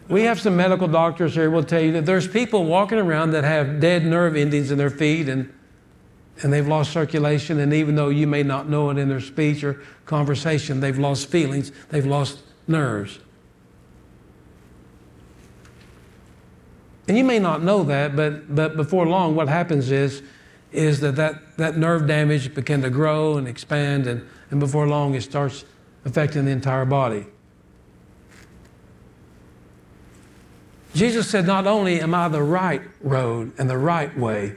we 0.08 0.24
have 0.24 0.40
some 0.40 0.56
medical 0.56 0.88
doctors 0.88 1.34
here 1.34 1.50
will 1.50 1.64
tell 1.64 1.82
you 1.82 1.92
that 1.94 2.06
there's 2.06 2.28
people 2.28 2.66
walking 2.66 2.98
around 2.98 3.32
that 3.32 3.44
have 3.44 3.80
dead 3.80 4.06
nerve 4.06 4.36
endings 4.36 4.72
in 4.72 4.78
their 4.78 4.90
feet 4.90 5.30
and 5.30 5.52
and 6.44 6.52
they've 6.52 6.68
lost 6.68 6.92
circulation. 6.92 7.62
And 7.62 7.74
even 7.74 7.96
though 7.96 8.10
you 8.10 8.28
may 8.28 8.44
not 8.44 8.68
know 8.68 8.90
it 8.90 8.98
in 8.98 9.08
their 9.08 9.22
speech 9.22 9.64
or 9.64 9.82
conversation 10.06 10.82
they've 10.82 10.98
lost 10.98 11.28
feelings. 11.28 11.72
They've 11.90 12.06
lost 12.06 12.40
nerves. 12.68 13.20
And 17.08 17.18
you 17.18 17.24
may 17.24 17.40
not 17.40 17.64
know 17.64 17.84
that 17.84 18.16
but 18.16 18.54
but 18.54 18.76
before 18.76 19.06
long 19.08 19.36
what 19.36 19.48
happens 19.48 19.92
is 19.92 20.24
is 20.72 21.00
that 21.00 21.16
that, 21.16 21.56
that 21.58 21.78
nerve 21.78 22.06
damage 22.06 22.54
begin 22.54 22.82
to 22.82 22.90
grow 22.90 23.38
and 23.38 23.48
expand 23.48 24.08
and 24.08 24.28
and 24.52 24.60
before 24.60 24.88
long 24.88 25.16
it 25.16 25.22
starts 25.22 25.66
affecting 26.06 26.46
the 26.46 26.52
entire 26.52 26.86
body. 26.86 27.26
Jesus 30.94 31.30
said, 31.30 31.46
Not 31.46 31.68
only 31.68 32.00
am 32.00 32.14
I 32.14 32.28
the 32.30 32.42
right 32.42 32.82
road 33.02 33.52
and 33.58 33.70
the 33.70 33.78
right 33.78 34.18
way, 34.18 34.56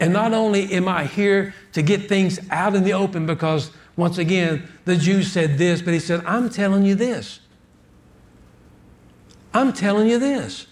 and 0.00 0.12
not 0.12 0.32
only 0.32 0.72
am 0.72 0.88
I 0.88 1.04
here 1.04 1.54
to 1.72 1.82
get 1.82 2.08
things 2.08 2.38
out 2.50 2.74
in 2.74 2.84
the 2.84 2.92
open, 2.92 3.26
because 3.26 3.70
once 3.96 4.18
again, 4.18 4.68
the 4.84 4.96
Jews 4.96 5.30
said 5.30 5.56
this, 5.56 5.82
but 5.82 5.94
he 5.94 6.00
said, 6.00 6.22
I'm 6.24 6.50
telling 6.50 6.84
you 6.84 6.94
this. 6.94 7.40
I'm 9.52 9.72
telling 9.72 10.08
you 10.08 10.18
this. 10.18 10.66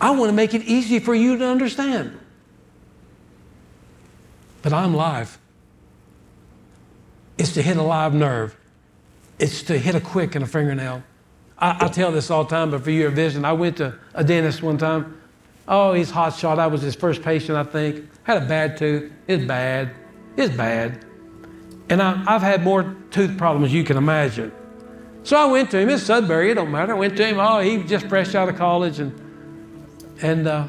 I 0.00 0.12
want 0.12 0.30
to 0.30 0.32
make 0.32 0.54
it 0.54 0.62
easy 0.62 0.98
for 1.00 1.14
you 1.14 1.36
to 1.36 1.46
understand. 1.46 2.18
But 4.62 4.72
I'm 4.72 4.94
live. 4.94 5.39
It's 7.40 7.52
to 7.52 7.62
hit 7.62 7.78
a 7.78 7.82
live 7.82 8.12
nerve. 8.12 8.54
It's 9.38 9.62
to 9.62 9.78
hit 9.78 9.94
a 9.94 10.00
quick 10.00 10.36
in 10.36 10.42
a 10.42 10.46
fingernail. 10.46 11.02
I, 11.58 11.86
I 11.86 11.88
tell 11.88 12.12
this 12.12 12.30
all 12.30 12.44
the 12.44 12.50
time, 12.50 12.70
but 12.70 12.84
for 12.84 12.90
your 12.90 13.08
vision, 13.08 13.46
I 13.46 13.54
went 13.54 13.78
to 13.78 13.98
a 14.12 14.22
dentist 14.22 14.62
one 14.62 14.76
time. 14.76 15.18
Oh, 15.66 15.94
he's 15.94 16.10
hot 16.10 16.34
shot. 16.34 16.58
I 16.58 16.66
was 16.66 16.82
his 16.82 16.94
first 16.94 17.22
patient, 17.22 17.56
I 17.56 17.64
think. 17.64 18.04
Had 18.24 18.42
a 18.42 18.46
bad 18.46 18.76
tooth. 18.76 19.10
It's 19.26 19.42
bad. 19.42 19.90
It's 20.36 20.54
bad. 20.54 21.02
And 21.88 22.02
I, 22.02 22.12
have 22.30 22.42
had 22.42 22.62
more 22.62 22.94
tooth 23.10 23.38
problems 23.38 23.72
you 23.72 23.84
can 23.84 23.96
imagine. 23.96 24.52
So 25.22 25.38
I 25.38 25.46
went 25.46 25.70
to 25.70 25.78
him. 25.78 25.88
It's 25.88 26.02
Sudbury. 26.02 26.50
It 26.50 26.56
don't 26.56 26.70
matter. 26.70 26.94
I 26.94 26.98
went 26.98 27.16
to 27.16 27.26
him. 27.26 27.40
Oh, 27.40 27.60
he 27.60 27.82
just 27.84 28.06
fresh 28.06 28.34
out 28.34 28.50
of 28.50 28.56
college, 28.56 28.98
and 28.98 29.18
and 30.20 30.46
uh, 30.46 30.66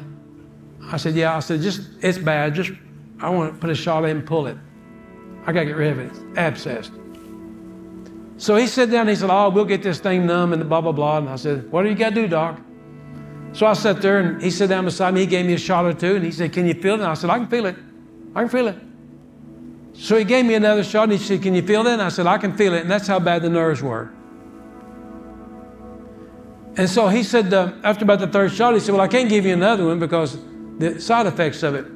I 0.90 0.96
said, 0.96 1.16
yeah. 1.16 1.36
I 1.36 1.40
said, 1.40 1.60
just 1.60 1.82
it's 2.00 2.16
bad. 2.16 2.54
Just 2.54 2.72
I 3.20 3.28
want 3.28 3.52
to 3.52 3.60
put 3.60 3.68
a 3.68 3.74
shot 3.74 4.04
in 4.04 4.16
and 4.16 4.26
pull 4.26 4.46
it. 4.46 4.56
I 5.46 5.52
got 5.52 5.60
to 5.60 5.66
get 5.66 5.76
rid 5.76 5.92
of 5.92 5.98
it. 5.98 6.06
It's 6.06 6.18
abscessed. 6.38 6.98
So 8.36 8.56
he 8.56 8.66
sat 8.66 8.90
down 8.90 9.02
and 9.02 9.10
he 9.10 9.16
said, 9.16 9.30
Oh, 9.30 9.50
we'll 9.50 9.64
get 9.64 9.82
this 9.82 10.00
thing 10.00 10.26
numb 10.26 10.52
and 10.52 10.68
blah, 10.68 10.80
blah, 10.80 10.92
blah. 10.92 11.18
And 11.18 11.28
I 11.28 11.36
said, 11.36 11.70
What 11.70 11.82
do 11.82 11.88
you 11.88 11.94
got 11.94 12.10
to 12.10 12.14
do, 12.14 12.28
doc? 12.28 12.60
So 13.52 13.66
I 13.66 13.74
sat 13.74 14.00
there 14.00 14.18
and 14.18 14.42
he 14.42 14.50
sat 14.50 14.68
down 14.68 14.84
beside 14.84 15.14
me. 15.14 15.20
He 15.20 15.26
gave 15.26 15.46
me 15.46 15.54
a 15.54 15.58
shot 15.58 15.84
or 15.84 15.92
two 15.92 16.16
and 16.16 16.24
he 16.24 16.32
said, 16.32 16.52
Can 16.52 16.66
you 16.66 16.74
feel 16.74 16.94
it? 16.94 17.00
And 17.00 17.04
I 17.04 17.14
said, 17.14 17.30
I 17.30 17.38
can 17.38 17.48
feel 17.48 17.66
it. 17.66 17.76
I 18.34 18.40
can 18.40 18.48
feel 18.48 18.68
it. 18.68 18.76
So 19.94 20.16
he 20.16 20.24
gave 20.24 20.46
me 20.46 20.54
another 20.54 20.82
shot 20.82 21.04
and 21.04 21.12
he 21.12 21.18
said, 21.18 21.42
Can 21.42 21.54
you 21.54 21.62
feel 21.62 21.84
that? 21.84 21.92
And 21.92 22.02
I 22.02 22.08
said, 22.08 22.26
I 22.26 22.38
can 22.38 22.56
feel 22.56 22.74
it. 22.74 22.80
And 22.80 22.90
that's 22.90 23.06
how 23.06 23.18
bad 23.18 23.42
the 23.42 23.50
nerves 23.50 23.82
were. 23.82 24.12
And 26.76 26.88
so 26.88 27.08
he 27.08 27.22
said, 27.22 27.52
uh, 27.52 27.72
after 27.84 28.04
about 28.04 28.20
the 28.20 28.26
third 28.26 28.50
shot, 28.52 28.72
he 28.74 28.80
said, 28.80 28.92
Well, 28.92 29.02
I 29.02 29.08
can't 29.08 29.28
give 29.28 29.44
you 29.44 29.52
another 29.52 29.86
one 29.86 29.98
because 29.98 30.38
the 30.78 31.00
side 31.00 31.26
effects 31.26 31.62
of 31.62 31.74
it. 31.74 31.86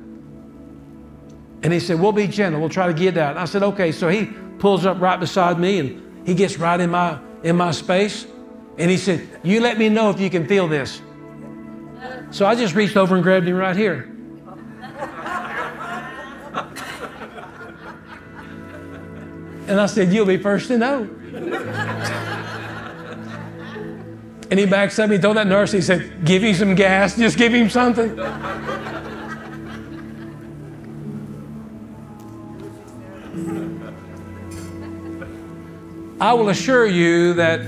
And 1.62 1.72
he 1.72 1.80
said, 1.80 2.00
We'll 2.00 2.12
be 2.12 2.26
gentle. 2.26 2.60
We'll 2.60 2.70
try 2.70 2.86
to 2.86 2.94
get 2.94 3.16
out. 3.16 3.30
And 3.30 3.38
I 3.38 3.44
said, 3.44 3.62
Okay. 3.62 3.92
So 3.92 4.08
he 4.08 4.26
pulls 4.58 4.86
up 4.86 5.00
right 5.00 5.18
beside 5.18 5.58
me 5.58 5.78
and 5.78 6.26
he 6.26 6.34
gets 6.34 6.58
right 6.58 6.78
in 6.80 6.90
my 6.90 7.18
in 7.42 7.56
my 7.56 7.70
space. 7.70 8.26
And 8.78 8.90
he 8.90 8.96
said, 8.96 9.26
You 9.42 9.60
let 9.60 9.78
me 9.78 9.88
know 9.88 10.10
if 10.10 10.20
you 10.20 10.30
can 10.30 10.46
feel 10.46 10.68
this. 10.68 11.00
So 12.30 12.46
I 12.46 12.54
just 12.54 12.74
reached 12.74 12.96
over 12.96 13.14
and 13.14 13.22
grabbed 13.22 13.46
him 13.46 13.56
right 13.56 13.76
here. 13.76 14.12
And 19.68 19.80
I 19.80 19.86
said, 19.86 20.12
You'll 20.12 20.26
be 20.26 20.36
first 20.36 20.68
to 20.68 20.78
know. 20.78 21.08
and 24.50 24.60
he 24.60 24.66
backs 24.66 24.98
up, 24.98 25.10
he 25.10 25.18
told 25.18 25.36
that 25.36 25.46
nurse, 25.46 25.72
he 25.72 25.80
said, 25.80 26.24
Give 26.24 26.42
him 26.42 26.54
some 26.54 26.74
gas, 26.74 27.16
just 27.16 27.36
give 27.36 27.52
him 27.52 27.68
something. 27.68 28.16
I 36.18 36.32
will 36.32 36.48
assure 36.48 36.86
you 36.86 37.34
that 37.34 37.60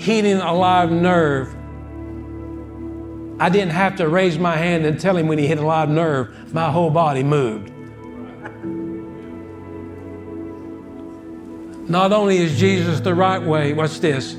heating 0.00 0.38
a 0.38 0.54
live 0.54 0.90
nerve, 0.90 1.54
I 3.38 3.50
didn't 3.50 3.72
have 3.72 3.96
to 3.96 4.08
raise 4.08 4.38
my 4.38 4.56
hand 4.56 4.86
and 4.86 4.98
tell 4.98 5.14
him 5.14 5.28
when 5.28 5.36
he 5.36 5.46
hit 5.46 5.58
a 5.58 5.66
live 5.66 5.90
nerve, 5.90 6.54
my 6.54 6.70
whole 6.70 6.88
body 6.88 7.22
moved. 7.22 7.70
Not 11.90 12.12
only 12.12 12.38
is 12.38 12.58
Jesus 12.58 13.00
the 13.00 13.14
right 13.14 13.42
way, 13.42 13.74
watch 13.74 14.00
this. 14.00 14.32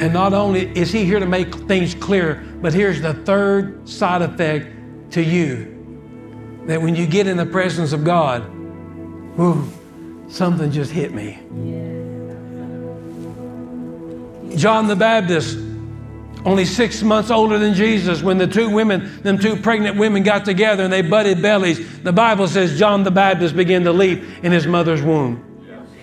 And 0.00 0.12
not 0.12 0.32
only 0.32 0.76
is 0.76 0.90
he 0.90 1.04
here 1.04 1.20
to 1.20 1.26
make 1.26 1.54
things 1.68 1.94
clear, 1.94 2.44
but 2.60 2.74
here's 2.74 3.00
the 3.00 3.14
third 3.14 3.88
side 3.88 4.22
effect 4.22 5.12
to 5.12 5.22
you 5.22 5.77
that 6.68 6.82
when 6.82 6.94
you 6.94 7.06
get 7.06 7.26
in 7.26 7.38
the 7.38 7.46
presence 7.46 7.94
of 7.94 8.04
God, 8.04 8.46
whoo, 9.38 9.66
something 10.28 10.70
just 10.70 10.92
hit 10.92 11.14
me. 11.14 11.38
John 14.54 14.86
the 14.86 14.94
Baptist 14.94 15.58
only 16.44 16.66
six 16.66 17.02
months 17.02 17.30
older 17.30 17.58
than 17.58 17.72
Jesus, 17.72 18.22
when 18.22 18.36
the 18.36 18.46
two 18.46 18.68
women, 18.68 19.22
them 19.22 19.38
two 19.38 19.56
pregnant 19.56 19.96
women 19.96 20.22
got 20.22 20.44
together 20.44 20.84
and 20.84 20.92
they 20.92 21.00
butted 21.00 21.40
bellies, 21.40 22.00
the 22.00 22.12
Bible 22.12 22.46
says 22.46 22.78
John 22.78 23.02
the 23.02 23.10
Baptist 23.10 23.56
began 23.56 23.82
to 23.84 23.92
leap 23.92 24.22
in 24.42 24.52
his 24.52 24.66
mother's 24.66 25.00
womb. 25.00 25.42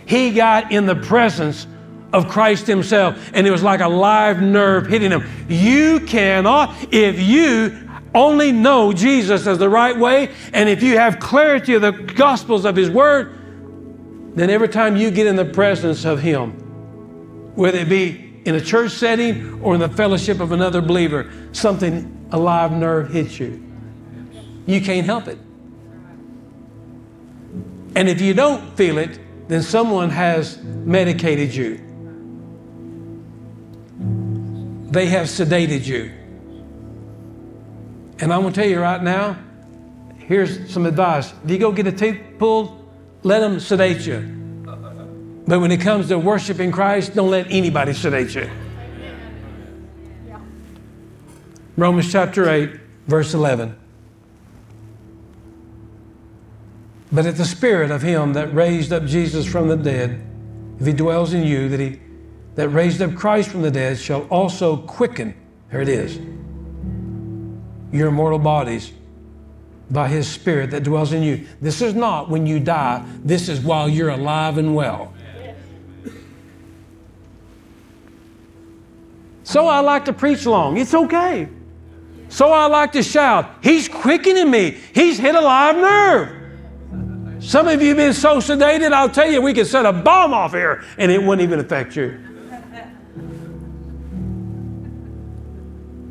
He 0.08 0.32
got 0.32 0.72
in 0.72 0.88
the 0.88 0.96
presence 0.96 1.68
of 2.12 2.28
Christ 2.28 2.66
Himself, 2.66 3.32
and 3.36 3.46
it 3.46 3.52
was 3.52 3.62
like 3.62 3.82
a 3.82 3.88
live 3.88 4.42
nerve 4.42 4.88
hitting 4.88 5.12
him. 5.12 5.24
You 5.48 6.00
cannot, 6.00 6.76
if 6.92 7.20
you 7.20 7.85
only 8.16 8.52
know 8.52 8.94
Jesus 8.94 9.46
as 9.46 9.60
the 9.60 9.70
right 9.70 9.96
way, 9.96 10.34
and 10.54 10.68
if 10.70 10.82
you 10.82 10.98
have 10.98 11.20
clarity 11.20 11.74
of 11.76 11.82
the 11.82 11.92
gospels 11.92 12.66
of 12.66 12.76
His 12.76 12.90
Word, 12.90 13.38
then 14.36 14.50
every 14.50 14.70
time 14.70 14.96
you 14.96 15.12
get 15.12 15.28
in 15.28 15.36
the 15.36 15.46
presence 15.46 16.06
of 16.06 16.20
Him, 16.20 16.52
whether 17.56 17.78
it 17.80 17.90
be 17.90 18.42
in 18.46 18.56
a 18.56 18.62
church 18.62 18.92
setting 18.92 19.62
or 19.62 19.74
in 19.74 19.80
the 19.80 19.90
fellowship 19.90 20.40
of 20.40 20.52
another 20.52 20.82
believer, 20.82 21.32
something, 21.52 22.28
a 22.32 22.40
live 22.40 22.72
nerve 22.72 23.12
hits 23.12 23.40
you. 23.40 23.62
You 24.66 24.82
can't 24.82 25.06
help 25.06 25.28
it. 25.28 25.38
And 27.96 28.10
if 28.10 28.20
you 28.20 28.34
don't 28.34 28.76
feel 28.76 28.98
it, 28.98 29.20
then 29.48 29.62
someone 29.62 30.10
has 30.10 30.62
medicated 30.64 31.54
you. 31.54 31.78
They 34.92 35.08
have 35.08 35.28
sedated 35.28 35.86
you. 35.86 36.12
And 38.20 38.34
I'm 38.34 38.42
going 38.42 38.54
to 38.54 38.62
tell 38.62 38.70
you 38.70 38.80
right 38.80 39.02
now 39.02 39.38
here's 40.18 40.72
some 40.72 40.86
advice. 40.86 41.34
If 41.44 41.52
you 41.52 41.58
go 41.58 41.72
get 41.72 41.88
a 41.88 41.92
teeth 41.92 42.20
pulled, 42.40 42.88
let 43.24 43.40
them 43.40 43.60
sedate 43.60 44.06
you. 44.06 44.22
But 45.48 45.60
when 45.60 45.72
it 45.72 45.82
comes 45.82 46.08
to 46.08 46.18
worshiping 46.18 46.72
Christ, 46.72 47.14
don't 47.14 47.30
let 47.30 47.52
anybody 47.52 47.94
sedate 47.94 48.34
you. 48.34 48.50
Romans 51.78 52.12
chapter 52.12 52.50
8, 52.50 52.72
verse 53.08 53.34
11. 53.34 53.76
But 57.12 57.26
if 57.26 57.38
the 57.38 57.46
Spirit 57.46 57.92
of 57.92 58.02
Him 58.02 58.34
that 58.34 58.54
raised 58.54 58.92
up 58.92 59.06
Jesus 59.06 59.46
from 59.46 59.68
the 59.68 59.78
dead, 59.78 60.26
if 60.80 60.88
He 60.88 60.94
dwells 60.94 61.34
in 61.34 61.44
you, 61.44 61.70
that 61.70 61.80
He 61.80 62.00
that 62.56 62.70
raised 62.70 63.02
up 63.02 63.14
Christ 63.16 63.50
from 63.50 63.62
the 63.62 63.72
dead 63.72 64.00
shall 64.00 64.22
also 64.24 64.78
quicken, 64.78 65.36
here 65.70 65.82
it 65.82 65.90
is, 65.90 66.20
your 67.96 68.12
mortal 68.12 68.40
bodies 68.40 68.92
by 69.90 70.08
His 70.08 70.28
Spirit 70.28 70.72
that 70.72 70.84
dwells 70.84 71.14
in 71.14 71.24
you. 71.24 71.46
This 71.62 71.82
is 71.82 71.94
not 71.94 72.30
when 72.30 72.46
you 72.46 72.60
die, 72.60 73.04
this 73.24 73.50
is 73.50 73.60
while 73.60 73.88
you're 73.88 74.10
alive 74.10 74.58
and 74.58 74.76
well. 74.76 75.14
So 79.44 79.68
I 79.68 79.80
like 79.80 80.06
to 80.06 80.14
preach 80.14 80.46
long. 80.46 80.78
It's 80.78 80.94
okay. 80.94 81.48
So 82.30 82.52
I 82.52 82.66
like 82.66 82.92
to 82.94 83.04
shout. 83.04 83.50
He's 83.62 83.88
quickening 83.88 84.50
me. 84.50 84.72
He's 84.94 85.20
hit 85.20 85.36
a 85.36 85.42
live 85.42 85.76
nerve. 85.76 87.44
Some 87.44 87.68
of 87.68 87.80
you 87.80 87.90
have 87.90 87.98
been 87.98 88.14
so 88.14 88.38
sedated, 88.38 88.92
I'll 88.92 89.10
tell 89.10 89.30
you, 89.30 89.42
we 89.42 89.54
could 89.54 89.68
set 89.68 89.86
a 89.86 89.94
bomb 89.94 90.34
off 90.34 90.52
here 90.52 90.84
and 90.98 91.12
it 91.12 91.22
wouldn't 91.22 91.44
even 91.48 91.60
affect 91.60 91.96
you. 91.96 92.20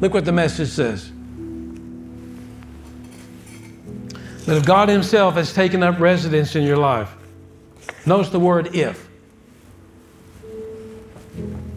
Look 0.01 0.14
what 0.14 0.24
the 0.24 0.32
message 0.32 0.68
says. 0.68 1.11
But 4.47 4.57
if 4.57 4.66
God 4.66 4.88
Himself 4.88 5.34
has 5.34 5.53
taken 5.53 5.82
up 5.82 5.99
residence 5.99 6.55
in 6.55 6.64
your 6.64 6.76
life, 6.76 7.14
notice 8.07 8.28
the 8.28 8.40
word 8.40 8.74
if. 8.74 9.09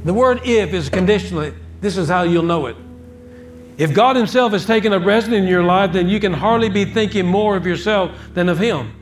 The 0.04 0.14
word 0.14 0.42
if 0.46 0.74
is 0.74 0.90
conditional. 0.90 1.52
This 1.82 1.98
is 1.98 2.10
how 2.10 2.24
you'll 2.24 2.44
know 2.44 2.66
it. 2.68 2.76
If 3.78 3.94
God 3.94 4.16
Himself 4.16 4.54
has 4.54 4.66
taken 4.66 4.92
up 4.92 5.06
residence 5.06 5.44
in 5.44 5.48
your 5.48 5.64
life, 5.64 5.94
then 5.94 6.10
you 6.10 6.20
can 6.20 6.34
hardly 6.34 6.70
be 6.70 6.86
thinking 6.86 7.26
more 7.26 7.56
of 7.56 7.66
yourself 7.66 8.12
than 8.34 8.50
of 8.50 8.58
Him. 8.58 8.94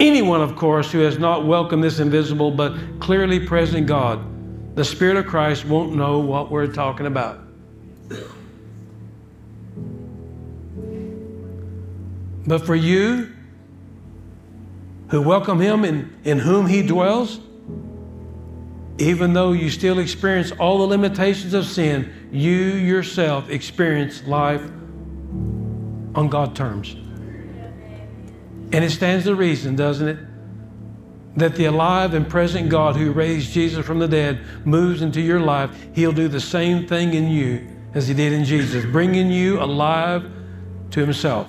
Anyone, 0.00 0.40
of 0.40 0.56
course, 0.56 0.90
who 0.90 0.98
has 1.00 1.18
not 1.18 1.46
welcomed 1.46 1.84
this 1.84 2.00
invisible 2.00 2.50
but 2.50 2.76
clearly 3.00 3.38
present 3.38 3.86
God, 3.86 4.20
the 4.74 4.84
Spirit 4.84 5.16
of 5.16 5.26
Christ 5.26 5.64
won't 5.64 5.94
know 5.94 6.18
what 6.18 6.50
we're 6.50 6.66
talking 6.66 7.06
about. 7.06 7.38
But 12.46 12.66
for 12.66 12.74
you 12.74 13.32
who 15.08 15.22
welcome 15.22 15.60
Him 15.60 15.84
in, 15.84 16.14
in 16.24 16.38
whom 16.38 16.66
He 16.66 16.82
dwells, 16.82 17.40
even 18.98 19.32
though 19.32 19.52
you 19.52 19.70
still 19.70 19.98
experience 19.98 20.52
all 20.52 20.78
the 20.78 20.86
limitations 20.86 21.54
of 21.54 21.66
sin, 21.66 22.12
you 22.30 22.54
yourself 22.54 23.50
experience 23.50 24.24
life 24.24 24.62
on 26.14 26.28
God 26.28 26.54
terms. 26.54 26.94
And 28.72 28.84
it 28.84 28.90
stands 28.90 29.24
to 29.24 29.34
reason, 29.34 29.76
doesn't 29.76 30.08
it? 30.08 30.18
That 31.36 31.56
the 31.56 31.64
alive 31.64 32.14
and 32.14 32.28
present 32.28 32.68
God 32.68 32.96
who 32.96 33.12
raised 33.12 33.52
Jesus 33.52 33.84
from 33.84 33.98
the 33.98 34.06
dead 34.08 34.40
moves 34.64 35.02
into 35.02 35.20
your 35.20 35.40
life. 35.40 35.70
He'll 35.94 36.12
do 36.12 36.28
the 36.28 36.40
same 36.40 36.86
thing 36.86 37.14
in 37.14 37.28
you 37.28 37.66
as 37.94 38.06
He 38.06 38.14
did 38.14 38.32
in 38.32 38.44
Jesus, 38.44 38.84
bringing 38.84 39.30
you 39.30 39.60
alive 39.60 40.30
to 40.90 41.00
Himself. 41.00 41.48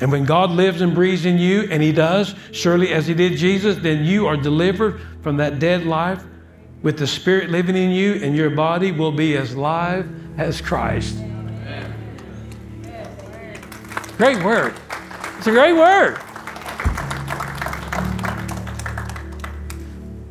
And 0.00 0.10
when 0.10 0.24
God 0.24 0.50
lives 0.50 0.80
and 0.80 0.94
breathes 0.94 1.26
in 1.26 1.38
you, 1.38 1.68
and 1.70 1.82
He 1.82 1.92
does, 1.92 2.34
surely 2.52 2.92
as 2.92 3.06
He 3.06 3.14
did 3.14 3.36
Jesus, 3.36 3.76
then 3.76 4.04
you 4.04 4.26
are 4.26 4.36
delivered 4.36 5.00
from 5.22 5.36
that 5.36 5.58
dead 5.58 5.84
life 5.84 6.22
with 6.82 6.98
the 6.98 7.06
Spirit 7.06 7.50
living 7.50 7.76
in 7.76 7.90
you, 7.90 8.14
and 8.14 8.34
your 8.34 8.50
body 8.50 8.92
will 8.92 9.12
be 9.12 9.36
as 9.36 9.54
live 9.54 10.08
as 10.38 10.60
Christ. 10.60 11.16
Great 14.16 14.42
word. 14.42 14.74
It's 15.38 15.46
a 15.46 15.50
great 15.50 15.74
word. 15.74 16.18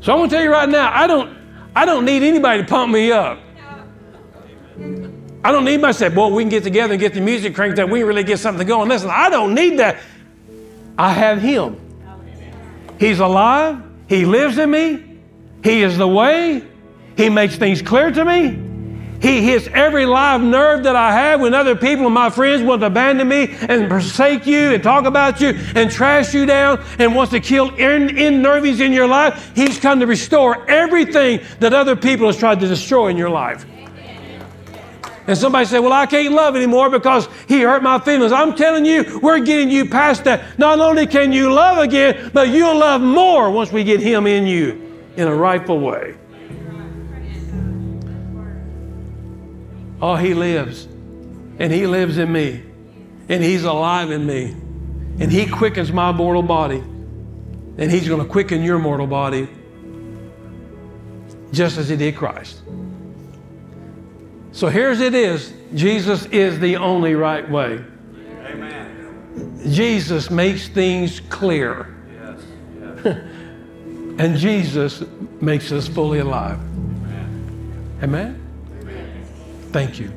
So 0.02 0.14
I'm 0.14 0.20
going 0.20 0.30
to 0.30 0.36
tell 0.36 0.44
you 0.44 0.52
right 0.52 0.70
now, 0.70 0.92
I 0.94 1.06
don't, 1.08 1.38
I 1.76 1.86
don't 1.86 2.06
need 2.06 2.24
anybody 2.24 2.64
to 2.64 2.68
pump 2.68 2.92
me 2.92 3.12
up. 3.12 3.40
I 5.44 5.52
don't 5.52 5.64
need 5.64 5.80
my 5.80 5.92
say, 5.92 6.10
boy, 6.10 6.28
we 6.28 6.44
can 6.44 6.50
get 6.50 6.64
together 6.64 6.94
and 6.94 7.00
get 7.00 7.14
the 7.14 7.22
music 7.22 7.56
cranked 7.56 7.80
up. 7.80 7.90
We 7.90 8.00
can 8.00 8.08
really 8.08 8.24
get 8.24 8.40
something 8.40 8.68
going. 8.68 8.90
Listen, 8.90 9.10
I 9.10 9.30
don't 9.30 9.54
need 9.54 9.80
that. 9.80 9.98
I 10.98 11.14
have 11.14 11.42
Him. 11.42 11.80
He's 13.00 13.20
alive. 13.20 13.82
He 14.08 14.26
lives 14.26 14.58
in 14.58 14.70
me. 14.70 15.06
He 15.64 15.84
is 15.84 15.98
the 15.98 16.08
way. 16.08 16.64
He 17.16 17.30
makes 17.30 17.56
things 17.56 17.82
clear 17.82 18.12
to 18.12 18.26
me. 18.26 18.66
He 19.22 19.42
hits 19.42 19.68
every 19.74 20.06
live 20.06 20.42
nerve 20.42 20.84
that 20.84 20.96
I 20.96 21.12
have 21.12 21.42
when 21.42 21.54
other 21.54 21.76
people 21.76 22.06
and 22.06 22.14
my 22.14 22.30
friends 22.30 22.64
want 22.64 22.82
to 22.82 22.88
abandon 22.88 23.28
me 23.28 23.50
and 23.68 23.90
forsake 23.90 24.46
you 24.46 24.74
and 24.74 24.82
talk 24.82 25.06
about 25.06 25.42
you 25.42 25.50
and 25.76 25.92
trash 25.92 26.34
you 26.34 26.46
down 26.46 26.84
and 27.00 27.14
wants 27.14 27.32
to 27.32 27.42
kill 27.42 27.76
in, 27.76 28.18
in 28.18 28.42
nervings 28.42 28.80
in 28.80 28.94
your 28.94 29.08
life. 29.08 29.52
He's 29.56 29.78
come 29.78 30.00
to 30.00 30.08
restore 30.08 30.70
everything 30.70 31.42
that 31.60 31.74
other 31.74 31.98
people 31.98 32.28
has 32.28 32.38
tried 32.38 32.62
to 32.62 32.68
destroy 32.68 33.08
in 33.08 33.18
your 33.18 33.30
life. 33.30 33.66
And 35.30 35.38
somebody 35.38 35.66
said, 35.66 35.82
Well, 35.82 35.94
I 35.94 36.08
can't 36.08 36.34
love 36.34 36.56
anymore 36.56 36.90
because 36.90 37.30
he 37.48 37.62
hurt 37.62 37.84
my 37.84 38.00
feelings. 38.00 38.32
I'm 38.32 38.56
telling 38.56 38.84
you, 38.84 39.20
we're 39.22 39.40
getting 39.42 39.70
you 39.70 39.88
past 39.88 40.24
that. 40.24 40.58
Not 40.58 40.80
only 40.80 41.06
can 41.06 41.32
you 41.32 41.54
love 41.54 41.78
again, 41.78 42.32
but 42.34 42.50
you'll 42.50 42.80
love 42.80 43.00
more 43.00 43.52
once 43.52 43.72
we 43.72 43.84
get 43.84 44.00
him 44.00 44.26
in 44.26 44.48
you 44.48 45.04
in 45.18 45.28
a 45.28 45.36
rightful 45.36 45.80
way. 45.80 46.16
Oh, 50.02 50.16
He 50.16 50.34
lives. 50.34 50.86
And 51.60 51.72
He 51.72 51.86
lives 51.86 52.18
in 52.18 52.32
me. 52.32 52.64
And 53.28 53.44
He's 53.44 53.66
alive 53.66 54.10
in 54.10 54.26
me. 54.26 54.46
And 55.20 55.32
He 55.32 55.46
quickens 55.46 55.92
my 55.92 56.12
mortal 56.12 56.42
body. 56.42 56.80
And 56.80 57.92
He's 57.92 58.08
going 58.08 58.24
to 58.24 58.28
quicken 58.28 58.64
your 58.64 58.80
mortal 58.80 59.06
body 59.06 59.48
just 61.52 61.78
as 61.78 61.88
He 61.88 61.96
did 61.98 62.16
Christ. 62.16 62.64
So 64.52 64.68
here's 64.68 65.00
it 65.00 65.14
is 65.14 65.54
Jesus 65.76 66.26
is 66.28 66.60
the 66.60 66.78
only 66.78 67.16
right 67.16 67.50
way. 67.50 67.84
Amen. 68.46 69.62
Jesus 69.72 70.30
makes 70.30 70.68
things 70.68 71.20
clear. 71.30 71.96
Yes. 72.12 72.42
yes. 73.06 73.16
and 74.18 74.38
Jesus 74.38 75.04
makes 75.40 75.72
us 75.72 75.88
fully 75.88 76.20
alive. 76.20 76.60
Amen. 78.02 78.42
Amen. 78.82 79.26
Thank 79.72 80.00
you. 80.00 80.12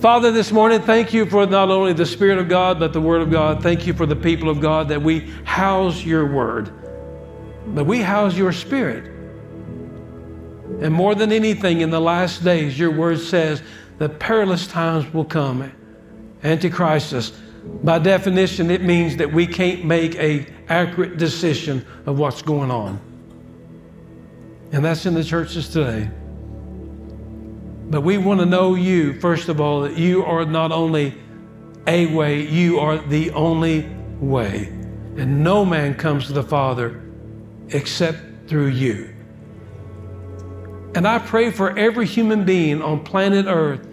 Father, 0.00 0.30
this 0.30 0.52
morning, 0.52 0.80
thank 0.80 1.12
you 1.12 1.26
for 1.26 1.44
not 1.46 1.70
only 1.70 1.92
the 1.92 2.06
Spirit 2.06 2.38
of 2.38 2.48
God, 2.48 2.78
but 2.78 2.92
the 2.92 3.00
Word 3.00 3.20
of 3.20 3.30
God. 3.30 3.62
Thank 3.62 3.86
you 3.86 3.92
for 3.92 4.06
the 4.06 4.16
people 4.16 4.48
of 4.48 4.60
God 4.60 4.88
that 4.88 5.02
we 5.02 5.20
house 5.44 6.04
your 6.04 6.24
Word, 6.24 6.70
that 7.74 7.84
we 7.84 8.00
house 8.00 8.36
your 8.36 8.52
Spirit. 8.52 9.17
And 10.80 10.94
more 10.94 11.14
than 11.14 11.32
anything, 11.32 11.80
in 11.80 11.90
the 11.90 12.00
last 12.00 12.44
days, 12.44 12.78
your 12.78 12.90
Word 12.90 13.18
says 13.20 13.62
that 13.98 14.18
perilous 14.20 14.66
times 14.66 15.12
will 15.12 15.24
come. 15.24 15.72
Antichristus. 16.42 17.32
By 17.82 17.98
definition, 17.98 18.70
it 18.70 18.82
means 18.82 19.16
that 19.16 19.32
we 19.32 19.46
can't 19.46 19.84
make 19.84 20.14
a 20.16 20.46
accurate 20.68 21.18
decision 21.18 21.84
of 22.06 22.18
what's 22.18 22.42
going 22.42 22.70
on. 22.70 23.00
And 24.72 24.84
that's 24.84 25.04
in 25.06 25.14
the 25.14 25.24
churches 25.24 25.68
today. 25.68 26.10
But 27.90 28.02
we 28.02 28.18
want 28.18 28.40
to 28.40 28.46
know 28.46 28.74
you, 28.74 29.18
first 29.18 29.48
of 29.48 29.60
all, 29.60 29.80
that 29.80 29.96
you 29.96 30.24
are 30.24 30.44
not 30.44 30.72
only 30.72 31.14
a 31.86 32.06
way, 32.14 32.46
you 32.46 32.78
are 32.78 32.98
the 32.98 33.30
only 33.30 33.88
way. 34.20 34.66
And 35.16 35.42
no 35.42 35.64
man 35.64 35.94
comes 35.94 36.26
to 36.26 36.32
the 36.32 36.42
Father 36.42 37.02
except 37.70 38.18
through 38.46 38.68
you. 38.68 39.14
And 40.98 41.06
I 41.06 41.20
pray 41.20 41.52
for 41.52 41.78
every 41.78 42.06
human 42.06 42.44
being 42.44 42.82
on 42.82 43.04
planet 43.04 43.46
Earth 43.46 43.86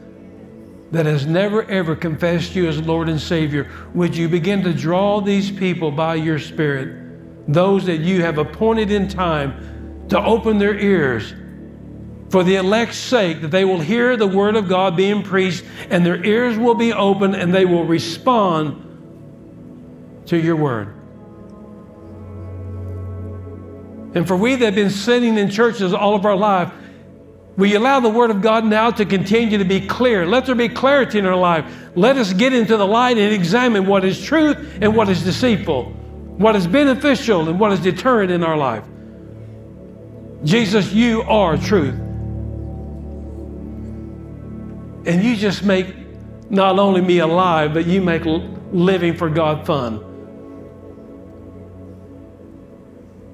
that 0.90 1.06
has 1.06 1.28
never 1.28 1.62
ever 1.70 1.96
confessed 1.96 2.56
you 2.56 2.68
as 2.68 2.82
Lord 2.82 3.10
and 3.10 3.22
Savior. 3.22 3.70
Would 3.94 4.18
you 4.18 4.28
begin 4.28 4.64
to 4.64 4.74
draw 4.74 5.22
these 5.22 5.52
people 5.52 5.92
by 5.92 6.16
your 6.16 6.40
Spirit, 6.40 7.48
those 7.48 7.86
that 7.86 7.98
you 7.98 8.24
have 8.24 8.40
appointed 8.40 8.90
in 8.90 9.08
time 9.08 10.08
to 10.10 10.20
open 10.20 10.58
their 10.58 10.76
ears 10.80 11.36
for 12.32 12.44
the 12.44 12.56
elect's 12.56 12.98
sake, 12.98 13.40
that 13.42 13.52
they 13.52 13.66
will 13.66 13.82
hear 13.82 14.18
the 14.18 14.26
Word 14.26 14.56
of 14.56 14.68
God 14.68 14.98
being 14.98 15.22
preached 15.22 15.64
and 15.92 16.04
their 16.04 16.26
ears 16.26 16.58
will 16.58 16.74
be 16.74 16.92
open 16.92 17.36
and 17.36 17.54
they 17.54 17.66
will 17.66 17.86
respond 17.86 18.82
to 20.26 20.40
your 20.40 20.56
Word. 20.56 20.88
And 24.16 24.28
for 24.28 24.36
we 24.36 24.56
that 24.56 24.66
have 24.66 24.74
been 24.74 24.90
sitting 24.90 25.38
in 25.38 25.52
churches 25.52 25.94
all 25.94 26.16
of 26.16 26.26
our 26.26 26.36
life, 26.36 26.72
we 27.58 27.76
allow 27.76 28.00
the 28.02 28.10
Word 28.10 28.32
of 28.32 28.42
God 28.42 28.66
now 28.66 28.92
to 28.92 29.06
continue 29.06 29.58
to 29.58 29.66
be 29.66 29.88
clear. 29.88 30.26
Let 30.26 30.46
there 30.46 30.56
be 30.56 30.68
clarity 30.68 31.20
in 31.20 31.26
our 31.26 31.36
life. 31.36 31.66
Let 31.96 32.18
us 32.18 32.34
get 32.34 32.52
into 32.54 32.76
the 32.76 32.86
light 32.86 33.18
and 33.18 33.34
examine 33.34 33.86
what 33.86 34.04
is 34.04 34.22
truth 34.22 34.78
and 34.82 34.96
what 34.96 35.08
is 35.08 35.24
deceitful, 35.24 35.86
what 36.38 36.56
is 36.56 36.68
beneficial 36.68 37.48
and 37.48 37.58
what 37.60 37.72
is 37.72 37.80
deterrent 37.80 38.30
in 38.32 38.44
our 38.44 38.58
life. 38.58 38.84
Jesus, 40.44 40.92
you 40.92 41.22
are 41.24 41.58
truth. 41.58 41.96
And 45.08 45.24
you 45.24 45.36
just 45.38 45.64
make 45.64 45.96
not 46.50 46.78
only 46.78 47.00
me 47.00 47.20
alive, 47.20 47.74
but 47.74 47.86
you 47.86 48.02
make 48.02 48.24
living 48.72 49.16
for 49.16 49.30
God 49.30 49.66
fun. 49.66 50.02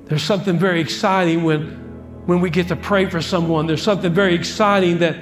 There's 0.06 0.24
something 0.24 0.60
very 0.60 0.82
exciting 0.82 1.44
when, 1.44 1.91
when 2.32 2.40
we 2.40 2.50
get 2.50 2.70
to 2.70 2.78
pray 2.78 3.06
for 3.10 3.22
someone. 3.22 3.68
There's 3.68 3.84
something 3.84 4.14
very 4.14 4.34
exciting 4.34 5.00
that 5.00 5.16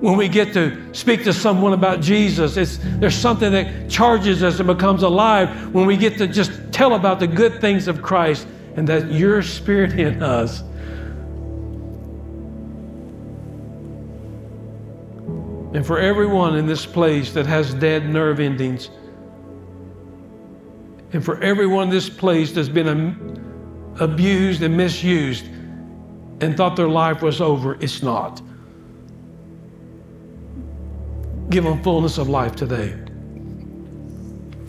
when 0.00 0.16
we 0.16 0.28
get 0.28 0.54
to 0.54 0.94
speak 0.94 1.22
to 1.24 1.32
someone 1.34 1.74
about 1.74 2.00
Jesus, 2.00 2.56
it's, 2.56 2.78
there's 2.82 3.14
something 3.14 3.52
that 3.52 3.90
charges 3.90 4.42
us 4.42 4.60
and 4.60 4.66
becomes 4.66 5.02
alive 5.02 5.74
when 5.74 5.84
we 5.84 5.98
get 5.98 6.16
to 6.16 6.26
just 6.26 6.72
tell 6.72 6.94
about 6.94 7.20
the 7.20 7.26
good 7.26 7.60
things 7.60 7.86
of 7.86 8.00
Christ 8.00 8.46
and 8.76 8.88
that 8.88 9.12
your 9.12 9.42
spirit 9.42 9.92
in 10.00 10.22
us. 10.22 10.62
And 15.74 15.86
for 15.86 15.98
everyone 15.98 16.56
in 16.56 16.64
this 16.64 16.86
place 16.86 17.34
that 17.34 17.44
has 17.44 17.74
dead 17.74 18.08
nerve 18.08 18.40
endings, 18.40 18.88
and 21.12 21.22
for 21.22 21.42
everyone 21.42 21.88
in 21.88 21.90
this 21.90 22.08
place 22.08 22.52
that's 22.52 22.70
been 22.70 22.88
abused 24.00 24.62
and 24.62 24.74
misused 24.74 25.44
and 26.40 26.56
thought 26.56 26.76
their 26.76 26.88
life 26.88 27.22
was 27.22 27.40
over. 27.40 27.74
It's 27.80 28.02
not. 28.02 28.40
Give 31.50 31.64
them 31.64 31.82
fullness 31.82 32.18
of 32.18 32.28
life 32.28 32.56
today. 32.56 32.92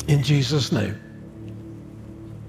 In 0.07 0.22
Jesus' 0.22 0.72
name. 0.72 1.01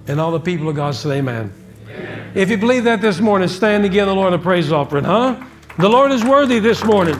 And 0.08 0.20
all 0.20 0.30
the 0.30 0.40
people 0.40 0.68
of 0.68 0.76
God 0.76 0.94
say, 0.94 1.18
Amen. 1.18 1.52
amen. 1.88 2.32
If 2.34 2.50
you 2.50 2.58
believe 2.58 2.84
that 2.84 3.00
this 3.00 3.18
morning, 3.18 3.48
stand 3.48 3.84
again, 3.84 4.06
the 4.06 4.14
Lord, 4.14 4.32
a 4.32 4.38
praise 4.38 4.70
offering, 4.70 5.04
huh? 5.04 5.42
The 5.78 5.88
Lord 5.88 6.12
is 6.12 6.24
worthy 6.24 6.58
this 6.58 6.84
morning. 6.84 7.18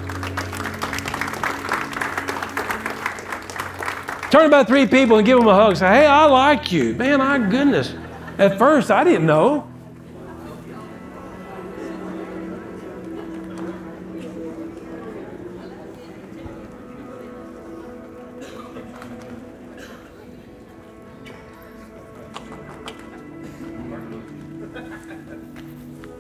Turn 4.31 4.47
about 4.47 4.67
three 4.67 4.87
people 4.87 5.17
and 5.17 5.27
give 5.27 5.39
them 5.39 5.49
a 5.49 5.55
hug. 5.55 5.77
Say, 5.77 5.87
hey, 5.87 6.07
I 6.07 6.27
like 6.27 6.71
you. 6.71 6.95
Man, 6.95 7.21
my 7.21 7.39
goodness. 7.39 7.95
At 8.39 8.59
first, 8.59 8.91
I 8.91 9.05
didn't 9.05 9.27
know. 9.27 9.67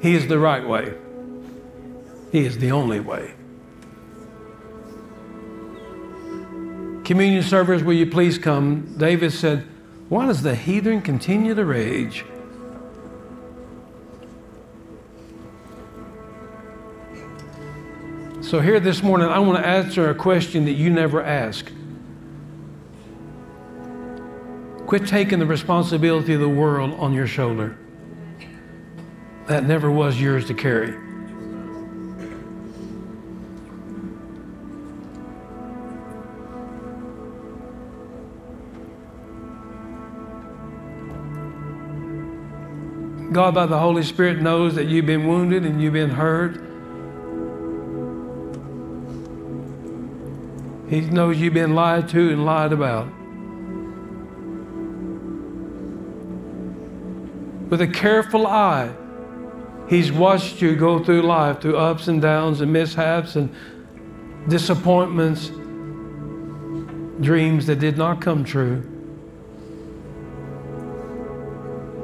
He 0.06 0.14
is 0.14 0.28
the 0.28 0.38
right 0.38 0.64
way. 0.64 0.94
He 2.30 2.44
is 2.46 2.58
the 2.58 2.70
only 2.70 3.00
way. 3.00 3.34
Communion 7.02 7.42
servers, 7.42 7.82
will 7.82 7.94
you 7.94 8.06
please 8.06 8.38
come? 8.38 8.94
David 8.98 9.32
said, 9.32 9.66
why 10.08 10.26
does 10.26 10.42
the 10.42 10.54
heathen 10.54 11.02
continue 11.02 11.56
to 11.56 11.64
rage? 11.64 12.24
So, 18.42 18.60
here 18.60 18.78
this 18.78 19.02
morning, 19.02 19.26
I 19.26 19.40
want 19.40 19.58
to 19.58 19.66
answer 19.68 20.08
a 20.08 20.14
question 20.14 20.66
that 20.66 20.74
you 20.74 20.88
never 20.88 21.20
ask. 21.20 21.68
Quit 24.86 25.08
taking 25.08 25.40
the 25.40 25.46
responsibility 25.46 26.34
of 26.34 26.38
the 26.38 26.48
world 26.48 26.94
on 27.00 27.12
your 27.12 27.26
shoulder. 27.26 27.76
That 29.46 29.64
never 29.64 29.90
was 29.90 30.20
yours 30.20 30.46
to 30.46 30.54
carry. 30.54 30.90
God, 43.32 43.54
by 43.54 43.66
the 43.66 43.78
Holy 43.78 44.02
Spirit, 44.02 44.40
knows 44.40 44.74
that 44.74 44.86
you've 44.86 45.06
been 45.06 45.28
wounded 45.28 45.64
and 45.64 45.80
you've 45.80 45.92
been 45.92 46.10
hurt. 46.10 46.56
He 50.88 51.02
knows 51.02 51.38
you've 51.38 51.54
been 51.54 51.74
lied 51.74 52.08
to 52.08 52.32
and 52.32 52.44
lied 52.44 52.72
about. 52.72 53.06
With 57.68 57.80
a 57.80 57.86
careful 57.86 58.46
eye, 58.46 58.92
He's 59.88 60.10
watched 60.10 60.60
you 60.60 60.74
go 60.74 61.02
through 61.02 61.22
life, 61.22 61.60
through 61.60 61.76
ups 61.76 62.08
and 62.08 62.20
downs 62.20 62.60
and 62.60 62.72
mishaps 62.72 63.36
and 63.36 63.54
disappointments, 64.48 65.48
dreams 67.20 67.66
that 67.66 67.78
did 67.78 67.96
not 67.96 68.20
come 68.20 68.44
true. 68.44 68.82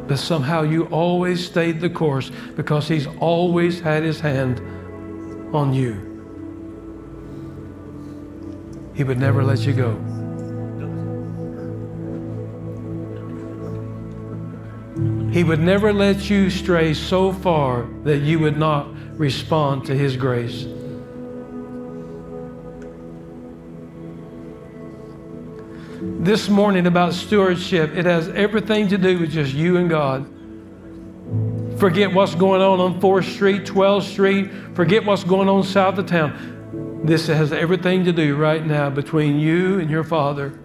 But 0.06 0.18
somehow 0.18 0.62
you 0.62 0.84
always 0.86 1.44
stayed 1.44 1.80
the 1.80 1.90
course 1.90 2.30
because 2.54 2.86
He's 2.86 3.06
always 3.18 3.80
had 3.80 4.02
His 4.02 4.20
hand 4.20 4.60
on 5.54 5.74
you. 5.74 6.08
He 8.94 9.04
would 9.04 9.18
never 9.18 9.42
let 9.42 9.60
you 9.60 9.72
go. 9.72 10.11
He 15.32 15.42
would 15.42 15.60
never 15.60 15.92
let 15.92 16.28
you 16.30 16.50
stray 16.50 16.94
so 16.94 17.32
far 17.32 17.88
that 18.04 18.18
you 18.18 18.38
would 18.38 18.58
not 18.58 18.88
respond 19.18 19.86
to 19.86 19.94
His 19.96 20.16
grace. 20.16 20.66
this 26.22 26.48
morning 26.48 26.86
about 26.86 27.14
stewardship. 27.14 27.96
It 27.96 28.06
has 28.06 28.28
everything 28.28 28.88
to 28.88 28.98
do 28.98 29.18
with 29.18 29.32
just 29.32 29.54
you 29.54 29.76
and 29.76 29.90
God. 29.90 30.26
Forget 31.78 32.12
what's 32.12 32.34
going 32.36 32.60
on 32.60 32.80
on 32.80 33.00
4th 33.00 33.32
Street, 33.34 33.64
12th 33.64 34.02
Street. 34.02 34.50
Forget 34.74 35.04
what's 35.04 35.24
going 35.24 35.48
on 35.48 35.64
south 35.64 35.98
of 35.98 36.06
town. 36.06 37.02
This 37.04 37.26
has 37.26 37.52
everything 37.52 38.04
to 38.04 38.12
do 38.12 38.36
right 38.36 38.64
now 38.64 38.88
between 38.88 39.40
you 39.40 39.80
and 39.80 39.90
your 39.90 40.04
Father. 40.04 40.58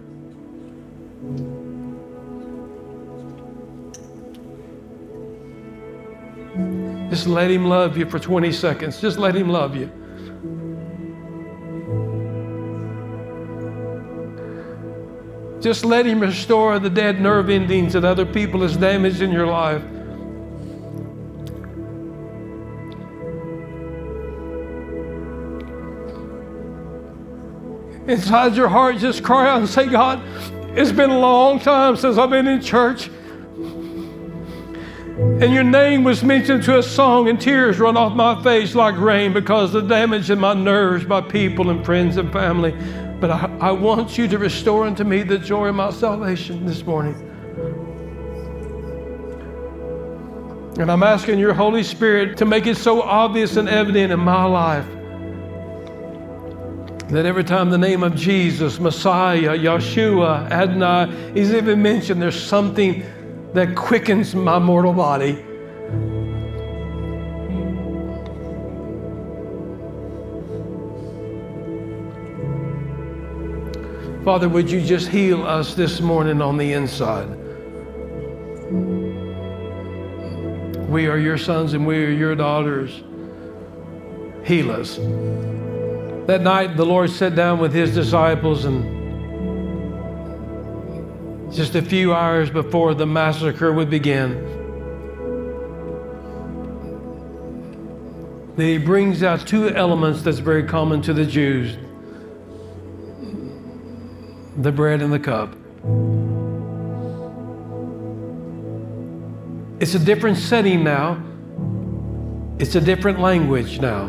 Just 7.10 7.26
let 7.26 7.50
Him 7.50 7.64
love 7.64 7.96
you 7.96 8.08
for 8.08 8.18
20 8.18 8.52
seconds. 8.52 9.00
Just 9.00 9.18
let 9.18 9.34
Him 9.34 9.48
love 9.48 9.74
you. 9.74 9.90
Just 15.60 15.84
let 15.84 16.06
Him 16.06 16.20
restore 16.20 16.78
the 16.78 16.90
dead 16.90 17.20
nerve 17.20 17.48
endings 17.48 17.94
that 17.94 18.04
other 18.04 18.26
people 18.26 18.60
has 18.62 18.76
damaged 18.76 19.22
in 19.22 19.32
your 19.32 19.46
life. 19.46 19.82
Inside 28.08 28.56
your 28.56 28.68
heart, 28.68 28.96
just 28.98 29.22
cry 29.22 29.48
out 29.50 29.58
and 29.58 29.68
say, 29.68 29.86
God, 29.86 30.22
it's 30.78 30.92
been 30.92 31.10
a 31.10 31.18
long 31.18 31.60
time 31.60 31.96
since 31.96 32.16
I've 32.16 32.30
been 32.30 32.46
in 32.46 32.62
church. 32.62 33.10
And 35.40 35.54
your 35.54 35.62
name 35.62 36.02
was 36.02 36.24
mentioned 36.24 36.64
to 36.64 36.78
a 36.78 36.82
song, 36.82 37.28
and 37.28 37.40
tears 37.40 37.78
run 37.78 37.96
off 37.96 38.14
my 38.14 38.42
face 38.42 38.74
like 38.74 38.96
rain 38.98 39.32
because 39.32 39.72
of 39.72 39.84
the 39.84 39.88
damage 39.88 40.30
in 40.30 40.40
my 40.40 40.52
nerves 40.52 41.04
by 41.04 41.20
people 41.20 41.70
and 41.70 41.84
friends 41.84 42.16
and 42.16 42.32
family. 42.32 42.72
But 43.20 43.30
I, 43.30 43.56
I 43.60 43.70
want 43.70 44.18
you 44.18 44.26
to 44.26 44.38
restore 44.38 44.84
unto 44.84 45.04
me 45.04 45.22
the 45.22 45.38
joy 45.38 45.68
of 45.68 45.76
my 45.76 45.90
salvation 45.90 46.66
this 46.66 46.84
morning. 46.84 47.14
And 50.80 50.90
I'm 50.90 51.02
asking 51.04 51.38
your 51.38 51.54
Holy 51.54 51.82
Spirit 51.82 52.36
to 52.38 52.44
make 52.44 52.66
it 52.66 52.76
so 52.76 53.02
obvious 53.02 53.56
and 53.56 53.68
evident 53.68 54.12
in 54.12 54.20
my 54.20 54.44
life 54.44 54.86
that 57.10 57.26
every 57.26 57.44
time 57.44 57.70
the 57.70 57.78
name 57.78 58.02
of 58.02 58.14
Jesus, 58.14 58.78
Messiah, 58.78 59.56
Yeshua, 59.56 60.50
Adonai 60.50 61.12
is 61.34 61.54
even 61.54 61.80
mentioned, 61.80 62.20
there's 62.20 62.40
something 62.40 63.04
that 63.54 63.74
quickens 63.74 64.34
my 64.34 64.58
mortal 64.58 64.92
body. 64.92 65.44
Father, 74.24 74.48
would 74.48 74.70
you 74.70 74.82
just 74.82 75.08
heal 75.08 75.44
us 75.44 75.74
this 75.74 76.00
morning 76.00 76.42
on 76.42 76.58
the 76.58 76.74
inside? 76.74 77.28
We 80.88 81.06
are 81.06 81.18
your 81.18 81.38
sons 81.38 81.72
and 81.72 81.86
we 81.86 82.04
are 82.04 82.10
your 82.10 82.34
daughters. 82.34 83.02
Heal 84.44 84.70
us. 84.70 84.96
That 86.26 86.42
night, 86.42 86.76
the 86.76 86.84
Lord 86.84 87.10
sat 87.10 87.34
down 87.34 87.58
with 87.58 87.72
his 87.72 87.94
disciples, 87.94 88.66
and 88.66 88.97
just 91.52 91.74
a 91.74 91.82
few 91.82 92.12
hours 92.12 92.50
before 92.50 92.94
the 92.94 93.06
massacre 93.06 93.72
would 93.72 93.90
begin, 93.90 94.44
he 98.56 98.78
brings 98.78 99.22
out 99.22 99.46
two 99.46 99.70
elements 99.70 100.22
that's 100.22 100.40
very 100.40 100.64
common 100.64 101.00
to 101.02 101.12
the 101.12 101.24
Jews 101.24 101.76
the 104.58 104.72
bread 104.72 105.00
and 105.02 105.12
the 105.12 105.20
cup. 105.20 105.54
It's 109.80 109.94
a 109.94 109.98
different 110.00 110.36
setting 110.36 110.82
now. 110.82 111.22
It's 112.58 112.74
a 112.74 112.80
different 112.80 113.20
language 113.20 113.78
now. 113.80 114.06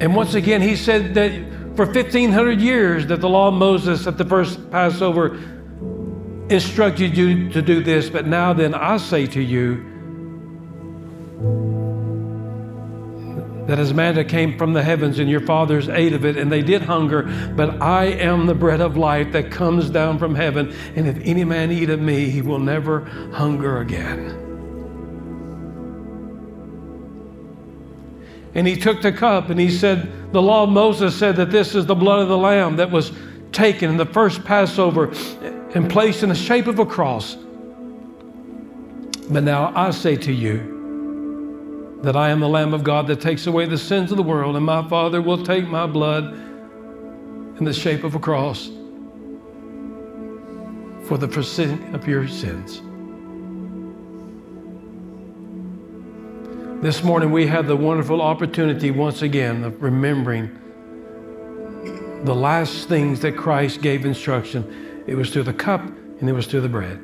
And 0.00 0.14
once 0.14 0.32
again, 0.34 0.62
he 0.62 0.76
said 0.76 1.12
that 1.14 1.32
for 1.76 1.84
1500 1.84 2.60
years 2.60 3.06
that 3.06 3.20
the 3.20 3.28
law 3.28 3.48
of 3.48 3.54
Moses 3.54 4.06
at 4.06 4.16
the 4.16 4.24
first 4.24 4.70
Passover 4.70 5.38
instructed 6.48 7.16
you 7.16 7.50
to 7.50 7.60
do 7.60 7.82
this, 7.82 8.08
but 8.08 8.26
now 8.26 8.52
then 8.54 8.74
I 8.74 8.96
say 8.96 9.26
to 9.26 9.42
you 9.42 9.92
that 13.66 13.78
as 13.78 13.92
manna 13.92 14.24
came 14.24 14.56
from 14.56 14.72
the 14.72 14.82
heavens 14.82 15.18
and 15.18 15.28
your 15.28 15.40
fathers 15.40 15.88
ate 15.88 16.12
of 16.12 16.24
it 16.24 16.36
and 16.36 16.50
they 16.50 16.62
did 16.62 16.82
hunger, 16.82 17.24
but 17.56 17.82
I 17.82 18.06
am 18.06 18.46
the 18.46 18.54
bread 18.54 18.80
of 18.80 18.96
life 18.96 19.32
that 19.32 19.50
comes 19.50 19.90
down 19.90 20.18
from 20.18 20.34
heaven, 20.34 20.74
and 20.94 21.06
if 21.06 21.18
any 21.24 21.44
man 21.44 21.70
eat 21.72 21.90
of 21.90 22.00
me, 22.00 22.30
he 22.30 22.40
will 22.40 22.60
never 22.60 23.00
hunger 23.32 23.80
again. 23.80 24.45
And 28.56 28.66
he 28.66 28.74
took 28.74 29.02
the 29.02 29.12
cup 29.12 29.50
and 29.50 29.60
he 29.60 29.70
said, 29.70 30.32
The 30.32 30.42
law 30.42 30.64
of 30.64 30.70
Moses 30.70 31.16
said 31.16 31.36
that 31.36 31.50
this 31.50 31.74
is 31.74 31.86
the 31.86 31.94
blood 31.94 32.22
of 32.22 32.28
the 32.28 32.38
Lamb 32.38 32.76
that 32.76 32.90
was 32.90 33.12
taken 33.52 33.90
in 33.90 33.96
the 33.96 34.06
first 34.06 34.44
Passover 34.44 35.12
and 35.74 35.88
placed 35.88 36.22
in 36.22 36.30
the 36.30 36.34
shape 36.34 36.66
of 36.66 36.78
a 36.78 36.86
cross. 36.86 37.36
But 39.28 39.42
now 39.42 39.72
I 39.76 39.90
say 39.90 40.16
to 40.16 40.32
you, 40.32 40.72
that 42.02 42.14
I 42.14 42.30
am 42.30 42.40
the 42.40 42.48
Lamb 42.48 42.72
of 42.74 42.84
God 42.84 43.06
that 43.08 43.20
takes 43.20 43.46
away 43.46 43.66
the 43.66 43.78
sins 43.78 44.10
of 44.10 44.16
the 44.16 44.22
world, 44.22 44.54
and 44.54 44.64
my 44.64 44.86
Father 44.88 45.20
will 45.20 45.42
take 45.42 45.66
my 45.66 45.86
blood 45.86 46.32
in 47.58 47.64
the 47.64 47.72
shape 47.72 48.04
of 48.04 48.14
a 48.14 48.18
cross 48.18 48.68
for 51.08 51.18
the 51.18 51.26
forsaking 51.28 51.94
of 51.94 52.06
your 52.06 52.28
sins. 52.28 52.82
This 56.86 57.02
morning 57.02 57.32
we 57.32 57.48
have 57.48 57.66
the 57.66 57.74
wonderful 57.74 58.22
opportunity 58.22 58.92
once 58.92 59.20
again 59.20 59.64
of 59.64 59.82
remembering 59.82 60.56
the 62.22 62.32
last 62.32 62.88
things 62.88 63.18
that 63.22 63.36
Christ 63.36 63.82
gave 63.82 64.04
instruction. 64.04 65.02
It 65.08 65.16
was 65.16 65.30
through 65.30 65.42
the 65.42 65.52
cup 65.52 65.80
and 65.80 66.28
it 66.28 66.32
was 66.32 66.46
through 66.46 66.60
the 66.60 66.68
bread. 66.68 66.98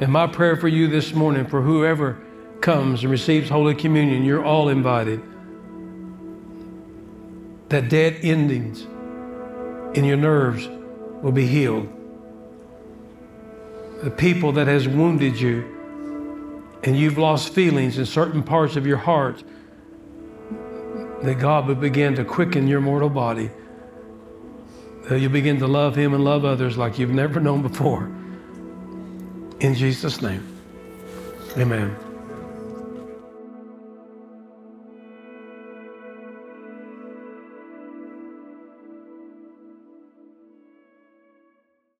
And 0.00 0.12
my 0.12 0.28
prayer 0.28 0.54
for 0.54 0.68
you 0.68 0.86
this 0.86 1.12
morning, 1.12 1.48
for 1.48 1.60
whoever 1.60 2.24
comes 2.60 3.02
and 3.02 3.10
receives 3.10 3.48
Holy 3.48 3.74
Communion, 3.74 4.24
you're 4.24 4.44
all 4.44 4.68
invited. 4.68 5.20
That 7.70 7.88
dead 7.88 8.20
endings 8.22 8.82
in 9.98 10.04
your 10.04 10.18
nerves 10.18 10.68
will 11.20 11.32
be 11.32 11.48
healed. 11.48 11.88
The 14.04 14.10
people 14.12 14.52
that 14.52 14.68
has 14.68 14.86
wounded 14.86 15.40
you 15.40 15.75
and 16.86 16.96
you've 16.96 17.18
lost 17.18 17.52
feelings 17.52 17.98
in 17.98 18.06
certain 18.06 18.44
parts 18.44 18.76
of 18.76 18.86
your 18.86 18.96
heart, 18.96 19.42
that 21.22 21.34
God 21.40 21.66
would 21.66 21.80
begin 21.80 22.14
to 22.14 22.24
quicken 22.24 22.68
your 22.68 22.80
mortal 22.80 23.10
body. 23.10 23.50
That 25.08 25.18
you 25.18 25.28
begin 25.28 25.58
to 25.58 25.66
love 25.66 25.96
Him 25.96 26.14
and 26.14 26.22
love 26.24 26.44
others 26.44 26.78
like 26.78 26.98
you've 26.98 27.10
never 27.10 27.40
known 27.40 27.62
before. 27.62 28.04
In 29.58 29.74
Jesus' 29.74 30.22
name, 30.22 30.46
amen. 31.56 32.05